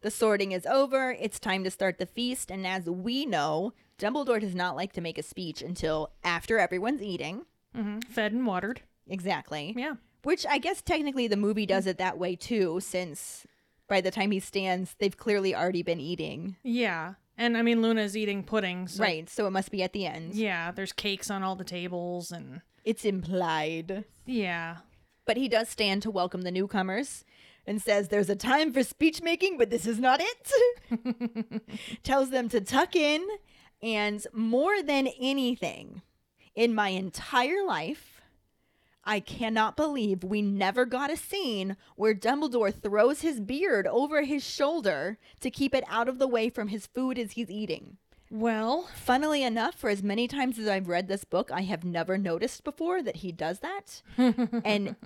the 0.00 0.10
sorting 0.10 0.50
is 0.50 0.66
over. 0.66 1.12
It's 1.20 1.38
time 1.38 1.62
to 1.62 1.70
start 1.70 1.98
the 1.98 2.06
feast. 2.06 2.50
And 2.50 2.66
as 2.66 2.86
we 2.90 3.26
know, 3.26 3.74
Dumbledore 3.98 4.40
does 4.40 4.54
not 4.54 4.76
like 4.76 4.92
to 4.94 5.00
make 5.00 5.18
a 5.18 5.22
speech 5.22 5.62
until 5.62 6.10
after 6.22 6.58
everyone's 6.58 7.02
eating. 7.02 7.46
hmm 7.74 8.00
Fed 8.00 8.32
and 8.32 8.46
watered. 8.46 8.82
Exactly. 9.08 9.74
Yeah. 9.76 9.94
Which 10.22 10.46
I 10.46 10.58
guess 10.58 10.80
technically 10.82 11.28
the 11.28 11.36
movie 11.36 11.66
does 11.66 11.86
it 11.86 11.98
that 11.98 12.18
way 12.18 12.34
too, 12.36 12.80
since 12.80 13.46
by 13.88 14.00
the 14.00 14.10
time 14.10 14.30
he 14.30 14.40
stands, 14.40 14.96
they've 14.98 15.16
clearly 15.16 15.54
already 15.54 15.82
been 15.82 16.00
eating. 16.00 16.56
Yeah. 16.62 17.14
And 17.36 17.56
I 17.56 17.62
mean, 17.62 17.82
Luna's 17.82 18.16
eating 18.16 18.42
pudding. 18.42 18.88
So 18.88 19.02
Right. 19.02 19.28
So 19.28 19.46
it 19.46 19.50
must 19.50 19.70
be 19.70 19.82
at 19.82 19.92
the 19.92 20.06
end. 20.06 20.34
Yeah, 20.34 20.70
there's 20.70 20.92
cakes 20.92 21.30
on 21.30 21.42
all 21.42 21.56
the 21.56 21.64
tables 21.64 22.30
and 22.32 22.62
It's 22.84 23.04
implied. 23.04 24.04
yeah. 24.24 24.78
But 25.26 25.36
he 25.38 25.48
does 25.48 25.68
stand 25.70 26.02
to 26.02 26.10
welcome 26.10 26.42
the 26.42 26.50
newcomers 26.50 27.24
and 27.66 27.80
says 27.80 28.08
there's 28.08 28.28
a 28.28 28.36
time 28.36 28.72
for 28.74 28.82
speech 28.82 29.22
making, 29.22 29.56
but 29.56 29.70
this 29.70 29.86
is 29.86 29.98
not 29.98 30.20
it. 30.22 31.62
Tells 32.02 32.30
them 32.30 32.48
to 32.50 32.60
tuck 32.60 32.94
in. 32.94 33.26
And 33.84 34.26
more 34.32 34.82
than 34.82 35.08
anything, 35.20 36.00
in 36.54 36.74
my 36.74 36.88
entire 36.88 37.62
life, 37.62 38.22
I 39.04 39.20
cannot 39.20 39.76
believe 39.76 40.24
we 40.24 40.40
never 40.40 40.86
got 40.86 41.12
a 41.12 41.18
scene 41.18 41.76
where 41.94 42.14
Dumbledore 42.14 42.74
throws 42.74 43.20
his 43.20 43.40
beard 43.40 43.86
over 43.86 44.22
his 44.22 44.42
shoulder 44.42 45.18
to 45.40 45.50
keep 45.50 45.74
it 45.74 45.84
out 45.86 46.08
of 46.08 46.18
the 46.18 46.26
way 46.26 46.48
from 46.48 46.68
his 46.68 46.86
food 46.86 47.18
as 47.18 47.32
he's 47.32 47.50
eating. 47.50 47.98
Well, 48.30 48.88
Funnily 48.94 49.42
enough, 49.42 49.74
for 49.74 49.90
as 49.90 50.02
many 50.02 50.28
times 50.28 50.58
as 50.58 50.66
I've 50.66 50.88
read 50.88 51.06
this 51.06 51.24
book, 51.24 51.50
I 51.52 51.60
have 51.62 51.84
never 51.84 52.16
noticed 52.16 52.64
before 52.64 53.02
that 53.02 53.16
he 53.16 53.32
does 53.32 53.60
that. 53.60 54.00
and 54.64 54.96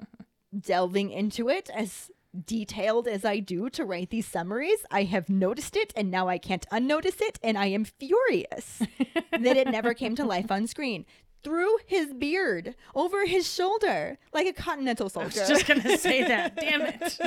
delving 0.56 1.10
into 1.10 1.48
it 1.48 1.68
as 1.74 2.12
detailed 2.44 3.08
as 3.08 3.24
I 3.24 3.38
do 3.40 3.70
to 3.70 3.84
write 3.84 4.10
these 4.10 4.26
summaries, 4.26 4.84
I 4.90 5.04
have 5.04 5.28
noticed 5.28 5.76
it 5.76 5.92
and 5.96 6.10
now 6.10 6.28
I 6.28 6.38
can't 6.38 6.66
unnotice 6.70 7.20
it. 7.20 7.38
And 7.42 7.56
I 7.58 7.66
am 7.66 7.84
furious 7.84 8.78
that 9.32 9.56
it 9.56 9.68
never 9.68 9.94
came 9.94 10.14
to 10.16 10.24
life 10.24 10.50
on 10.50 10.66
screen. 10.66 11.04
Through 11.44 11.78
his 11.86 12.12
beard, 12.12 12.74
over 12.94 13.24
his 13.24 13.50
shoulder, 13.52 14.18
like 14.32 14.46
a 14.48 14.52
continental 14.52 15.06
I 15.06 15.08
soldier. 15.08 15.40
was 15.40 15.48
just 15.48 15.66
gonna 15.66 15.96
say 15.96 16.24
that. 16.24 16.56
Damn 16.60 16.82
it. 16.82 17.18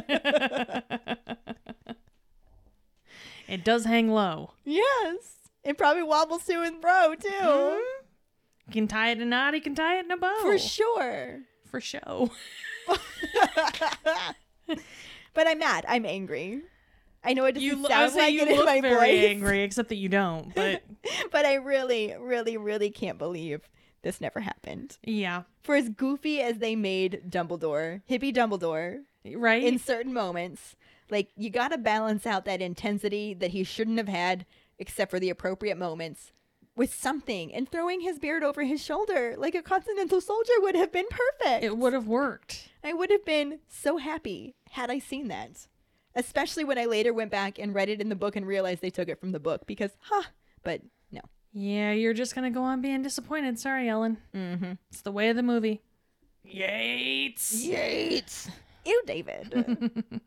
it 3.47 3.63
does 3.63 3.85
hang 3.85 4.09
low. 4.09 4.51
yes. 4.65 5.37
It 5.63 5.77
probably 5.77 6.03
wobbles 6.03 6.43
to 6.45 6.61
and 6.63 6.81
fro, 6.81 7.13
too. 7.15 7.29
You 8.67 8.73
can 8.73 8.87
tie 8.87 9.11
it 9.11 9.17
in 9.17 9.21
a 9.21 9.25
knot. 9.25 9.53
You 9.53 9.61
can 9.61 9.75
tie 9.75 9.99
it 9.99 10.05
in 10.05 10.11
a 10.11 10.17
bow. 10.17 10.39
For 10.41 10.57
sure. 10.57 11.41
For 11.69 11.79
show. 11.79 12.31
But 15.33 15.47
I'm 15.47 15.59
mad. 15.59 15.85
I'm 15.87 16.05
angry. 16.05 16.61
I 17.23 17.33
know 17.33 17.45
it 17.45 17.53
doesn't 17.53 17.65
You, 17.65 17.85
I 17.85 17.89
sound 17.89 18.11
say 18.11 18.19
like 18.19 18.33
you 18.33 18.41
it 18.41 18.47
in 18.49 18.55
look 18.57 18.65
my 18.65 18.81
very 18.81 18.95
voice, 19.21 19.29
angry, 19.29 19.61
except 19.63 19.89
that 19.89 19.95
you 19.95 20.09
don't. 20.09 20.53
But 20.55 20.83
but 21.31 21.45
I 21.45 21.53
really, 21.55 22.13
really, 22.19 22.57
really 22.57 22.89
can't 22.89 23.17
believe 23.17 23.69
this 24.01 24.19
never 24.19 24.39
happened. 24.41 24.97
yeah, 25.03 25.43
For 25.61 25.75
as 25.75 25.87
goofy 25.89 26.41
as 26.41 26.57
they 26.57 26.75
made 26.75 27.21
Dumbledore, 27.29 28.01
hippie 28.09 28.33
Dumbledore, 28.33 29.03
right. 29.35 29.63
in 29.63 29.77
certain 29.77 30.13
moments, 30.13 30.75
like 31.09 31.29
you 31.37 31.49
got 31.51 31.69
to 31.69 31.77
balance 31.77 32.25
out 32.25 32.43
that 32.45 32.61
intensity 32.61 33.33
that 33.35 33.51
he 33.51 33.63
shouldn't 33.63 33.99
have 33.99 34.07
had, 34.09 34.45
except 34.79 35.11
for 35.11 35.19
the 35.19 35.29
appropriate 35.29 35.77
moments, 35.77 36.33
with 36.75 36.93
something. 36.93 37.53
And 37.53 37.69
throwing 37.69 38.01
his 38.01 38.19
beard 38.19 38.43
over 38.43 38.63
his 38.63 38.83
shoulder 38.83 39.35
like 39.37 39.55
a 39.55 39.61
continental 39.61 40.21
soldier 40.21 40.53
would 40.59 40.75
have 40.75 40.91
been 40.91 41.05
perfect. 41.09 41.63
it 41.63 41.77
would 41.77 41.93
have 41.93 42.07
worked. 42.07 42.69
I 42.83 42.93
would 42.93 43.11
have 43.11 43.25
been 43.25 43.59
so 43.67 43.97
happy 43.97 44.55
had 44.71 44.89
I 44.89 44.99
seen 44.99 45.27
that. 45.27 45.67
Especially 46.15 46.63
when 46.63 46.77
I 46.77 46.85
later 46.85 47.13
went 47.13 47.31
back 47.31 47.57
and 47.57 47.73
read 47.73 47.87
it 47.89 48.01
in 48.01 48.09
the 48.09 48.15
book 48.15 48.35
and 48.35 48.45
realized 48.45 48.81
they 48.81 48.89
took 48.89 49.07
it 49.07 49.19
from 49.19 49.31
the 49.31 49.39
book 49.39 49.65
because, 49.65 49.91
huh, 50.01 50.23
but 50.63 50.81
no. 51.11 51.21
Yeah, 51.53 51.91
you're 51.93 52.13
just 52.13 52.35
gonna 52.35 52.51
go 52.51 52.63
on 52.63 52.81
being 52.81 53.01
disappointed. 53.01 53.59
Sorry, 53.59 53.87
Ellen. 53.87 54.17
Mm-hmm. 54.35 54.73
It's 54.91 55.01
the 55.01 55.11
way 55.11 55.29
of 55.29 55.35
the 55.37 55.43
movie. 55.43 55.81
Yates. 56.43 57.63
Yates. 57.63 58.49
Ew, 58.85 59.01
David. 59.05 60.03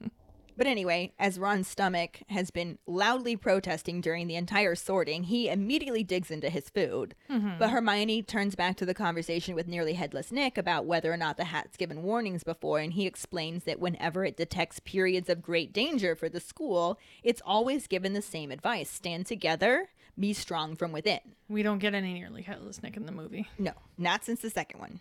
but 0.57 0.67
anyway, 0.67 1.13
as 1.19 1.39
Ron's 1.39 1.69
stomach 1.69 2.21
has 2.29 2.51
been 2.51 2.79
loudly 2.87 3.37
protesting 3.37 4.01
during 4.01 4.27
the 4.27 4.37
entire 4.37 4.75
sorting, 4.75 5.25
he 5.25 5.49
immediately 5.49 6.03
digs 6.05 6.31
into 6.31 6.49
his 6.51 6.69
food. 6.71 7.15
Mm-hmm. 7.31 7.59
But 7.59 7.71
Hermione 7.71 8.23
turns 8.23 8.55
back 8.55 8.77
to 8.77 8.87
the 8.87 8.95
conversation 8.95 9.55
with 9.55 9.69
nearly 9.69 9.95
headless 9.95 10.31
Nick 10.33 10.57
about 10.59 10.87
whether 10.87 11.13
or 11.13 11.17
not 11.17 11.37
the 11.37 11.45
hat's 11.45 11.77
given 11.77 12.03
warnings 12.03 12.45
before, 12.45 12.79
and 12.79 12.93
he 12.93 13.07
explains 13.07 13.65
that 13.65 13.81
whenever 13.81 14.25
it 14.25 14.37
detects 14.37 14.81
periods 14.81 15.29
of 15.29 15.43
great 15.43 15.73
danger 15.73 16.15
for 16.15 16.29
the 16.29 16.41
school, 16.41 16.99
it's 17.23 17.43
always 17.45 17.87
given 17.87 18.13
the 18.13 18.23
same 18.23 18.51
advice 18.51 18.91
stand 18.91 19.27
together, 19.27 19.89
be 20.19 20.33
strong 20.33 20.77
from 20.77 20.93
within. 20.93 21.21
We 21.49 21.63
don't 21.63 21.79
get 21.81 21.95
any 21.95 22.15
nearly 22.15 22.43
headless 22.43 22.83
Nick 22.83 22.97
in 22.97 23.07
the 23.07 23.13
movie. 23.13 23.49
No, 23.59 23.73
not 23.99 24.25
since 24.25 24.41
the 24.41 24.51
second 24.51 24.79
one. 24.81 25.01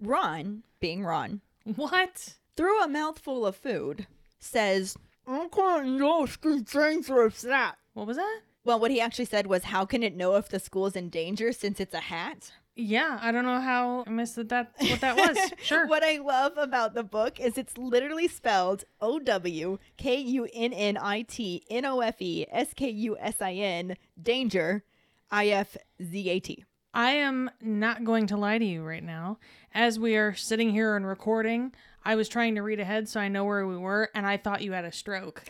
Ron, 0.00 0.64
being 0.80 1.02
Ron, 1.04 1.40
What? 1.76 2.34
through 2.56 2.82
a 2.82 2.88
mouthful 2.88 3.46
of 3.46 3.56
food, 3.56 4.06
says, 4.44 4.96
I 5.26 5.48
can't 5.52 5.88
know 5.96 6.24
if 6.24 6.38
it's 6.44 6.72
dangerous 6.72 7.42
that. 7.42 7.76
What 7.94 8.06
was 8.06 8.16
that? 8.16 8.40
Well, 8.64 8.80
what 8.80 8.90
he 8.90 9.00
actually 9.00 9.26
said 9.26 9.46
was, 9.46 9.64
How 9.64 9.84
can 9.84 10.02
it 10.02 10.16
know 10.16 10.36
if 10.36 10.48
the 10.48 10.58
school's 10.58 10.96
in 10.96 11.08
danger 11.08 11.52
since 11.52 11.80
it's 11.80 11.94
a 11.94 12.00
hat? 12.00 12.52
Yeah, 12.76 13.20
I 13.22 13.30
don't 13.30 13.44
know 13.44 13.60
how 13.60 14.02
I 14.06 14.10
missed 14.10 14.34
that. 14.34 14.48
That's 14.48 14.90
what 14.90 15.00
that 15.00 15.16
was. 15.16 15.52
Sure. 15.62 15.86
What 15.86 16.02
I 16.02 16.18
love 16.18 16.54
about 16.56 16.94
the 16.94 17.04
book 17.04 17.38
is 17.38 17.56
it's 17.56 17.78
literally 17.78 18.26
spelled 18.26 18.84
O 19.00 19.18
W 19.20 19.78
K 19.96 20.16
U 20.18 20.48
N 20.52 20.72
N 20.72 20.96
I 20.96 21.22
T 21.22 21.64
N 21.70 21.84
O 21.84 22.00
F 22.00 22.20
E 22.20 22.46
S 22.50 22.74
K 22.74 22.90
U 22.90 23.16
S 23.18 23.40
I 23.40 23.52
N, 23.52 23.96
danger, 24.20 24.82
I 25.30 25.48
F 25.48 25.76
Z 26.02 26.28
A 26.28 26.40
T. 26.40 26.64
I 26.92 27.12
am 27.12 27.50
not 27.60 28.04
going 28.04 28.26
to 28.28 28.36
lie 28.36 28.58
to 28.58 28.64
you 28.64 28.82
right 28.82 29.02
now. 29.02 29.38
As 29.72 29.98
we 29.98 30.16
are 30.16 30.34
sitting 30.34 30.70
here 30.70 30.96
and 30.96 31.06
recording, 31.06 31.72
I 32.04 32.16
was 32.16 32.28
trying 32.28 32.56
to 32.56 32.62
read 32.62 32.80
ahead 32.80 33.08
so 33.08 33.20
I 33.20 33.28
know 33.28 33.44
where 33.44 33.66
we 33.66 33.76
were, 33.76 34.10
and 34.14 34.26
I 34.26 34.36
thought 34.36 34.62
you 34.62 34.72
had 34.72 34.84
a 34.84 34.92
stroke. 34.92 35.42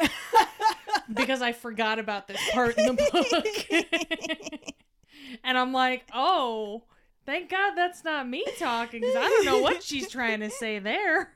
because 1.13 1.43
I 1.43 1.53
forgot 1.53 1.99
about 1.99 2.29
this 2.29 2.41
part 2.53 2.79
in 2.79 2.87
the 2.87 2.95
book. 2.95 4.75
and 5.45 5.59
I'm 5.59 5.73
like, 5.73 6.05
oh, 6.15 6.85
thank 7.27 7.51
God 7.51 7.75
that's 7.75 8.05
not 8.05 8.29
me 8.29 8.45
talking, 8.59 9.01
because 9.01 9.17
I 9.17 9.23
don't 9.23 9.45
know 9.45 9.59
what 9.59 9.83
she's 9.83 10.09
trying 10.09 10.41
to 10.41 10.51
say 10.51 10.79
there. 10.79 11.35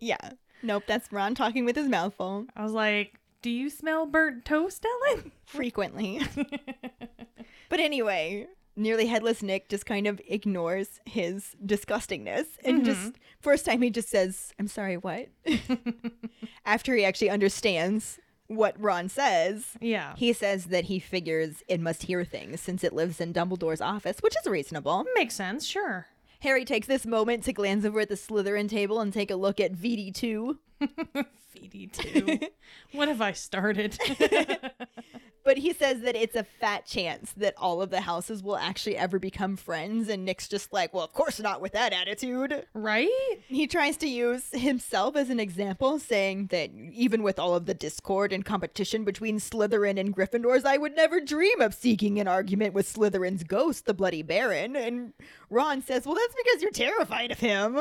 Yeah. 0.00 0.32
Nope, 0.62 0.84
that's 0.86 1.12
Ron 1.12 1.34
talking 1.34 1.64
with 1.64 1.76
his 1.76 1.88
mouth 1.88 2.14
full 2.14 2.46
I 2.54 2.62
was 2.62 2.72
like, 2.72 3.14
do 3.42 3.50
you 3.50 3.70
smell 3.70 4.06
burnt 4.06 4.44
toast, 4.44 4.84
Ellen? 4.84 5.32
frequently. 5.50 6.20
but 7.68 7.80
anyway, 7.80 8.46
nearly 8.80 9.06
headless 9.06 9.42
Nick 9.42 9.68
just 9.68 9.86
kind 9.86 10.06
of 10.06 10.20
ignores 10.26 11.00
his 11.04 11.54
disgustingness 11.64 12.46
and 12.64 12.78
mm-hmm. 12.78 12.84
just 12.84 13.12
first 13.40 13.64
time 13.64 13.82
he 13.82 13.90
just 13.90 14.08
says, 14.08 14.52
"I'm 14.58 14.68
sorry, 14.68 14.96
what?" 14.96 15.28
After 16.64 16.94
he 16.94 17.04
actually 17.04 17.30
understands 17.30 18.18
what 18.46 18.80
Ron 18.80 19.08
says, 19.08 19.76
Yeah. 19.80 20.14
he 20.16 20.32
says 20.32 20.66
that 20.66 20.86
he 20.86 20.98
figures 20.98 21.62
it 21.68 21.80
must 21.80 22.02
hear 22.02 22.24
things 22.24 22.60
since 22.60 22.82
it 22.82 22.92
lives 22.92 23.20
in 23.20 23.32
Dumbledore's 23.32 23.80
office, 23.80 24.18
which 24.20 24.34
is 24.42 24.50
reasonable. 24.50 25.04
Makes 25.14 25.36
sense, 25.36 25.64
sure. 25.64 26.08
Harry 26.40 26.64
takes 26.64 26.88
this 26.88 27.06
moment 27.06 27.44
to 27.44 27.52
glance 27.52 27.84
over 27.84 28.00
at 28.00 28.08
the 28.08 28.16
Slytherin 28.16 28.68
table 28.68 29.00
and 29.00 29.12
take 29.12 29.30
a 29.30 29.36
look 29.36 29.60
at 29.60 29.74
VD2. 29.74 30.56
VD2. 31.54 32.48
what 32.92 33.08
have 33.08 33.20
I 33.20 33.32
started? 33.32 33.98
But 35.50 35.58
he 35.58 35.72
says 35.72 36.02
that 36.02 36.14
it's 36.14 36.36
a 36.36 36.44
fat 36.44 36.86
chance 36.86 37.32
that 37.36 37.54
all 37.56 37.82
of 37.82 37.90
the 37.90 38.02
houses 38.02 38.40
will 38.40 38.56
actually 38.56 38.96
ever 38.96 39.18
become 39.18 39.56
friends. 39.56 40.08
And 40.08 40.24
Nick's 40.24 40.46
just 40.46 40.72
like, 40.72 40.94
well, 40.94 41.02
of 41.02 41.12
course 41.12 41.40
not 41.40 41.60
with 41.60 41.72
that 41.72 41.92
attitude. 41.92 42.66
right? 42.72 43.10
He 43.48 43.66
tries 43.66 43.96
to 43.96 44.06
use 44.06 44.44
himself 44.52 45.16
as 45.16 45.28
an 45.28 45.40
example, 45.40 45.98
saying 45.98 46.50
that 46.52 46.70
even 46.92 47.24
with 47.24 47.40
all 47.40 47.56
of 47.56 47.66
the 47.66 47.74
discord 47.74 48.32
and 48.32 48.44
competition 48.44 49.02
between 49.02 49.40
Slytherin 49.40 49.98
and 49.98 50.14
Gryffindors, 50.14 50.64
I 50.64 50.76
would 50.76 50.94
never 50.94 51.20
dream 51.20 51.60
of 51.60 51.74
seeking 51.74 52.20
an 52.20 52.28
argument 52.28 52.72
with 52.72 52.86
Slytherin's 52.86 53.42
ghost, 53.42 53.86
the 53.86 53.92
Bloody 53.92 54.22
Baron. 54.22 54.76
And 54.76 55.14
Ron 55.48 55.82
says, 55.82 56.06
well, 56.06 56.14
that's 56.14 56.36
because 56.44 56.62
you're 56.62 56.70
terrified 56.70 57.32
of 57.32 57.40
him. 57.40 57.76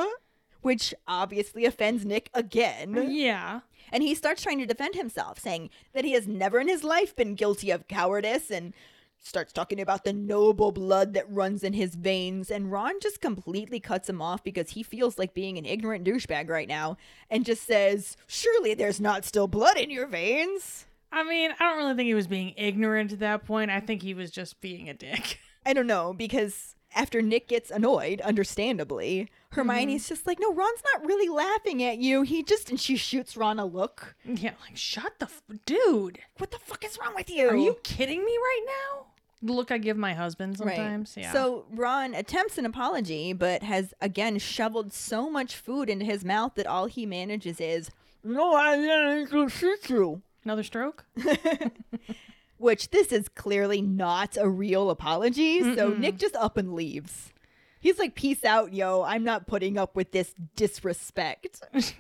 Which 0.62 0.96
obviously 1.08 1.66
offends 1.66 2.04
Nick 2.04 2.32
again. 2.34 3.12
Yeah. 3.12 3.60
And 3.92 4.04
he 4.04 4.16
starts 4.16 4.42
trying 4.42 4.60
to 4.60 4.66
defend 4.66 4.96
himself, 4.96 5.40
saying 5.40 5.70
that 5.94 6.06
he 6.06 6.14
has 6.14 6.28
never 6.28 6.60
in 6.60 6.68
his 6.68 6.84
life 6.84 7.16
been 7.16 7.36
guilty 7.36 7.72
of 7.72 7.88
cowardice 7.88 8.52
and 8.52 8.74
starts 9.22 9.52
talking 9.52 9.80
about 9.82 10.04
the 10.04 10.14
noble 10.14 10.72
blood 10.72 11.14
that 11.14 11.30
runs 11.32 11.64
in 11.64 11.74
his 11.74 11.96
veins. 11.96 12.50
And 12.50 12.72
Ron 12.72 13.00
just 13.02 13.22
completely 13.22 13.80
cuts 13.80 14.10
him 14.10 14.22
off 14.22 14.44
because 14.44 14.72
he 14.72 14.84
feels 14.84 15.18
like 15.18 15.34
being 15.34 15.58
an 15.58 15.66
ignorant 15.66 16.06
douchebag 16.06 16.50
right 16.50 16.68
now 16.68 16.98
and 17.30 17.46
just 17.46 17.66
says, 17.66 18.18
Surely 18.28 18.74
there's 18.74 19.02
not 19.02 19.26
still 19.26 19.48
blood 19.48 19.78
in 19.78 19.90
your 19.92 20.08
veins. 20.08 20.86
I 21.12 21.24
mean, 21.24 21.52
I 21.60 21.64
don't 21.64 21.78
really 21.78 21.96
think 21.96 22.08
he 22.08 22.14
was 22.14 22.28
being 22.28 22.54
ignorant 22.56 23.12
at 23.12 23.20
that 23.20 23.46
point. 23.46 23.72
I 23.72 23.80
think 23.80 24.02
he 24.02 24.14
was 24.14 24.32
just 24.32 24.62
being 24.62 24.90
a 24.90 24.94
dick. 24.94 25.40
I 25.66 25.74
don't 25.74 25.88
know, 25.88 26.14
because 26.14 26.76
after 26.96 27.22
Nick 27.22 27.48
gets 27.48 27.72
annoyed, 27.72 28.22
understandably, 28.22 29.30
Hermione's 29.52 30.04
mm-hmm. 30.04 30.10
just 30.10 30.28
like, 30.28 30.40
No, 30.40 30.54
Ron's 30.54 30.84
not 30.94 31.06
really 31.06 31.30
laughing 31.30 31.84
at 31.84 31.98
you. 31.98 32.22
He 32.22 32.44
just, 32.44 32.70
and 32.70 32.80
she 32.80 32.96
shoots 32.96 33.36
Ron 33.36 33.60
a 33.60 33.66
look. 33.66 34.16
Yeah, 34.26 34.54
like, 34.62 34.76
shut 34.78 35.14
the 35.20 35.26
f- 35.26 35.42
dude. 35.66 36.20
What 36.38 36.52
the 36.52 36.60
fuck 36.60 36.84
is 36.84 36.98
wrong 37.00 37.14
with 37.16 37.30
you? 37.30 37.50
Are 37.50 37.56
you 37.56 37.78
kidding 37.84 38.24
me 38.24 38.32
right 38.38 38.66
now? 38.66 39.06
The 39.42 39.54
look 39.54 39.72
I 39.72 39.78
give 39.78 39.96
my 39.96 40.14
husband 40.14 40.58
sometimes. 40.58 41.16
Yeah. 41.18 41.32
So 41.32 41.66
Ron 41.72 42.14
attempts 42.14 42.58
an 42.58 42.66
apology, 42.66 43.32
but 43.34 43.64
has 43.64 43.94
again 44.02 44.38
shoveled 44.38 44.92
so 44.92 45.30
much 45.30 45.56
food 45.56 45.90
into 45.90 46.04
his 46.04 46.26
mouth 46.26 46.56
that 46.56 46.68
all 46.68 46.88
he 46.88 47.06
manages 47.06 47.62
is, 47.62 47.90
"No, 48.22 48.54
I 48.54 48.76
didn't 48.76 49.50
shoot 49.50 49.90
you." 49.90 50.22
another 50.44 50.64
stroke. 50.64 51.06
Which 52.58 52.90
this 52.90 53.12
is 53.12 53.30
clearly 53.30 53.82
not 53.82 54.36
a 54.36 54.50
real 54.50 54.90
apology. 54.90 55.76
So 55.76 55.90
Nick 55.90 56.18
just 56.18 56.36
up 56.36 56.58
and 56.58 56.74
leaves. 56.74 57.32
He's 57.80 58.00
like, 58.00 58.16
"Peace 58.16 58.44
out, 58.44 58.74
yo. 58.74 59.04
I'm 59.04 59.24
not 59.24 59.48
putting 59.48 59.78
up 59.78 59.96
with 59.96 60.12
this 60.12 60.34
disrespect." 60.56 61.62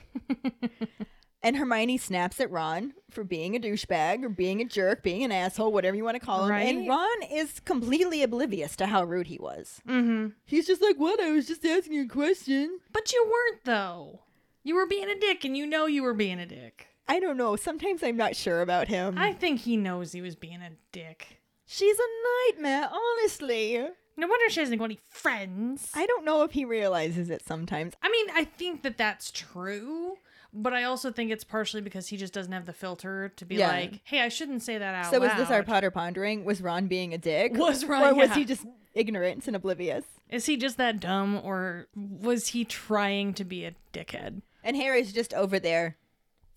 And 1.41 1.55
Hermione 1.55 1.97
snaps 1.97 2.39
at 2.41 2.51
Ron 2.51 2.93
for 3.09 3.23
being 3.23 3.55
a 3.55 3.59
douchebag 3.59 4.23
or 4.23 4.29
being 4.29 4.59
a 4.61 4.65
jerk, 4.65 5.03
being 5.03 5.23
an 5.23 5.31
asshole, 5.31 5.71
whatever 5.71 5.95
you 5.95 6.03
want 6.03 6.15
to 6.15 6.25
call 6.25 6.45
him. 6.45 6.51
And 6.51 6.87
Ron 6.87 7.23
is 7.31 7.61
completely 7.61 8.21
oblivious 8.23 8.75
to 8.77 8.87
how 8.87 9.05
rude 9.05 9.27
he 9.27 9.37
was. 9.37 9.81
Mm-hmm. 9.87 10.29
He's 10.45 10.67
just 10.67 10.81
like, 10.81 10.97
What? 10.97 11.21
I 11.21 11.31
was 11.31 11.47
just 11.47 11.65
asking 11.65 11.99
a 11.99 12.07
question. 12.07 12.79
But 12.91 13.13
you 13.13 13.25
weren't 13.25 13.63
though. 13.63 14.19
You 14.63 14.75
were 14.75 14.85
being 14.85 15.09
a 15.09 15.17
dick, 15.17 15.45
and 15.45 15.55
you 15.55 15.65
know 15.65 15.85
you 15.85 16.03
were 16.03 16.13
being 16.13 16.39
a 16.39 16.45
dick. 16.45 16.87
I 17.07 17.21
don't 17.21 17.37
know. 17.37 17.55
Sometimes 17.55 18.03
I'm 18.03 18.17
not 18.17 18.35
sure 18.35 18.61
about 18.61 18.89
him. 18.89 19.17
I 19.17 19.31
think 19.31 19.61
he 19.61 19.77
knows 19.77 20.11
he 20.11 20.21
was 20.21 20.35
being 20.35 20.61
a 20.61 20.71
dick. 20.91 21.39
She's 21.65 21.97
a 21.97 22.51
nightmare, 22.53 22.89
honestly. 22.91 23.87
No 24.19 24.27
wonder 24.27 24.49
she 24.49 24.59
hasn't 24.59 24.77
got 24.79 24.85
any 24.85 24.99
friends. 25.07 25.89
I 25.95 26.05
don't 26.05 26.25
know 26.25 26.43
if 26.43 26.51
he 26.51 26.65
realizes 26.65 27.29
it 27.29 27.41
sometimes. 27.45 27.93
I 28.01 28.09
mean, 28.09 28.27
I 28.33 28.43
think 28.45 28.83
that 28.83 28.97
that's 28.97 29.31
true, 29.31 30.17
but 30.53 30.73
I 30.73 30.83
also 30.83 31.11
think 31.11 31.31
it's 31.31 31.43
partially 31.43 31.81
because 31.81 32.07
he 32.07 32.17
just 32.17 32.33
doesn't 32.33 32.51
have 32.51 32.65
the 32.65 32.73
filter 32.73 33.29
to 33.37 33.45
be 33.45 33.55
Yeah. 33.55 33.69
like, 33.69 34.01
"Hey, 34.03 34.21
I 34.21 34.29
shouldn't 34.29 34.61
say 34.63 34.77
that 34.77 34.93
out 34.95 35.11
So 35.11 35.19
loud." 35.19 35.31
is 35.31 35.37
this 35.37 35.49
our 35.51 35.63
Potter 35.63 35.89
pondering? 35.91 36.43
Was 36.43 36.61
Ron 36.61 36.87
being 36.87 37.13
a 37.13 37.17
dick? 37.17 37.53
Was 37.55 37.85
Ron- 37.85 38.03
Or 38.13 38.15
was 38.15 38.29
yeah. 38.29 38.35
he 38.35 38.45
just 38.45 38.65
ignorant 38.93 39.47
and 39.47 39.55
oblivious? 39.55 40.03
Is 40.29 40.45
he 40.47 40.57
just 40.57 40.77
that 40.77 40.99
dumb, 40.99 41.39
or 41.43 41.87
was 41.95 42.47
he 42.49 42.65
trying 42.65 43.33
to 43.35 43.43
be 43.45 43.63
a 43.65 43.73
dickhead? 43.93 44.41
And 44.63 44.75
Harry's 44.75 45.13
just 45.13 45.33
over 45.33 45.59
there 45.59 45.95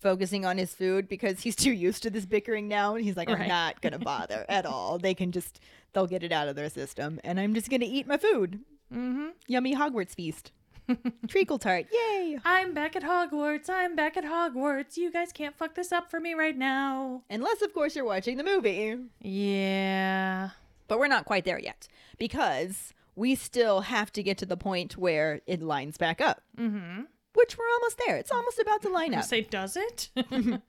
focusing 0.03 0.45
on 0.45 0.59
his 0.59 0.75
food 0.75 1.07
because 1.09 1.39
he's 1.39 1.55
too 1.65 1.71
used 1.71 2.03
to 2.03 2.11
this 2.11 2.27
bickering 2.27 2.67
now. 2.67 2.93
And 2.95 3.03
he's 3.03 3.17
like, 3.17 3.29
I'm 3.29 3.39
Right. 3.39 3.47
not 3.47 3.81
going 3.81 3.93
to 3.97 3.99
bother 3.99 4.45
at 4.47 4.67
all. 4.67 4.99
They 4.99 5.15
can 5.15 5.31
just, 5.31 5.59
they'll 5.93 6.05
get 6.05 6.21
it 6.21 6.31
out 6.31 6.47
of 6.47 6.55
their 6.55 6.69
system. 6.69 7.19
And 7.23 7.39
I'm 7.39 7.55
just 7.55 7.69
going 7.71 7.81
to 7.81 7.87
eat 7.87 8.05
my 8.05 8.17
food. 8.17 8.59
Mm-hmm. 8.93 9.29
Yummy 9.47 9.75
Hogwarts 9.75 10.13
feast. 10.13 10.51
Treacle 11.29 11.57
tart. 11.57 11.85
Yay. 11.91 12.37
I'm 12.43 12.73
back 12.73 12.95
at 12.97 13.03
Hogwarts. 13.03 13.69
I'm 13.69 13.95
back 13.95 14.17
at 14.17 14.25
Hogwarts. 14.25 14.97
You 14.97 15.11
guys 15.11 15.31
can't 15.31 15.55
fuck 15.57 15.75
this 15.75 15.91
up 15.93 16.11
for 16.11 16.19
me 16.19 16.33
right 16.33 16.57
now. 16.57 17.23
Unless, 17.29 17.61
of 17.61 17.73
course, 17.73 17.95
you're 17.95 18.03
watching 18.05 18.35
the 18.37 18.43
movie. 18.43 18.97
Yeah. 19.21 20.49
But 20.87 20.99
we're 20.99 21.07
not 21.07 21.25
quite 21.25 21.45
there 21.45 21.57
yet 21.59 21.87
because 22.17 22.93
we 23.15 23.33
still 23.35 23.81
have 23.81 24.11
to 24.11 24.21
get 24.23 24.37
to 24.39 24.45
the 24.45 24.57
point 24.57 24.97
where 24.97 25.39
it 25.47 25.61
lines 25.61 25.97
back 25.97 26.19
up, 26.19 26.41
Mm-hmm. 26.57 27.03
Which 27.33 27.57
we're 27.57 27.69
almost 27.73 27.99
there. 28.05 28.17
It's 28.17 28.31
almost 28.31 28.59
about 28.59 28.81
to 28.83 28.89
line 28.89 29.13
up. 29.13 29.23
Say, 29.23 29.41
does 29.41 29.77
it? 29.77 30.09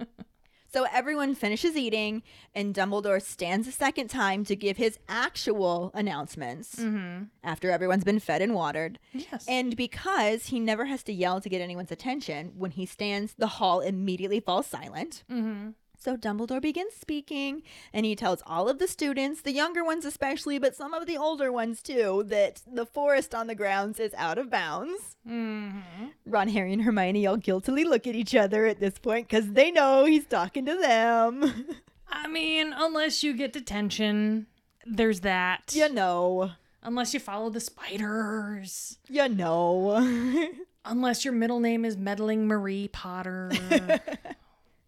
So 0.75 0.89
everyone 0.93 1.37
finishes 1.37 1.77
eating, 1.77 2.25
and 2.53 2.75
Dumbledore 2.75 3.23
stands 3.23 3.69
a 3.69 3.71
second 3.71 4.09
time 4.09 4.45
to 4.47 4.57
give 4.57 4.77
his 4.77 4.99
actual 5.09 5.93
announcements 5.95 6.75
mm-hmm. 6.75 7.27
after 7.45 7.71
everyone's 7.71 8.03
been 8.03 8.19
fed 8.19 8.43
and 8.43 8.57
watered. 8.57 8.99
Yes. 9.13 9.47
And 9.47 9.77
because 9.77 10.47
he 10.47 10.59
never 10.59 10.87
has 10.87 11.05
to 11.05 11.13
yell 11.13 11.41
to 11.41 11.49
get 11.49 11.61
anyone's 11.61 11.93
attention, 11.93 12.55
when 12.57 12.73
he 12.73 12.87
stands, 12.87 13.35
the 13.39 13.47
hall 13.47 13.79
immediately 13.79 14.41
falls 14.41 14.67
silent. 14.67 15.23
mm-hmm. 15.31 15.71
So 16.05 16.19
Dumbledore 16.19 16.61
begins 16.61 16.93
speaking, 16.93 17.63
and 17.91 18.05
he 18.05 18.15
tells 18.15 18.43
all 18.47 18.69
of 18.69 18.79
the 18.79 18.87
students, 18.87 19.41
the 19.41 19.53
younger 19.53 19.83
ones 19.83 20.05
especially, 20.05 20.59
but 20.59 20.77
some 20.77 20.93
of 20.93 21.07
the 21.07 21.17
older 21.17 21.51
ones 21.51 21.81
too, 21.81 22.25
that 22.27 22.61
the 22.71 22.85
forest 22.85 23.35
on 23.35 23.47
the 23.47 23.55
grounds 23.55 23.99
is 23.99 24.13
out 24.19 24.37
of 24.37 24.51
bounds. 24.51 25.17
Mm-hmm. 25.27 26.09
Ron, 26.27 26.49
Harry, 26.49 26.75
and 26.75 26.83
Hermione 26.83 27.27
all 27.27 27.39
guiltily 27.39 27.85
look 27.85 28.07
at 28.07 28.15
each 28.15 28.35
other 28.35 28.67
at 28.67 28.81
this 28.81 28.99
point 28.99 29.29
because 29.31 29.53
they 29.53 29.71
know 29.71 30.05
he's 30.05 30.27
talking 30.27 30.67
to 30.67 30.75
them. 30.75 31.69
I 32.11 32.29
mean, 32.29 32.75
unless 32.77 33.25
you 33.25 33.33
get 33.33 33.55
detention, 33.55 34.47
there's 34.85 35.21
that. 35.21 35.73
you 35.75 35.89
know. 35.89 36.51
Unless 36.83 37.15
you 37.15 37.21
follow 37.21 37.49
the 37.49 37.61
spiders. 37.61 38.99
You 39.09 39.31
know. 39.31 40.47
Unless 40.85 41.25
your 41.25 41.33
middle 41.33 41.61
name 41.61 41.83
is 41.87 41.97
Meddling 41.97 42.47
Marie 42.47 42.89
Potter. 42.89 43.51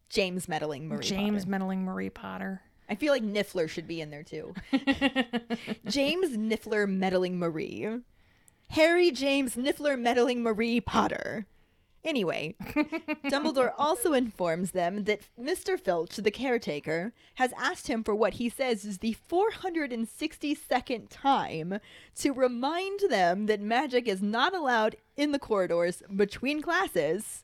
James 0.08 0.48
meddling 0.48 0.88
Marie. 0.88 1.04
James 1.04 1.44
Potter. 1.44 1.50
Meddling 1.50 1.84
Marie 1.84 2.10
Potter. 2.10 2.62
I 2.88 2.94
feel 2.94 3.12
like 3.12 3.22
Niffler 3.22 3.68
should 3.68 3.88
be 3.88 4.00
in 4.00 4.10
there 4.10 4.22
too. 4.22 4.54
James 5.86 6.36
Niffler 6.36 6.88
meddling 6.88 7.38
Marie. 7.38 7.88
Harry 8.70 9.10
James 9.10 9.56
Niffler 9.56 9.98
meddling 9.98 10.42
Marie 10.42 10.80
Potter. 10.80 11.46
Anyway, 12.04 12.54
Dumbledore 13.26 13.72
also 13.76 14.12
informs 14.12 14.70
them 14.70 15.04
that 15.04 15.22
Mr. 15.40 15.78
Filch, 15.78 16.14
the 16.14 16.30
caretaker, 16.30 17.12
has 17.34 17.52
asked 17.58 17.88
him 17.88 18.04
for 18.04 18.14
what 18.14 18.34
he 18.34 18.48
says 18.48 18.84
is 18.84 18.98
the 18.98 19.16
462nd 19.28 21.06
time 21.10 21.80
to 22.14 22.30
remind 22.32 23.00
them 23.10 23.46
that 23.46 23.60
magic 23.60 24.06
is 24.06 24.22
not 24.22 24.54
allowed 24.54 24.94
in 25.16 25.32
the 25.32 25.40
corridors 25.40 26.04
between 26.14 26.62
classes, 26.62 27.42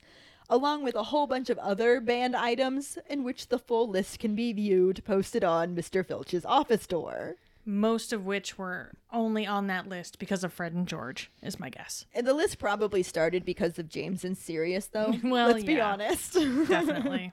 along 0.53 0.85
with 0.85 0.95
a 0.95 1.05
whole 1.05 1.27
bunch 1.27 1.49
of 1.49 1.57
other 1.59 1.99
banned 1.99 2.37
items 2.37 2.99
in 3.09 3.25
which 3.25 3.49
the 3.49 3.59
full 3.59 3.89
list 3.89 4.19
can 4.19 4.35
be 4.35 4.53
viewed 4.53 5.03
posted 5.03 5.43
on 5.43 5.75
Mr. 5.75 6.07
Filch's 6.07 6.45
office 6.45 6.87
door. 6.87 7.37
Most 7.65 8.13
of 8.13 8.27
which 8.27 8.59
were 8.59 8.93
only 9.11 9.47
on 9.47 9.67
that 9.69 9.89
list 9.89 10.19
because 10.19 10.45
of 10.45 10.53
Fred 10.53 10.75
and 10.75 10.87
George, 10.87 11.31
is 11.43 11.59
my 11.59 11.71
guess. 11.71 12.05
And 12.13 12.27
the 12.27 12.35
list 12.35 12.59
probably 12.59 13.03
started 13.03 13.47
because 13.47 13.79
of 13.79 13.89
James 13.89 14.25
and 14.25 14.37
Sirius, 14.37 14.89
though. 14.89 15.15
Well, 15.25 15.49
let's 15.53 15.65
be 15.65 15.81
honest. 15.81 16.35
Definitely. 16.35 17.33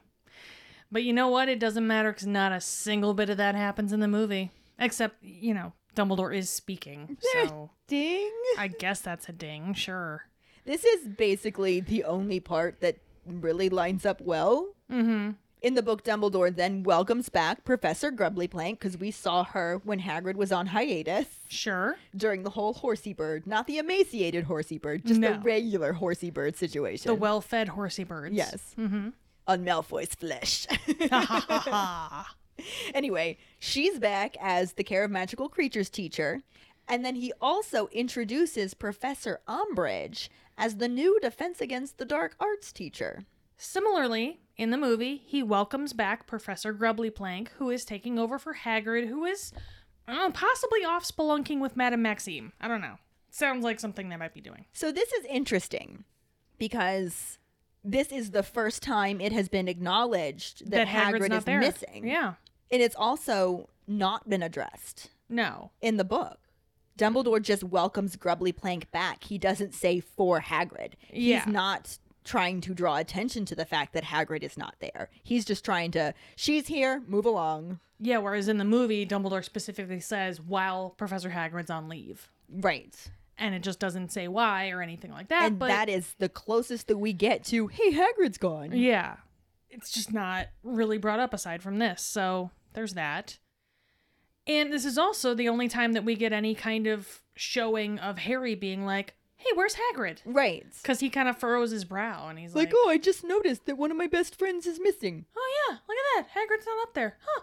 but 0.90 1.04
you 1.04 1.12
know 1.12 1.28
what? 1.28 1.50
It 1.50 1.60
doesn't 1.60 1.86
matter 1.86 2.14
because 2.14 2.28
not 2.28 2.54
a 2.54 2.62
single 2.62 3.14
bit 3.14 3.30
of 3.30 3.36
that 3.38 3.56
happens 3.56 3.92
in 3.92 4.00
the 4.00 4.08
movie. 4.08 4.52
Except, 4.78 5.22
you 5.22 5.54
know, 5.54 5.74
Dumbledore 5.94 6.34
is 6.34 6.50
speaking. 6.50 7.18
So 7.34 7.72
Ding. 7.88 8.32
I 8.58 8.68
guess 8.70 9.02
that's 9.02 9.28
a 9.28 9.34
ding, 9.34 9.74
sure. 9.74 10.26
This 10.64 10.86
is 10.86 11.08
basically 11.08 11.80
the 11.80 12.04
only 12.04 12.40
part 12.40 12.80
that 12.82 12.98
really 13.32 13.70
lines 13.70 14.06
up 14.06 14.22
well. 14.22 14.74
Mm-hmm. 14.92 15.32
In 15.62 15.74
the 15.74 15.84
book, 15.84 16.06
Dumbledore 16.06 16.56
then 16.56 16.84
welcomes 16.84 17.28
back 17.28 17.66
Professor 17.66 18.12
Grubbly 18.12 18.48
Plank 18.48 18.80
because 18.80 18.98
we 18.98 19.12
saw 19.12 19.44
her 19.44 19.82
when 19.84 20.00
Hagrid 20.00 20.36
was 20.36 20.54
on 20.54 20.68
hiatus 20.68 21.28
Sure. 21.50 21.98
during 22.16 22.44
the 22.44 22.50
whole 22.52 22.74
horsey 22.74 23.12
bird, 23.14 23.46
not 23.46 23.68
the 23.68 23.78
emaciated 23.78 24.46
horsey 24.46 24.78
bird, 24.78 25.06
just 25.06 25.20
No. 25.20 25.34
the 25.34 25.40
regular 25.40 25.92
horsey 25.92 26.30
bird 26.30 26.56
situation. 26.56 27.10
The 27.10 27.16
well 27.16 27.42
fed 27.42 27.68
horsey 27.70 28.06
birds. 28.06 28.36
Yes. 28.36 28.74
Mm-hmm. 28.80 29.10
on 29.48 29.66
Malfoy's 29.66 30.16
flesh. 30.16 30.66
anyway, 32.94 33.38
she's 33.60 34.00
back 34.00 34.36
as 34.42 34.74
the 34.74 34.84
Care 34.84 35.04
of 35.04 35.12
Magical 35.12 35.50
Creatures 35.50 35.90
teacher. 35.90 36.42
And 36.88 37.06
then 37.06 37.16
he 37.16 37.32
also 37.40 37.88
introduces 37.92 38.74
Professor 38.74 39.42
Umbridge 39.48 40.30
as 40.60 40.76
the 40.76 40.88
new 40.88 41.20
Defense 41.22 41.62
Against 41.62 41.98
the 41.98 42.06
Dark 42.06 42.36
Arts 42.40 42.72
teacher. 42.72 43.24
Similarly, 43.58 44.40
in 44.58 44.70
the 44.72 44.78
movie, 44.78 45.24
he 45.26 45.42
welcomes 45.42 45.94
back 45.94 46.28
Professor 46.28 46.72
Grubbly 46.74 47.10
Plank, 47.10 47.52
who 47.58 47.70
is 47.70 47.84
taking 47.86 48.20
over 48.20 48.38
for 48.38 48.54
Hagrid, 48.54 49.08
who 49.08 49.26
is 49.26 49.52
possibly 50.08 50.84
off 50.86 51.04
spelunking 51.06 51.60
with 51.60 51.76
Madame 51.76 52.02
Maxime. 52.02 52.54
I 52.62 52.68
don't 52.68 52.82
know. 52.82 52.96
Sounds 53.32 53.64
like 53.64 53.80
something 53.80 54.10
they 54.10 54.16
might 54.18 54.34
be 54.34 54.42
doing. 54.42 54.66
So 54.74 54.92
this 54.92 55.12
is 55.14 55.26
interesting 55.26 56.04
because 56.58 57.38
this 57.84 58.12
is 58.12 58.32
the 58.32 58.44
first 58.44 58.82
time 58.84 59.22
it 59.22 59.32
has 59.32 59.50
been 59.50 59.68
acknowledged 59.68 60.70
that, 60.72 60.88
Hagrid's 60.88 61.28
Hagrid 61.28 61.38
is 61.38 61.44
there. 61.46 61.60
missing. 61.60 62.08
Yeah. 62.08 62.34
And 62.72 62.82
it's 62.82 62.96
also 62.96 63.70
not 63.88 64.30
been 64.30 64.44
addressed 64.44 65.10
No. 65.30 65.72
in 65.82 65.98
the 65.98 66.04
book. 66.04 66.40
Dumbledore 67.00 67.42
just 67.42 67.64
welcomes 67.64 68.16
Grubbly 68.16 68.52
Plank 68.52 68.92
back. 68.92 69.24
He 69.24 69.38
doesn't 69.38 69.74
say 69.74 70.02
for 70.02 70.42
Hagrid. 70.42 70.94
Yeah. 71.12 71.44
He's 71.44 71.52
not 71.52 71.98
trying 72.26 72.62
to 72.62 72.74
draw 72.74 72.98
attention 72.98 73.46
to 73.46 73.56
the 73.56 73.66
fact 73.66 73.94
that 73.94 74.04
Hagrid 74.04 74.44
is 74.44 74.58
not 74.58 74.76
there. 74.80 75.10
He's 75.24 75.46
just 75.46 75.66
trying 75.66 75.92
to, 75.92 76.14
she's 76.36 76.68
here, 76.68 77.02
move 77.08 77.26
along. 77.26 77.80
Yeah, 78.00 78.18
whereas 78.20 78.48
in 78.48 78.58
the 78.58 78.66
movie, 78.66 79.06
Dumbledore 79.06 79.44
specifically 79.44 80.02
says 80.02 80.40
while 80.40 80.92
Professor 80.92 81.30
Hagrid's 81.30 81.70
on 81.72 81.90
leave. 81.90 82.30
Right. 82.50 82.96
And 83.38 83.56
it 83.56 83.64
just 83.64 83.80
doesn't 83.80 84.12
say 84.12 84.28
why 84.28 84.70
or 84.70 84.82
anything 84.82 85.12
like 85.12 85.30
that. 85.30 85.48
and 85.48 85.58
but 85.60 85.70
that 85.70 85.88
is 85.90 86.14
the 86.20 86.30
closest 86.30 86.88
that 86.90 86.98
we 86.98 87.14
get 87.14 87.46
to, 87.46 87.68
hey, 87.68 87.94
Hagrid's 87.94 88.38
gone. 88.38 88.74
Yeah. 88.74 89.16
It's 89.70 89.90
just 89.90 90.12
not 90.14 90.48
really 90.64 90.98
brought 90.98 91.20
up 91.20 91.34
aside 91.34 91.64
from 91.64 91.80
this. 91.80 92.02
So 92.02 92.52
there's 92.74 92.94
that. 92.96 93.38
And 94.48 94.74
this 94.74 94.86
is 94.86 94.98
also 94.98 95.34
the 95.34 95.50
only 95.50 95.68
time 95.68 95.94
that 95.94 96.04
we 96.06 96.16
get 96.16 96.34
any 96.34 96.56
kind 96.56 96.88
of 96.88 97.22
showing 97.36 98.00
of 98.00 98.18
Harry 98.20 98.56
being 98.56 98.86
like, 98.86 99.14
hey, 99.36 99.50
where's 99.56 99.76
Hagrid? 99.76 100.20
Right. 100.26 100.66
Because 100.82 101.00
he 101.00 101.10
kind 101.10 101.30
of 101.30 101.38
furrows 101.38 101.72
his 101.72 101.86
brow 101.86 102.28
and 102.28 102.38
he's 102.40 102.56
like, 102.56 102.70
Like, 102.70 102.74
oh, 102.78 102.90
I 102.90 102.98
just 102.98 103.24
noticed 103.24 103.66
that 103.68 103.78
one 103.78 103.92
of 103.92 103.98
my 103.98 104.08
best 104.08 104.36
friends 104.38 104.66
is 104.66 104.80
missing. 104.82 105.26
oh, 105.38 105.68
yeah, 105.70 105.78
look 105.88 105.98
at 105.98 106.26
that. 106.26 106.40
Hagrid's 106.40 106.66
not 106.66 106.82
up 106.84 106.94
there. 106.94 107.18
Huh. 107.26 107.42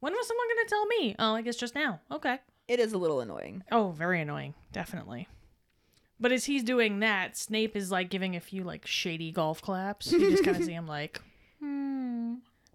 When 0.00 0.12
was 0.12 0.26
someone 0.28 0.46
going 0.54 0.64
to 0.66 0.70
tell 0.70 0.86
me? 0.86 1.16
Oh, 1.18 1.34
I 1.34 1.42
guess 1.42 1.56
just 1.56 1.74
now. 1.74 2.00
Okay. 2.10 2.38
It 2.68 2.78
is 2.80 2.92
a 2.92 2.98
little 2.98 3.20
annoying. 3.20 3.62
Oh, 3.72 3.90
very 3.90 4.20
annoying. 4.20 4.54
Definitely. 4.72 5.28
But 6.20 6.30
as 6.32 6.44
he's 6.44 6.62
doing 6.62 7.00
that, 7.00 7.36
Snape 7.36 7.74
is 7.76 7.90
like 7.90 8.08
giving 8.08 8.36
a 8.36 8.40
few 8.40 8.62
like 8.64 8.86
shady 8.86 9.32
golf 9.32 9.60
claps. 9.60 10.12
You 10.12 10.30
just 10.30 10.44
kind 10.44 10.56
of 10.56 10.64
see 10.64 10.72
him 10.74 10.86
like, 10.86 11.20
hmm, 11.58 12.34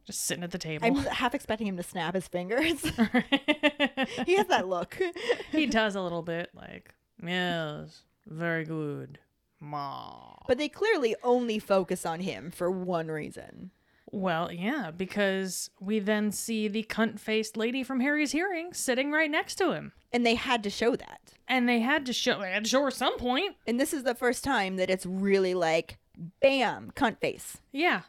just 0.09 0.25
sitting 0.25 0.43
at 0.43 0.49
the 0.49 0.57
table. 0.57 0.87
I'm 0.87 0.95
half 0.95 1.35
expecting 1.35 1.67
him 1.67 1.77
to 1.77 1.83
snap 1.83 2.15
his 2.15 2.27
fingers. 2.27 2.81
he 4.25 4.35
has 4.37 4.47
that 4.47 4.67
look. 4.67 4.97
he 5.51 5.67
does 5.67 5.95
a 5.95 6.01
little 6.01 6.23
bit 6.23 6.49
like, 6.55 6.95
yes, 7.23 8.01
very 8.25 8.65
good. 8.65 9.19
Ma. 9.59 10.33
But 10.47 10.57
they 10.57 10.67
clearly 10.67 11.15
only 11.21 11.59
focus 11.59 12.07
on 12.07 12.21
him 12.21 12.49
for 12.49 12.71
one 12.71 13.09
reason. 13.09 13.69
Well, 14.11 14.51
yeah, 14.51 14.89
because 14.89 15.69
we 15.79 15.99
then 15.99 16.31
see 16.31 16.67
the 16.67 16.83
cunt 16.89 17.19
faced 17.19 17.55
lady 17.55 17.83
from 17.83 17.99
Harry's 17.99 18.31
hearing 18.31 18.73
sitting 18.73 19.11
right 19.11 19.29
next 19.29 19.55
to 19.55 19.73
him. 19.73 19.91
And 20.11 20.25
they 20.25 20.33
had 20.33 20.63
to 20.63 20.71
show 20.71 20.95
that. 20.95 21.21
And 21.47 21.69
they 21.69 21.81
had 21.81 22.07
to 22.07 22.13
show 22.13 22.39
they 22.39 22.51
had 22.51 22.63
to 22.63 22.69
show 22.69 22.81
her 22.81 22.89
some 22.89 23.19
point. 23.19 23.57
And 23.67 23.79
this 23.79 23.93
is 23.93 24.01
the 24.01 24.15
first 24.15 24.43
time 24.43 24.77
that 24.77 24.89
it's 24.89 25.05
really 25.05 25.53
like, 25.53 25.99
bam, 26.41 26.91
cunt 26.95 27.19
face. 27.19 27.57
Yeah. 27.71 28.01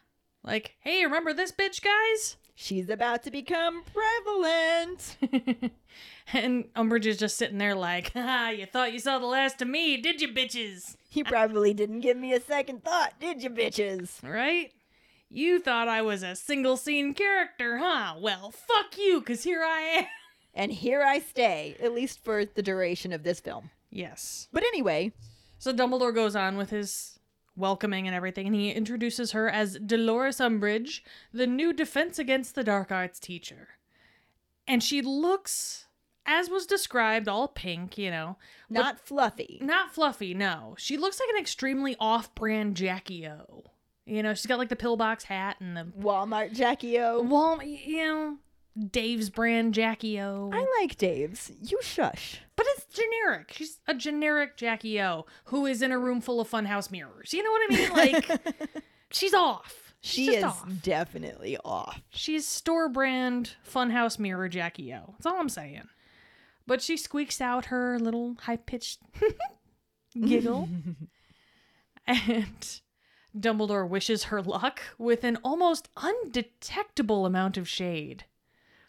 Like, 0.43 0.75
hey, 0.81 1.05
remember 1.05 1.33
this 1.33 1.53
bitch, 1.53 1.83
guys? 1.83 2.37
She's 2.55 2.91
about 2.91 3.23
to 3.23 3.31
become 3.31 3.83
prevalent. 3.85 5.17
and 6.33 6.73
Umbridge 6.75 7.07
is 7.07 7.17
just 7.17 7.37
sitting 7.37 7.59
there 7.59 7.75
like, 7.75 8.13
ha, 8.15 8.51
you 8.51 8.67
thought 8.67 8.93
you 8.93 8.99
saw 8.99 9.19
the 9.19 9.27
last 9.27 9.63
of 9.63 9.69
me, 9.69 9.97
did 9.97 10.21
you, 10.21 10.29
bitches? 10.29 10.97
You 11.13 11.25
probably 11.25 11.75
didn't 11.75 12.01
give 12.01 12.17
me 12.17 12.33
a 12.33 12.41
second 12.41 12.85
thought, 12.85 13.15
did 13.19 13.43
you, 13.43 13.51
bitches? 13.51 14.23
Right? 14.23 14.73
You 15.31 15.61
thought 15.61 15.89
I 15.89 16.03
was 16.03 16.23
a 16.23 16.35
single 16.37 16.77
scene 16.77 17.15
character, 17.15 17.79
huh? 17.79 18.17
Well, 18.19 18.51
fuck 18.51 18.99
you, 18.99 19.21
because 19.21 19.45
here 19.45 19.63
I 19.65 19.81
am. 19.81 20.05
And 20.53 20.73
here 20.73 21.01
I 21.01 21.21
stay, 21.21 21.77
at 21.81 21.95
least 21.95 22.25
for 22.25 22.45
the 22.45 22.61
duration 22.61 23.13
of 23.13 23.23
this 23.23 23.39
film. 23.39 23.71
Yes. 23.89 24.49
But 24.53 24.65
anyway, 24.65 25.13
So 25.59 25.73
Dumbledore 25.73 26.13
goes 26.13 26.35
on 26.35 26.57
with 26.57 26.71
his 26.71 27.20
welcoming 27.57 28.07
and 28.07 28.15
everything, 28.15 28.47
and 28.47 28.55
he 28.55 28.71
introduces 28.71 29.33
her 29.33 29.49
as 29.49 29.79
Dolores 29.79 30.39
Umbridge, 30.39 31.01
the 31.33 31.47
new 31.47 31.73
Defense 31.73 32.19
Against 32.19 32.55
the 32.55 32.65
Dark 32.65 32.91
Arts 32.91 33.21
teacher. 33.21 33.69
And 34.67 34.83
she 34.83 35.03
looks, 35.03 35.87
as 36.25 36.49
was 36.49 36.67
described, 36.67 37.29
all 37.29 37.49
pink, 37.49 37.99
you 37.99 38.11
know. 38.11 38.37
not 38.69 39.01
fluffy. 39.01 39.59
Not 39.63 39.93
fluffy, 39.93 40.33
no. 40.35 40.75
She 40.79 40.97
looks 40.97 41.21
like 41.21 41.29
an 41.31 41.41
extremely 41.41 41.97
off 41.99 42.35
brand 42.35 42.77
Jackie 42.77 43.27
O. 43.27 43.65
You 44.07 44.23
know, 44.23 44.35
she's 44.35 44.47
got 44.47 44.59
like 44.59 44.69
the 44.69 44.77
pillbox 44.77 45.25
hat 45.25 45.57
and 45.61 45.77
the 45.77 45.87
Walmart 46.01 46.53
Jackie 46.53 46.99
O. 46.99 47.23
Walmart, 47.23 47.87
you 47.87 48.05
know, 48.05 48.37
Dave's 48.91 49.31
brand 49.31 49.75
Jackie 49.75 50.21
O. 50.21 50.51
I 50.53 50.67
like 50.81 50.97
Dave's. 50.97 51.53
You 51.63 51.79
shush. 51.83 52.41
Generic. 52.93 53.53
She's 53.53 53.79
a 53.87 53.95
generic 53.95 54.57
Jackie 54.57 55.01
O 55.01 55.27
who 55.47 55.67
is 55.67 55.83
in 55.83 55.93
a 55.93 55.99
room 55.99 56.21
full 56.21 56.41
of 56.41 56.51
funhouse 56.51 56.91
mirrors. 56.91 57.33
You 57.33 57.43
know 57.43 57.51
what 57.51 57.63
I 57.71 57.75
mean? 57.77 57.93
Like, 57.93 58.85
she's 59.11 59.35
off. 59.35 59.95
She's 60.03 60.27
She 60.31 60.37
is 60.37 60.45
off. 60.45 60.67
definitely 60.83 61.57
off. 61.65 62.01
She's 62.11 62.47
store 62.47 62.89
brand 62.89 63.55
funhouse 63.71 64.19
mirror 64.19 64.49
Jackie 64.49 64.93
O. 64.95 65.15
That's 65.19 65.27
all 65.27 65.39
I'm 65.39 65.49
saying. 65.51 65.89
But 66.67 66.81
she 66.83 66.97
squeaks 66.97 67.41
out 67.41 67.67
her 67.67 67.99
little 67.99 68.37
high 68.43 68.57
pitched 68.57 69.01
giggle. 70.25 70.69
and 72.07 72.81
Dumbledore 73.37 73.89
wishes 73.89 74.25
her 74.25 74.41
luck 74.43 74.81
with 74.99 75.23
an 75.25 75.37
almost 75.45 75.89
undetectable 75.97 77.27
amount 77.27 77.57
of 77.57 77.69
shade. 77.69 78.25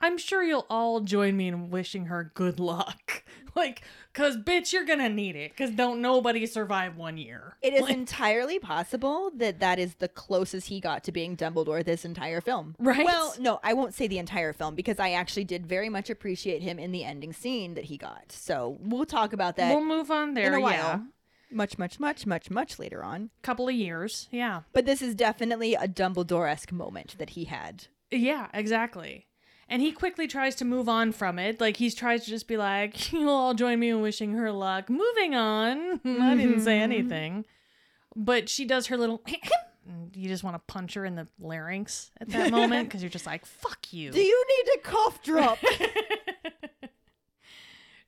I'm 0.02 0.18
sure 0.18 0.44
you'll 0.44 0.66
all 0.70 1.00
join 1.02 1.38
me 1.38 1.48
in 1.48 1.70
wishing 1.70 2.06
her 2.08 2.32
good 2.34 2.60
luck. 2.60 3.24
Like, 3.54 3.82
cause 4.14 4.38
bitch, 4.38 4.72
you're 4.72 4.86
gonna 4.86 5.10
need 5.10 5.36
it. 5.36 5.58
Cause 5.58 5.72
don't 5.72 6.00
nobody 6.02 6.46
survive 6.46 6.96
one 6.96 7.18
year. 7.18 7.58
It 7.62 7.74
is 7.74 7.82
Like, 7.82 7.92
entirely 7.92 8.60
possible 8.60 9.30
that 9.36 9.60
that 9.60 9.78
is 9.78 9.96
the 9.96 10.08
closest 10.08 10.70
he 10.70 10.80
got 10.80 11.04
to 11.04 11.12
being 11.12 11.36
Dumbledore 11.36 11.84
this 11.84 12.06
entire 12.06 12.40
film. 12.40 12.76
Right? 12.80 13.04
Well, 13.06 13.36
no, 13.42 13.60
I 13.62 13.74
won't 13.74 13.94
say 13.94 14.08
the 14.08 14.20
entire 14.20 14.54
film 14.54 14.74
because 14.76 15.02
I 15.02 15.12
actually 15.12 15.44
did 15.44 15.68
very 15.68 15.90
much 15.90 16.10
appreciate 16.10 16.62
him 16.62 16.80
in 16.80 16.94
the 16.94 17.04
ending 17.04 17.34
scene 17.34 17.74
that 17.74 17.84
he 17.84 17.98
got. 17.98 18.32
So 18.32 18.78
we'll 18.80 19.06
talk 19.06 19.34
about 19.34 19.58
that 19.58 19.76
we'll 19.76 19.84
move 19.84 20.10
on 20.12 20.34
there. 20.34 20.48
in 20.48 20.54
a 20.54 20.62
while. 20.62 20.72
Yeah, 20.72 21.00
Much, 21.52 21.78
much, 21.78 22.00
much, 22.00 22.26
much, 22.26 22.50
much 22.50 22.80
later 22.80 23.04
on. 23.04 23.32
couple 23.42 23.68
of 23.68 23.76
years. 23.76 24.30
Yeah. 24.32 24.62
But 24.72 24.86
this 24.86 25.02
is 25.02 25.14
definitely 25.14 25.76
a 25.76 25.90
Dumbledore 25.90 26.50
esque 26.50 26.72
moment 26.72 27.18
that 27.18 27.32
he 27.32 27.44
had. 27.46 27.88
Yeah, 28.12 28.48
exactly. 28.54 29.28
And 29.72 29.82
he 29.82 29.94
quickly 29.94 30.28
tries 30.28 30.56
to 30.56 30.66
move 30.66 30.90
on 30.90 31.14
from 31.14 31.40
it. 31.40 31.62
Like, 31.62 31.78
he 31.78 31.90
tries 31.90 32.26
to 32.26 32.30
just 32.30 32.48
be 32.48 32.58
like, 32.58 33.12
you'll 33.14 33.30
all 33.30 33.54
join 33.54 33.80
me 33.80 33.90
in 33.90 34.02
wishing 34.02 34.34
her 34.34 34.52
luck. 34.52 34.90
Moving 34.90 35.34
on. 35.34 36.02
I 36.06 36.36
didn't 36.36 36.60
say 36.60 36.74
mm-hmm. 36.74 36.92
anything. 36.92 37.46
But 38.14 38.50
she 38.50 38.66
does 38.66 38.88
her 38.88 38.98
little. 38.98 39.24
you 40.14 40.28
just 40.28 40.44
want 40.44 40.56
to 40.56 40.62
punch 40.68 40.96
her 40.96 41.06
in 41.06 41.16
the 41.16 41.28
larynx 41.40 42.12
at 42.20 42.30
that 42.30 42.52
moment 42.52 42.90
because 42.90 43.02
you're 43.02 43.10
just 43.10 43.26
like, 43.26 43.46
fuck 43.46 43.94
you. 43.94 44.12
Do 44.12 44.20
you 44.20 44.46
need 44.48 44.74
a 44.76 44.80
cough 44.84 45.24
drop? 45.24 45.58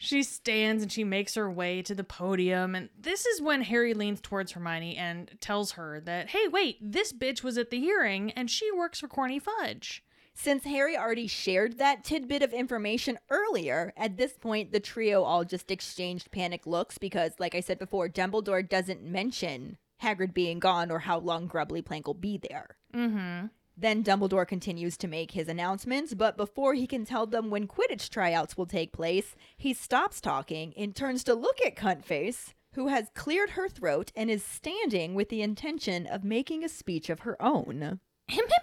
She 0.03 0.21
stands 0.23 0.83
and 0.83 0.91
she 0.91 1.05
makes 1.05 1.35
her 1.35 1.49
way 1.49 1.81
to 1.81 1.95
the 1.95 2.03
podium. 2.03 2.75
And 2.75 2.89
this 2.99 3.25
is 3.25 3.41
when 3.41 3.61
Harry 3.61 3.93
leans 3.93 4.19
towards 4.19 4.51
Hermione 4.51 4.97
and 4.97 5.31
tells 5.39 5.71
her 5.71 6.01
that, 6.01 6.27
hey, 6.31 6.49
wait, 6.49 6.77
this 6.81 7.13
bitch 7.13 7.41
was 7.41 7.57
at 7.57 7.69
the 7.69 7.79
hearing 7.79 8.31
and 8.31 8.51
she 8.51 8.69
works 8.69 8.99
for 8.99 9.07
Corny 9.07 9.39
Fudge. 9.39 10.03
Since 10.35 10.63
Harry 10.65 10.97
already 10.97 11.27
shared 11.27 11.77
that 11.77 12.03
tidbit 12.03 12.41
of 12.41 12.53
information 12.53 13.19
earlier, 13.29 13.93
at 13.95 14.17
this 14.17 14.33
point 14.33 14.71
the 14.71 14.79
trio 14.79 15.23
all 15.23 15.45
just 15.45 15.71
exchanged 15.71 16.31
panic 16.31 16.65
looks 16.65 16.97
because, 16.97 17.33
like 17.39 17.55
I 17.55 17.59
said 17.59 17.79
before, 17.79 18.09
Dumbledore 18.09 18.67
doesn't 18.67 19.03
mention 19.03 19.77
Hagrid 20.01 20.33
being 20.33 20.59
gone 20.59 20.91
or 20.91 20.99
how 20.99 21.19
long 21.19 21.47
Grubbly 21.47 21.81
Plank 21.81 22.07
will 22.07 22.13
be 22.13 22.37
there. 22.37 22.77
Mm-hmm. 22.93 23.47
Then 23.75 24.03
Dumbledore 24.03 24.47
continues 24.47 24.97
to 24.97 25.07
make 25.07 25.31
his 25.31 25.47
announcements, 25.47 26.13
but 26.13 26.37
before 26.37 26.73
he 26.75 26.85
can 26.85 27.05
tell 27.05 27.25
them 27.25 27.49
when 27.49 27.67
Quidditch 27.67 28.09
tryouts 28.09 28.55
will 28.55 28.67
take 28.67 28.91
place, 28.91 29.35
he 29.57 29.73
stops 29.73 30.21
talking 30.21 30.73
and 30.77 30.95
turns 30.95 31.23
to 31.23 31.33
look 31.33 31.57
at 31.65 31.75
Cuntface, 31.75 32.53
who 32.73 32.87
has 32.87 33.09
cleared 33.15 33.51
her 33.51 33.67
throat 33.67 34.11
and 34.15 34.29
is 34.29 34.43
standing 34.43 35.15
with 35.15 35.29
the 35.29 35.41
intention 35.41 36.05
of 36.05 36.23
making 36.23 36.63
a 36.63 36.69
speech 36.69 37.09
of 37.09 37.21
her 37.21 37.41
own. 37.41 37.99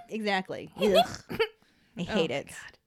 exactly. 0.08 0.70
I 1.98 2.02
hate 2.02 2.30
Oh, 2.30 2.34
it. 2.34 2.46
God. 2.48 2.78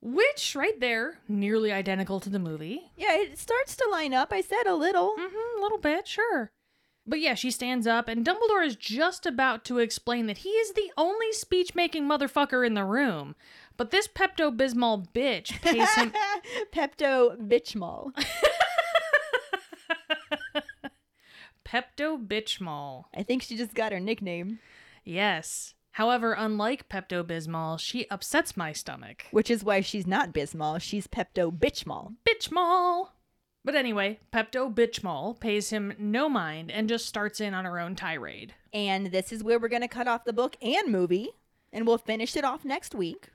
Which, 0.00 0.54
right 0.54 0.78
there, 0.78 1.18
nearly 1.28 1.72
identical 1.72 2.20
to 2.20 2.30
the 2.30 2.38
movie. 2.38 2.92
Yeah, 2.96 3.14
it 3.16 3.36
starts 3.38 3.74
to 3.76 3.88
line 3.90 4.14
up. 4.14 4.32
I 4.32 4.40
said 4.40 4.66
a 4.66 4.74
little. 4.76 5.14
Mm-hmm, 5.18 5.58
a 5.58 5.62
little 5.62 5.78
bit, 5.78 6.06
sure. 6.06 6.52
But 7.04 7.20
yeah, 7.20 7.34
she 7.34 7.50
stands 7.50 7.86
up, 7.86 8.06
and 8.06 8.24
Dumbledore 8.24 8.64
is 8.64 8.76
just 8.76 9.24
about 9.26 9.64
to 9.64 9.78
explain 9.78 10.26
that 10.26 10.38
he 10.38 10.50
is 10.50 10.74
the 10.74 10.92
only 10.96 11.32
speech 11.32 11.74
making 11.74 12.04
motherfucker 12.06 12.64
in 12.66 12.74
the 12.74 12.84
room. 12.84 13.34
But 13.76 13.90
this 13.90 14.06
Pepto 14.06 14.54
Bismol 14.56 15.06
bitch 15.12 15.60
pays 15.62 15.88
him. 15.94 16.12
Pepto 16.72 17.36
Bitchmall. 17.48 18.12
Pepto 21.64 22.18
Bitchmol. 22.26 23.04
I 23.16 23.22
think 23.22 23.42
she 23.42 23.56
just 23.56 23.74
got 23.74 23.92
her 23.92 24.00
nickname, 24.00 24.58
Yes. 25.04 25.74
However, 25.98 26.32
unlike 26.32 26.88
Pepto 26.88 27.24
Bismol, 27.24 27.76
she 27.80 28.08
upsets 28.08 28.56
my 28.56 28.72
stomach. 28.72 29.24
which 29.32 29.50
is 29.50 29.64
why 29.64 29.80
she's 29.80 30.06
not 30.06 30.32
Bismol. 30.32 30.80
She's 30.80 31.08
Pepto 31.08 31.50
Bitchmall. 31.50 32.14
Bitchmol! 32.24 33.08
But 33.64 33.74
anyway, 33.74 34.20
Pepto 34.32 34.72
Bitchmol 34.72 35.40
pays 35.40 35.70
him 35.70 35.96
no 35.98 36.28
mind 36.28 36.70
and 36.70 36.88
just 36.88 37.06
starts 37.06 37.40
in 37.40 37.52
on 37.52 37.64
her 37.64 37.80
own 37.80 37.96
tirade. 37.96 38.54
And 38.72 39.08
this 39.08 39.32
is 39.32 39.42
where 39.42 39.58
we're 39.58 39.66
going 39.66 39.82
to 39.82 39.88
cut 39.88 40.06
off 40.06 40.24
the 40.24 40.32
book 40.32 40.56
and 40.62 40.92
movie, 40.92 41.30
and 41.72 41.84
we'll 41.84 41.98
finish 41.98 42.36
it 42.36 42.44
off 42.44 42.64
next 42.64 42.94
week. 42.94 43.30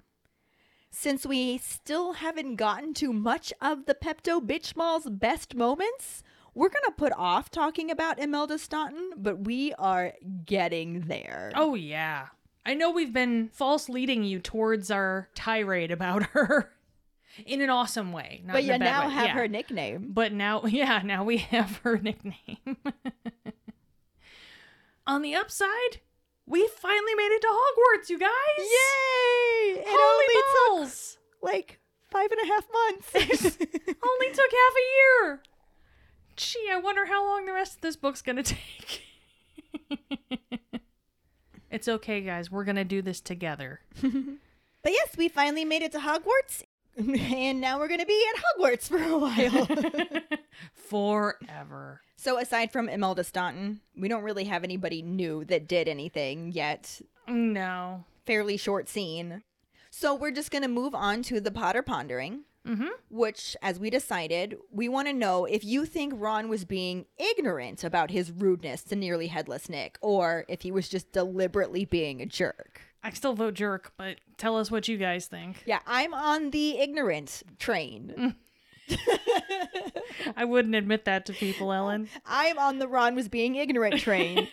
Since 0.90 1.26
we 1.26 1.58
still 1.58 2.14
haven't 2.14 2.56
gotten 2.56 2.94
to 2.94 3.12
much 3.12 3.52
of 3.62 3.88
the 3.88 3.94
Pepto 3.94 4.40
Bitchmall's 4.40 5.10
best 5.10 5.54
moments, 5.54 6.24
we're 6.54 6.70
going 6.70 6.86
to 6.86 6.94
put 6.94 7.12
off 7.18 7.52
talking 7.52 7.92
about 7.92 8.20
Imelda 8.20 8.58
Staunton, 8.58 9.10
but 9.18 9.44
we 9.44 9.74
are 9.74 10.14
getting 10.46 11.02
there. 11.02 11.52
Oh, 11.56 11.76
yeah. 11.76 12.28
I 12.66 12.74
know 12.74 12.90
we've 12.92 13.12
been 13.14 13.50
false 13.50 13.90
leading 13.90 14.24
you 14.24 14.40
towards 14.40 14.90
our 14.90 15.30
tirade 15.36 15.92
about 15.92 16.24
her 16.32 16.72
in 17.46 17.62
an 17.62 17.70
awesome 17.70 18.12
way. 18.14 18.42
But 18.46 18.64
you 18.64 18.78
now 18.78 19.08
way. 19.08 19.14
have 19.14 19.26
Yeah. 19.28 19.34
her 19.34 19.48
nickname. 19.48 20.12
But 20.14 20.32
now, 20.34 20.64
yeah, 20.68 21.02
now 21.04 21.24
we 21.24 21.38
have 21.38 21.78
her 21.84 21.98
nickname. 21.98 22.58
On 25.08 25.22
the 25.22 25.36
upside, 25.36 26.00
we 26.46 26.68
finally 26.68 27.16
made 27.16 27.32
it 27.36 27.42
to 27.42 27.48
Hogwarts, 27.48 28.10
you 28.10 28.18
guys! 28.18 28.30
Yay! 28.58 29.82
It 29.82 29.86
Holy 29.88 30.26
only 30.70 30.80
balls! 30.82 31.18
took 31.42 31.44
like 31.52 31.80
five 32.10 32.32
and 32.32 32.40
a 32.42 32.46
half 32.54 32.66
months. 32.72 33.58
Only 34.02 34.28
took 34.32 34.52
half 34.52 34.74
a 34.74 34.86
year! 35.26 35.42
Gee, 36.38 36.70
I 36.72 36.78
wonder 36.80 37.06
how 37.08 37.24
long 37.26 37.46
the 37.46 37.52
rest 37.54 37.76
of 37.76 37.82
this 37.82 37.96
book's 37.98 38.22
gonna 38.22 38.44
take. 38.44 39.02
It's 41.74 41.88
okay, 41.88 42.22
guys. 42.22 42.50
We're 42.50 42.64
gonna 42.64 42.86
do 42.86 43.02
this 43.02 43.20
together. 43.20 43.82
But 44.84 44.92
yes, 44.92 45.16
we 45.18 45.30
finally 45.30 45.64
made 45.64 45.82
it 45.82 45.94
to 45.94 46.00
Hogwarts. 46.00 46.64
And 46.98 47.60
now 47.60 47.80
we're 47.80 47.88
going 47.88 48.02
to 48.02 48.06
be 48.06 48.24
at 48.36 48.44
Hogwarts 48.44 48.88
for 48.88 49.02
a 49.02 49.18
while. 49.18 49.68
Forever. 50.76 52.02
so, 52.18 52.38
aside 52.38 52.72
from 52.72 52.88
Imelda 52.88 53.24
Staunton, 53.24 53.80
we 53.98 54.08
don't 54.08 54.22
really 54.24 54.44
have 54.44 54.64
anybody 54.64 55.02
new 55.02 55.44
that 55.46 55.68
did 55.68 55.88
anything 55.88 56.52
yet. 56.52 57.02
No. 57.28 58.04
Fairly 58.28 58.58
short 58.58 58.90
scene. 58.90 59.42
So, 59.90 60.14
we're 60.14 60.32
just 60.32 60.52
going 60.52 60.62
to 60.62 60.68
move 60.68 60.94
on 60.94 61.24
to 61.24 61.42
the 61.42 61.50
Potter 61.50 61.82
Pondering, 61.82 62.42
Mm-hmm. 62.66 62.88
which, 63.10 63.58
as 63.62 63.78
we 63.78 63.90
decided, 63.90 64.56
we 64.72 64.88
want 64.88 65.10
to 65.10 65.14
know 65.14 65.44
if 65.44 65.66
you 65.66 65.86
think 65.86 66.14
Ron 66.16 66.48
was 66.48 66.64
being 66.64 67.06
ignorant 67.18 67.84
about 67.84 68.10
his 68.10 68.32
rudeness 68.32 68.84
to 68.84 68.96
nearly 68.96 69.28
headless 69.28 69.68
Nick, 69.68 69.98
or 70.00 70.46
if 70.48 70.62
he 70.62 70.72
was 70.72 70.88
just 70.88 71.12
deliberately 71.12 71.84
being 71.84 72.22
a 72.22 72.26
jerk. 72.26 72.80
I 73.04 73.10
still 73.10 73.34
vote 73.34 73.56
jerk, 73.56 73.92
but 73.98 74.20
tell 74.38 74.58
us 74.58 74.72
what 74.72 74.88
you 74.88 74.98
guys 74.98 75.26
think. 75.26 75.64
Yeah, 75.66 75.80
I'm 75.86 76.14
on 76.14 76.52
the 76.52 76.80
ignorant 76.80 77.44
train. 77.60 78.36
I 80.38 80.46
wouldn't 80.46 80.76
admit 80.76 81.04
that 81.06 81.26
to 81.26 81.34
people, 81.34 81.74
Ellen. 81.74 82.08
I'm 82.26 82.58
on 82.58 82.80
the 82.80 82.88
Ron 82.88 83.16
was 83.16 83.28
being 83.28 83.56
ignorant 83.56 84.00
train. 84.00 84.48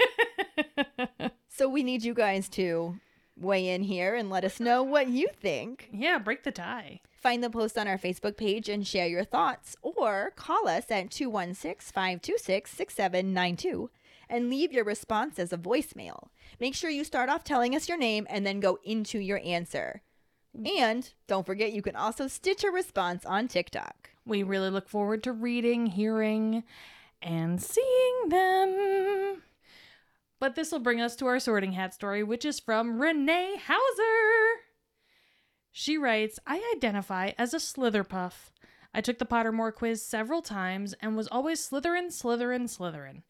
so 1.48 1.68
we 1.68 1.84
need 1.84 2.02
you 2.02 2.14
guys 2.14 2.48
to 2.50 2.96
weigh 3.40 3.68
in 3.68 3.82
here 3.82 4.14
and 4.14 4.30
let 4.30 4.44
us 4.44 4.60
know 4.60 4.82
what 4.82 5.08
you 5.08 5.28
think. 5.40 5.88
Yeah, 5.92 6.18
break 6.18 6.44
the 6.44 6.52
tie. 6.52 7.00
Find 7.12 7.42
the 7.42 7.50
post 7.50 7.76
on 7.76 7.86
our 7.86 7.98
Facebook 7.98 8.36
page 8.36 8.68
and 8.68 8.86
share 8.86 9.06
your 9.06 9.24
thoughts, 9.24 9.76
or 9.82 10.32
call 10.36 10.68
us 10.68 10.90
at 10.90 11.10
216 11.10 11.92
526 11.92 12.70
6792 12.70 13.90
and 14.30 14.48
leave 14.48 14.72
your 14.72 14.84
response 14.84 15.38
as 15.38 15.52
a 15.52 15.58
voicemail. 15.58 16.28
Make 16.58 16.74
sure 16.74 16.88
you 16.88 17.04
start 17.04 17.28
off 17.28 17.44
telling 17.44 17.74
us 17.74 17.88
your 17.88 17.98
name 17.98 18.26
and 18.30 18.46
then 18.46 18.60
go 18.60 18.78
into 18.84 19.18
your 19.18 19.40
answer. 19.44 20.02
And 20.54 21.12
don't 21.26 21.46
forget, 21.46 21.72
you 21.72 21.82
can 21.82 21.96
also 21.96 22.26
stitch 22.26 22.64
a 22.64 22.70
response 22.70 23.26
on 23.26 23.48
TikTok. 23.48 24.10
We 24.24 24.42
really 24.42 24.70
look 24.70 24.88
forward 24.88 25.22
to 25.24 25.32
reading, 25.32 25.86
hearing, 25.86 26.64
and 27.20 27.60
seeing 27.60 28.28
them. 28.28 29.42
But 30.40 30.54
this 30.54 30.72
will 30.72 30.80
bring 30.80 31.00
us 31.00 31.14
to 31.16 31.26
our 31.26 31.38
sorting 31.38 31.72
hat 31.72 31.94
story, 31.94 32.24
which 32.24 32.44
is 32.44 32.58
from 32.58 33.00
Renee 33.00 33.60
Hauser. 33.66 34.62
She 35.70 35.98
writes 35.98 36.40
I 36.46 36.72
identify 36.74 37.32
as 37.38 37.54
a 37.54 37.58
Slytherpuff. 37.58 38.50
I 38.92 39.00
took 39.00 39.18
the 39.18 39.26
Pottermore 39.26 39.72
quiz 39.72 40.04
several 40.04 40.42
times 40.42 40.94
and 41.00 41.16
was 41.16 41.28
always 41.28 41.68
Slytherin, 41.68 42.06
Slytherin, 42.06 42.64
Slytherin. 42.64 43.22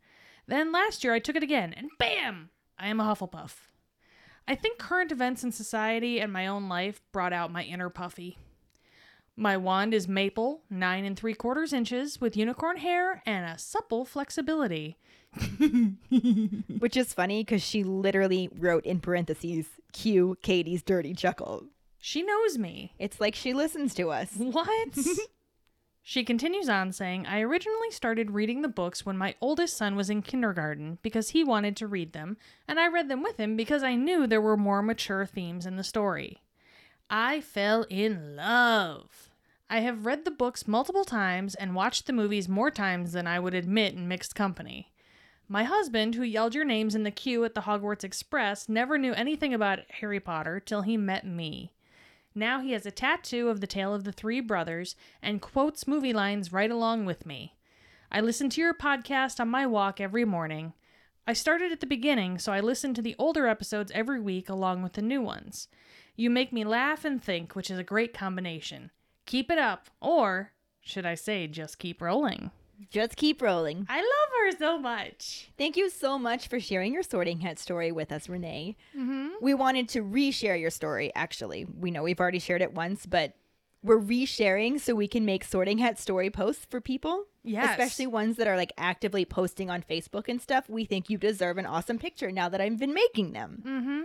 Then 0.46 0.72
last 0.72 1.04
year 1.04 1.12
I 1.12 1.18
took 1.18 1.36
it 1.36 1.42
again, 1.42 1.74
and 1.76 1.90
bam! 1.98 2.50
I 2.78 2.88
am 2.88 3.00
a 3.00 3.04
Hufflepuff. 3.04 3.56
I 4.48 4.54
think 4.54 4.78
current 4.78 5.12
events 5.12 5.44
in 5.44 5.52
society 5.52 6.20
and 6.20 6.32
my 6.32 6.46
own 6.46 6.68
life 6.68 7.02
brought 7.12 7.32
out 7.32 7.52
my 7.52 7.62
inner 7.64 7.90
Puffy. 7.90 8.38
My 9.37 9.57
wand 9.57 9.95
is 9.95 10.07
maple, 10.07 10.62
nine 10.68 11.05
and 11.05 11.18
three 11.18 11.35
quarters 11.35 11.72
inches, 11.72 12.20
with 12.20 12.37
unicorn 12.37 12.76
hair 12.78 13.22
and 13.24 13.47
a 13.47 13.59
supple 13.59 14.05
flexibility. 14.05 14.99
Which 16.78 16.97
is 16.97 17.14
funny 17.14 17.43
because 17.45 17.62
she 17.62 17.85
literally 17.85 18.51
wrote 18.59 18.85
in 18.85 19.01
parentheses, 19.01 19.66
cue 19.93 20.37
Katie's 20.43 20.83
dirty 20.83 21.14
chuckle. 21.14 21.66
She 21.99 22.22
knows 22.22 22.59
me. 22.59 22.95
It's 22.99 23.20
like 23.20 23.35
she 23.35 23.53
listens 23.53 23.95
to 23.95 24.11
us. 24.11 24.31
What? 24.37 24.99
she 26.03 26.24
continues 26.24 26.68
on 26.68 26.93
saying, 26.93 27.26
I 27.26 27.41
originally 27.41 27.91
started 27.91 28.33
reading 28.33 28.62
the 28.62 28.68
books 28.68 29.07
when 29.07 29.16
my 29.18 29.35
oldest 29.41 29.76
son 29.76 29.97
was 29.97 30.11
in 30.11 30.22
kindergarten 30.22 30.99
because 31.03 31.31
he 31.31 31.45
wanted 31.45 31.76
to 31.76 31.87
read 31.87 32.12
them, 32.12 32.37
and 32.66 32.81
I 32.81 32.89
read 32.89 33.09
them 33.09 33.22
with 33.22 33.39
him 33.39 33.57
because 33.57 33.83
I 33.83 33.95
knew 33.95 34.26
there 34.26 34.41
were 34.41 34.57
more 34.57 34.83
mature 34.83 35.26
themes 35.26 35.66
in 35.66 35.76
the 35.76 35.85
story. 35.85 36.43
I 37.12 37.40
fell 37.40 37.86
in 37.90 38.36
love. 38.36 39.28
I 39.68 39.80
have 39.80 40.06
read 40.06 40.24
the 40.24 40.30
books 40.30 40.68
multiple 40.68 41.04
times 41.04 41.56
and 41.56 41.74
watched 41.74 42.06
the 42.06 42.12
movies 42.12 42.48
more 42.48 42.70
times 42.70 43.11
than 43.11 43.26
I 43.26 43.40
would 43.40 43.52
admit 43.52 43.94
in 43.94 44.06
mixed 44.06 44.36
company. 44.36 44.92
My 45.48 45.64
husband, 45.64 46.14
who 46.14 46.22
yelled 46.22 46.54
your 46.54 46.64
names 46.64 46.94
in 46.94 47.02
the 47.02 47.11
queue 47.11 47.44
at 47.44 47.54
the 47.54 47.62
Hogwarts 47.62 48.04
Express, 48.04 48.68
never 48.68 48.96
knew 48.96 49.12
anything 49.14 49.52
about 49.52 49.80
Harry 49.98 50.20
Potter 50.20 50.61
till 50.61 50.82
he 50.82 50.96
met 50.96 51.26
me. 51.26 51.72
Now 52.32 52.61
he 52.61 52.70
has 52.72 52.86
a 52.86 52.92
tattoo 52.92 53.48
of 53.48 53.61
the 53.61 53.66
tale 53.66 53.92
of 53.92 54.04
the 54.04 54.12
three 54.12 54.40
brothers 54.40 54.94
and 55.20 55.42
quotes 55.42 55.88
movie 55.88 56.12
lines 56.12 56.52
right 56.52 56.70
along 56.70 57.06
with 57.06 57.26
me. 57.26 57.56
I 58.12 58.20
listen 58.20 58.50
to 58.50 58.61
your 58.61 58.72
podcast 58.72 59.40
on 59.40 59.48
my 59.48 59.66
walk 59.66 60.00
every 60.00 60.24
morning. 60.24 60.74
I 61.26 61.32
started 61.32 61.72
at 61.72 61.80
the 61.80 61.86
beginning, 61.86 62.38
so 62.38 62.52
I 62.52 62.61
listen 62.61 62.94
to 62.94 63.02
the 63.02 63.16
older 63.18 63.48
episodes 63.48 63.90
every 63.96 64.20
week 64.20 64.48
along 64.48 64.84
with 64.84 64.92
the 64.92 65.02
new 65.02 65.20
ones. 65.20 65.66
You 66.16 66.30
make 66.30 66.52
me 66.52 66.64
laugh 66.64 67.04
and 67.04 67.22
think, 67.22 67.54
which 67.54 67.70
is 67.70 67.78
a 67.78 67.84
great 67.84 68.12
combination. 68.12 68.90
Keep 69.26 69.50
it 69.50 69.58
up, 69.58 69.90
or 70.00 70.52
should 70.80 71.06
I 71.06 71.14
say, 71.14 71.46
just 71.46 71.78
keep 71.78 72.02
rolling? 72.02 72.50
Just 72.90 73.16
keep 73.16 73.42
rolling. 73.42 73.86
I 73.88 73.98
love 73.98 74.06
her 74.40 74.58
so 74.58 74.78
much. 74.78 75.50
Thank 75.58 75.76
you 75.76 75.90
so 75.90 76.18
much 76.18 76.48
for 76.48 76.58
sharing 76.58 76.94
your 76.94 77.02
sorting 77.02 77.40
hat 77.40 77.58
story 77.58 77.92
with 77.92 78.11
us, 78.11 78.28
Renee. 78.28 78.76
Mm-hmm. 78.96 79.28
We 79.42 79.52
wanted 79.52 79.88
to 79.90 80.02
reshare 80.02 80.58
your 80.58 80.70
story, 80.70 81.12
actually. 81.14 81.66
We 81.66 81.90
know 81.90 82.02
we've 82.02 82.20
already 82.20 82.38
shared 82.38 82.62
it 82.62 82.72
once, 82.72 83.04
but 83.04 83.34
we're 83.82 84.00
resharing 84.00 84.80
so 84.80 84.94
we 84.94 85.08
can 85.08 85.24
make 85.24 85.44
sorting 85.44 85.78
hat 85.78 85.98
story 85.98 86.30
posts 86.30 86.66
for 86.68 86.80
people. 86.80 87.24
Yes. 87.42 87.70
Especially 87.70 88.06
ones 88.06 88.36
that 88.36 88.46
are 88.46 88.56
like 88.56 88.72
actively 88.76 89.24
posting 89.24 89.70
on 89.70 89.82
Facebook 89.82 90.28
and 90.28 90.40
stuff. 90.40 90.68
We 90.68 90.84
think 90.84 91.08
you 91.08 91.18
deserve 91.18 91.58
an 91.58 91.66
awesome 91.66 91.98
picture 91.98 92.30
now 92.30 92.48
that 92.48 92.61
I've 92.61 92.78
been 92.78 92.94
making 92.94 93.32
them. 93.32 93.62
Mm-hmm. 93.66 94.00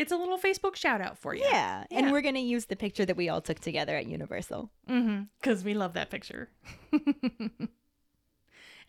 It's 0.00 0.12
a 0.12 0.16
little 0.16 0.38
Facebook 0.38 0.76
shout 0.76 1.02
out 1.02 1.18
for 1.18 1.34
you. 1.34 1.44
Yeah. 1.44 1.84
And 1.90 2.10
we're 2.10 2.22
going 2.22 2.34
to 2.34 2.40
use 2.40 2.64
the 2.64 2.76
picture 2.76 3.04
that 3.04 3.18
we 3.18 3.28
all 3.28 3.42
took 3.42 3.60
together 3.60 3.94
at 3.94 4.06
Universal. 4.06 4.70
Mm-hmm. 4.88 5.24
Because 5.38 5.62
we 5.62 5.74
love 5.74 5.92
that 5.92 6.08
picture. 6.08 6.48
and 6.92 7.68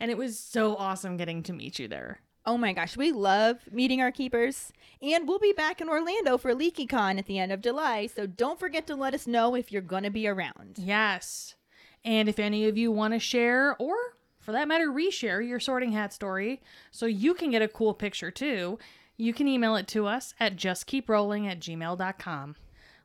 it 0.00 0.16
was 0.16 0.38
so 0.38 0.74
awesome 0.76 1.18
getting 1.18 1.42
to 1.42 1.52
meet 1.52 1.78
you 1.78 1.86
there. 1.86 2.20
Oh 2.46 2.56
my 2.56 2.72
gosh, 2.72 2.96
we 2.96 3.12
love 3.12 3.58
meeting 3.70 4.00
our 4.00 4.10
keepers. 4.10 4.72
And 5.02 5.28
we'll 5.28 5.38
be 5.38 5.52
back 5.52 5.82
in 5.82 5.90
Orlando 5.90 6.38
for 6.38 6.54
LeakyCon 6.54 7.18
at 7.18 7.26
the 7.26 7.38
end 7.38 7.52
of 7.52 7.60
July, 7.60 8.06
so 8.06 8.26
don't 8.26 8.58
forget 8.58 8.86
to 8.86 8.96
let 8.96 9.12
us 9.12 9.26
know 9.26 9.54
if 9.54 9.70
you're 9.70 9.82
going 9.82 10.04
to 10.04 10.10
be 10.10 10.26
around. 10.26 10.76
Yes. 10.78 11.56
And 12.04 12.26
if 12.26 12.38
any 12.38 12.66
of 12.66 12.78
you 12.78 12.90
want 12.90 13.12
to 13.12 13.20
share, 13.20 13.76
or 13.78 13.94
for 14.40 14.52
that 14.52 14.66
matter, 14.66 14.88
reshare 14.88 15.46
your 15.46 15.60
sorting 15.60 15.92
hat 15.92 16.12
story 16.12 16.62
so 16.90 17.04
you 17.06 17.34
can 17.34 17.50
get 17.50 17.62
a 17.62 17.68
cool 17.68 17.94
picture 17.94 18.30
too, 18.30 18.78
you 19.16 19.32
can 19.32 19.48
email 19.48 19.76
it 19.76 19.86
to 19.88 20.06
us 20.06 20.34
at 20.40 20.56
justkeeprolling 20.56 21.50
at 21.50 21.60
gmail.com. 21.60 22.56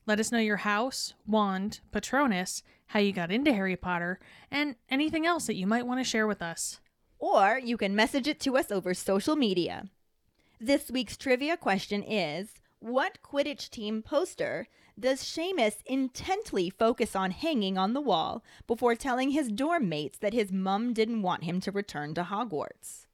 Let 0.05 0.19
us 0.19 0.31
know 0.31 0.39
your 0.39 0.57
house, 0.57 1.13
wand, 1.25 1.81
patronus, 1.91 2.63
how 2.87 2.99
you 2.99 3.11
got 3.11 3.31
into 3.31 3.53
Harry 3.53 3.75
Potter, 3.75 4.19
and 4.49 4.75
anything 4.89 5.25
else 5.25 5.47
that 5.47 5.55
you 5.55 5.67
might 5.67 5.85
want 5.85 5.99
to 5.99 6.09
share 6.09 6.27
with 6.27 6.41
us. 6.41 6.79
Or 7.19 7.59
you 7.61 7.77
can 7.77 7.95
message 7.95 8.27
it 8.27 8.39
to 8.41 8.57
us 8.57 8.71
over 8.71 8.93
social 8.93 9.35
media. 9.35 9.89
This 10.59 10.89
week's 10.89 11.17
trivia 11.17 11.57
question 11.57 12.03
is 12.03 12.49
What 12.79 13.19
Quidditch 13.21 13.69
team 13.69 14.01
poster 14.01 14.67
does 14.99 15.21
Seamus 15.21 15.83
intently 15.85 16.69
focus 16.69 17.15
on 17.15 17.31
hanging 17.31 17.77
on 17.77 17.93
the 17.93 18.01
wall 18.01 18.43
before 18.65 18.95
telling 18.95 19.31
his 19.31 19.51
dorm 19.51 19.89
mates 19.89 20.17
that 20.19 20.33
his 20.33 20.51
mum 20.51 20.93
didn't 20.93 21.21
want 21.21 21.43
him 21.43 21.59
to 21.61 21.71
return 21.71 22.13
to 22.15 22.23
Hogwarts? 22.23 23.06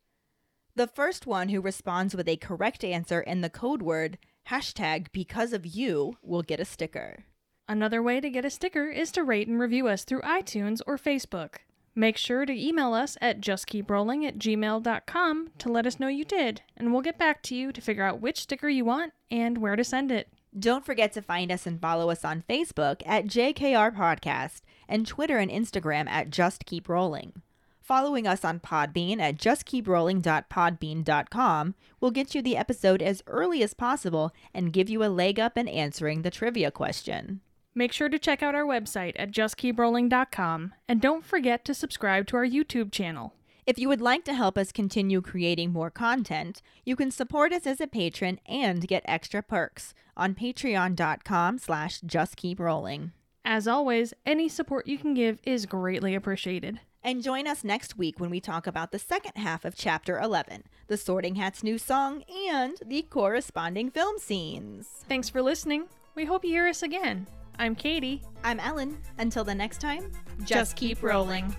The 0.75 0.87
first 0.87 1.27
one 1.27 1.49
who 1.49 1.61
responds 1.61 2.15
with 2.15 2.27
a 2.27 2.35
correct 2.37 2.83
answer 2.83 3.19
and 3.19 3.43
the 3.43 3.49
code 3.49 3.83
word 3.83 4.17
hashtag 4.49 5.07
because 5.11 5.53
of 5.53 5.67
you 5.67 6.17
will 6.23 6.41
get 6.41 6.59
a 6.59 6.65
sticker. 6.65 7.25
Another 7.67 8.01
way 8.01 8.19
to 8.19 8.29
get 8.29 8.43
a 8.43 8.49
sticker 8.49 8.89
is 8.89 9.11
to 9.11 9.23
rate 9.23 9.47
and 9.47 9.59
review 9.59 9.87
us 9.87 10.03
through 10.03 10.21
iTunes 10.21 10.81
or 10.87 10.97
Facebook. 10.97 11.57
Make 11.95 12.17
sure 12.17 12.45
to 12.47 12.53
email 12.53 12.93
us 12.93 13.17
at 13.21 13.39
justkeeprolling 13.39 14.27
at 14.27 14.39
gmail.com 14.39 15.49
to 15.59 15.71
let 15.71 15.85
us 15.85 15.99
know 15.99 16.07
you 16.07 16.25
did, 16.25 16.61
and 16.75 16.91
we'll 16.91 17.03
get 17.03 17.19
back 17.19 17.43
to 17.43 17.55
you 17.55 17.71
to 17.71 17.79
figure 17.79 18.03
out 18.03 18.19
which 18.19 18.41
sticker 18.41 18.67
you 18.67 18.83
want 18.83 19.13
and 19.29 19.59
where 19.59 19.75
to 19.75 19.83
send 19.83 20.11
it. 20.11 20.27
Don't 20.57 20.85
forget 20.85 21.13
to 21.13 21.21
find 21.21 21.51
us 21.51 21.67
and 21.67 21.79
follow 21.79 22.09
us 22.09 22.25
on 22.25 22.43
Facebook 22.49 23.03
at 23.05 23.27
JKR 23.27 23.95
Podcast 23.95 24.61
and 24.89 25.05
Twitter 25.05 25.37
and 25.37 25.51
Instagram 25.51 26.07
at 26.09 26.31
Just 26.31 26.65
Keep 26.65 26.89
Rolling. 26.89 27.43
Following 27.83 28.25
us 28.25 28.43
on 28.45 28.61
Podbean 28.61 29.19
at 29.19 29.35
justkeeprolling.podbean.com 29.35 31.75
will 31.99 32.11
get 32.11 32.33
you 32.33 32.41
the 32.41 32.55
episode 32.55 33.01
as 33.01 33.21
early 33.27 33.61
as 33.61 33.73
possible 33.73 34.31
and 34.53 34.71
give 34.71 34.89
you 34.89 35.03
a 35.03 35.11
leg 35.11 35.37
up 35.37 35.57
in 35.57 35.67
answering 35.67 36.21
the 36.21 36.31
trivia 36.31 36.71
question. 36.71 37.41
Make 37.75 37.91
sure 37.91 38.07
to 38.07 38.17
check 38.17 38.41
out 38.41 38.55
our 38.55 38.63
website 38.63 39.11
at 39.17 39.31
justkeeprolling.com 39.31 40.73
and 40.87 41.01
don't 41.01 41.25
forget 41.25 41.65
to 41.65 41.73
subscribe 41.73 42.25
to 42.27 42.37
our 42.37 42.45
YouTube 42.45 42.93
channel. 42.93 43.33
If 43.65 43.77
you 43.77 43.89
would 43.89 43.99
like 43.99 44.23
to 44.25 44.33
help 44.33 44.57
us 44.57 44.71
continue 44.71 45.19
creating 45.19 45.73
more 45.73 45.91
content, 45.91 46.61
you 46.85 46.95
can 46.95 47.11
support 47.11 47.51
us 47.51 47.67
as 47.67 47.81
a 47.81 47.87
patron 47.87 48.39
and 48.45 48.87
get 48.87 49.03
extra 49.03 49.43
perks 49.43 49.93
on 50.15 50.35
patreon.com 50.35 51.57
slash 51.57 51.99
justkeeprolling. 51.99 53.11
As 53.43 53.67
always, 53.67 54.13
any 54.25 54.47
support 54.47 54.87
you 54.87 54.97
can 54.97 55.13
give 55.13 55.39
is 55.43 55.65
greatly 55.65 56.15
appreciated. 56.15 56.79
And 57.05 57.21
join 57.21 57.47
us 57.47 57.65
next 57.65 57.97
week 57.97 58.19
when 58.19 58.29
we 58.29 58.39
talk 58.39 58.65
about 58.65 58.93
the 58.93 58.99
second 58.99 59.33
half 59.35 59.65
of 59.65 59.75
Chapter 59.75 60.19
11, 60.19 60.63
the 60.87 60.95
Sorting 60.95 61.35
Hat's 61.35 61.61
new 61.61 61.77
song, 61.77 62.23
and 62.49 62.77
the 62.85 63.01
corresponding 63.01 63.91
film 63.91 64.17
scenes. 64.19 64.87
Thanks 65.09 65.27
for 65.27 65.41
listening. 65.41 65.87
We 66.15 66.23
hope 66.23 66.45
you 66.45 66.51
hear 66.51 66.67
us 66.67 66.81
again. 66.81 67.27
I'm 67.59 67.75
Katie. 67.75 68.21
I'm 68.43 68.59
Ellen. 68.59 68.97
Until 69.17 69.43
the 69.43 69.53
next 69.53 69.81
time, 69.81 70.11
Just 70.45 70.77
keep 70.77 71.03
rolling. 71.03 71.53